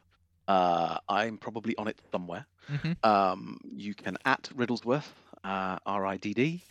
[0.48, 2.46] uh, I'm probably on it somewhere.
[2.72, 2.92] Mm-hmm.
[3.06, 5.08] Um, you can at Riddlesworth,
[5.42, 6.62] uh, R I D D.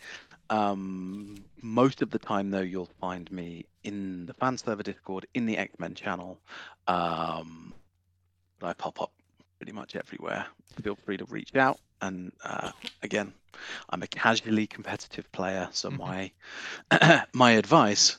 [0.50, 5.46] Um, most of the time, though, you'll find me in the fan server Discord, in
[5.46, 6.38] the X Men channel.
[6.86, 7.72] Um,
[8.62, 9.12] I pop up
[9.58, 10.46] pretty much everywhere.
[10.82, 11.78] Feel free to reach out.
[12.00, 12.72] And uh,
[13.02, 13.32] again,
[13.88, 15.98] I'm a casually competitive player, so Mhm.
[16.90, 18.18] my my advice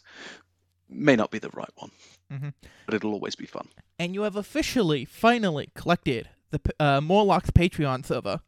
[0.89, 1.91] may not be the right one,
[2.31, 2.49] mm-hmm.
[2.85, 3.68] but it'll always be fun.
[3.99, 8.41] And you have officially, finally collected the uh, Morlocks Patreon server.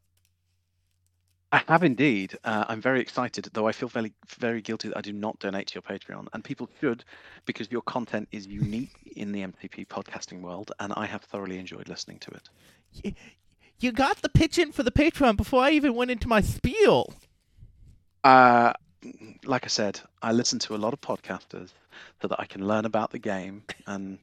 [1.58, 2.38] I have indeed.
[2.44, 5.68] Uh, I'm very excited, though I feel very, very guilty that I do not donate
[5.68, 7.04] to your Patreon, and people should,
[7.46, 11.90] because your content is unique in the MCP podcasting world, and I have thoroughly enjoyed
[11.90, 13.16] listening to it.
[13.80, 17.12] You got the pitch in for the Patreon before I even went into my spiel.
[18.24, 18.74] Uh,
[19.46, 21.70] like I said, I listen to a lot of podcasters
[22.22, 24.20] so that I can learn about the game, and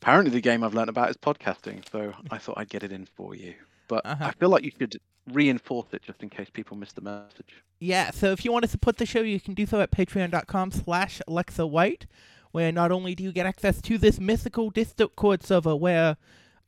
[0.00, 1.88] apparently the game I've learned about is podcasting.
[1.92, 3.54] So I thought I'd get it in for you.
[3.92, 4.24] But Uh-huh.
[4.28, 4.96] I feel like you should
[5.30, 7.52] reinforce it just in case people miss the message.
[7.78, 10.70] Yeah, so if you want to support the show, you can do so at patreon.com
[10.70, 12.06] slash Lexa White,
[12.52, 16.16] where not only do you get access to this mythical Discord server where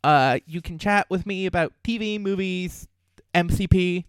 [0.03, 2.89] uh, you can chat with me about TV, movies,
[3.35, 4.05] MCP,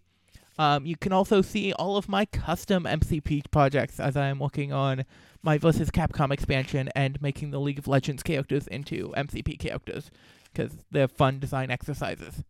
[0.58, 4.72] Um, you can also see all of my custom MCP projects as I am working
[4.72, 5.04] on
[5.42, 10.10] my versus Capcom expansion and making the League of Legends characters into MCP characters
[10.52, 12.42] because they're fun design exercises.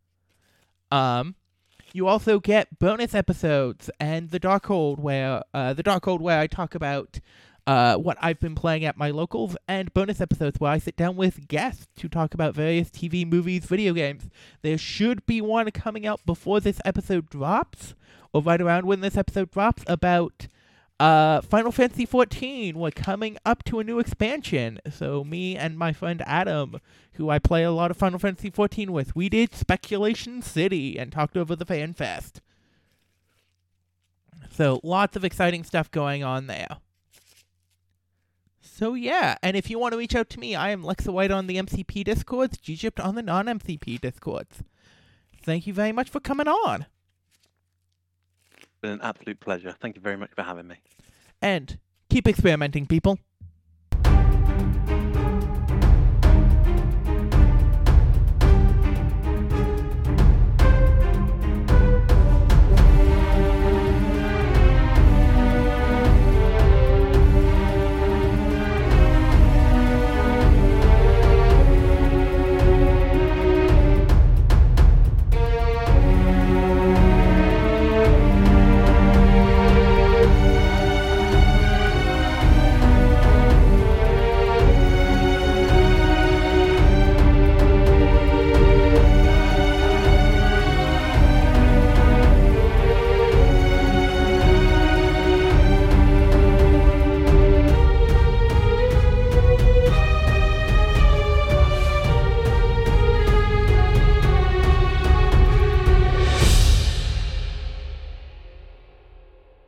[0.90, 1.34] Um,
[1.92, 6.74] you also get bonus episodes and the Darkhold where uh, the Darkhold where I talk
[6.74, 7.20] about
[7.66, 11.16] uh, what I've been playing at my locals, and bonus episodes where I sit down
[11.16, 14.28] with guests to talk about various TV, movies, video games.
[14.62, 17.94] There should be one coming out before this episode drops,
[18.32, 20.46] or right around when this episode drops, about
[20.98, 22.74] uh, Final Fantasy XIV.
[22.74, 26.80] We're coming up to a new expansion, so me and my friend Adam,
[27.14, 31.12] who I play a lot of Final Fantasy XIV with, we did Speculation City and
[31.12, 32.40] talked over the Fan Fest.
[34.50, 36.78] So lots of exciting stuff going on there.
[38.60, 41.30] So yeah, and if you want to reach out to me, I am Lexa White
[41.30, 44.62] on the MCP Discords, Gypt on the non-MCP Discords.
[45.42, 46.86] Thank you very much for coming on.
[48.86, 49.74] Been an absolute pleasure.
[49.80, 50.76] Thank you very much for having me.
[51.42, 51.76] And
[52.08, 53.18] keep experimenting, people.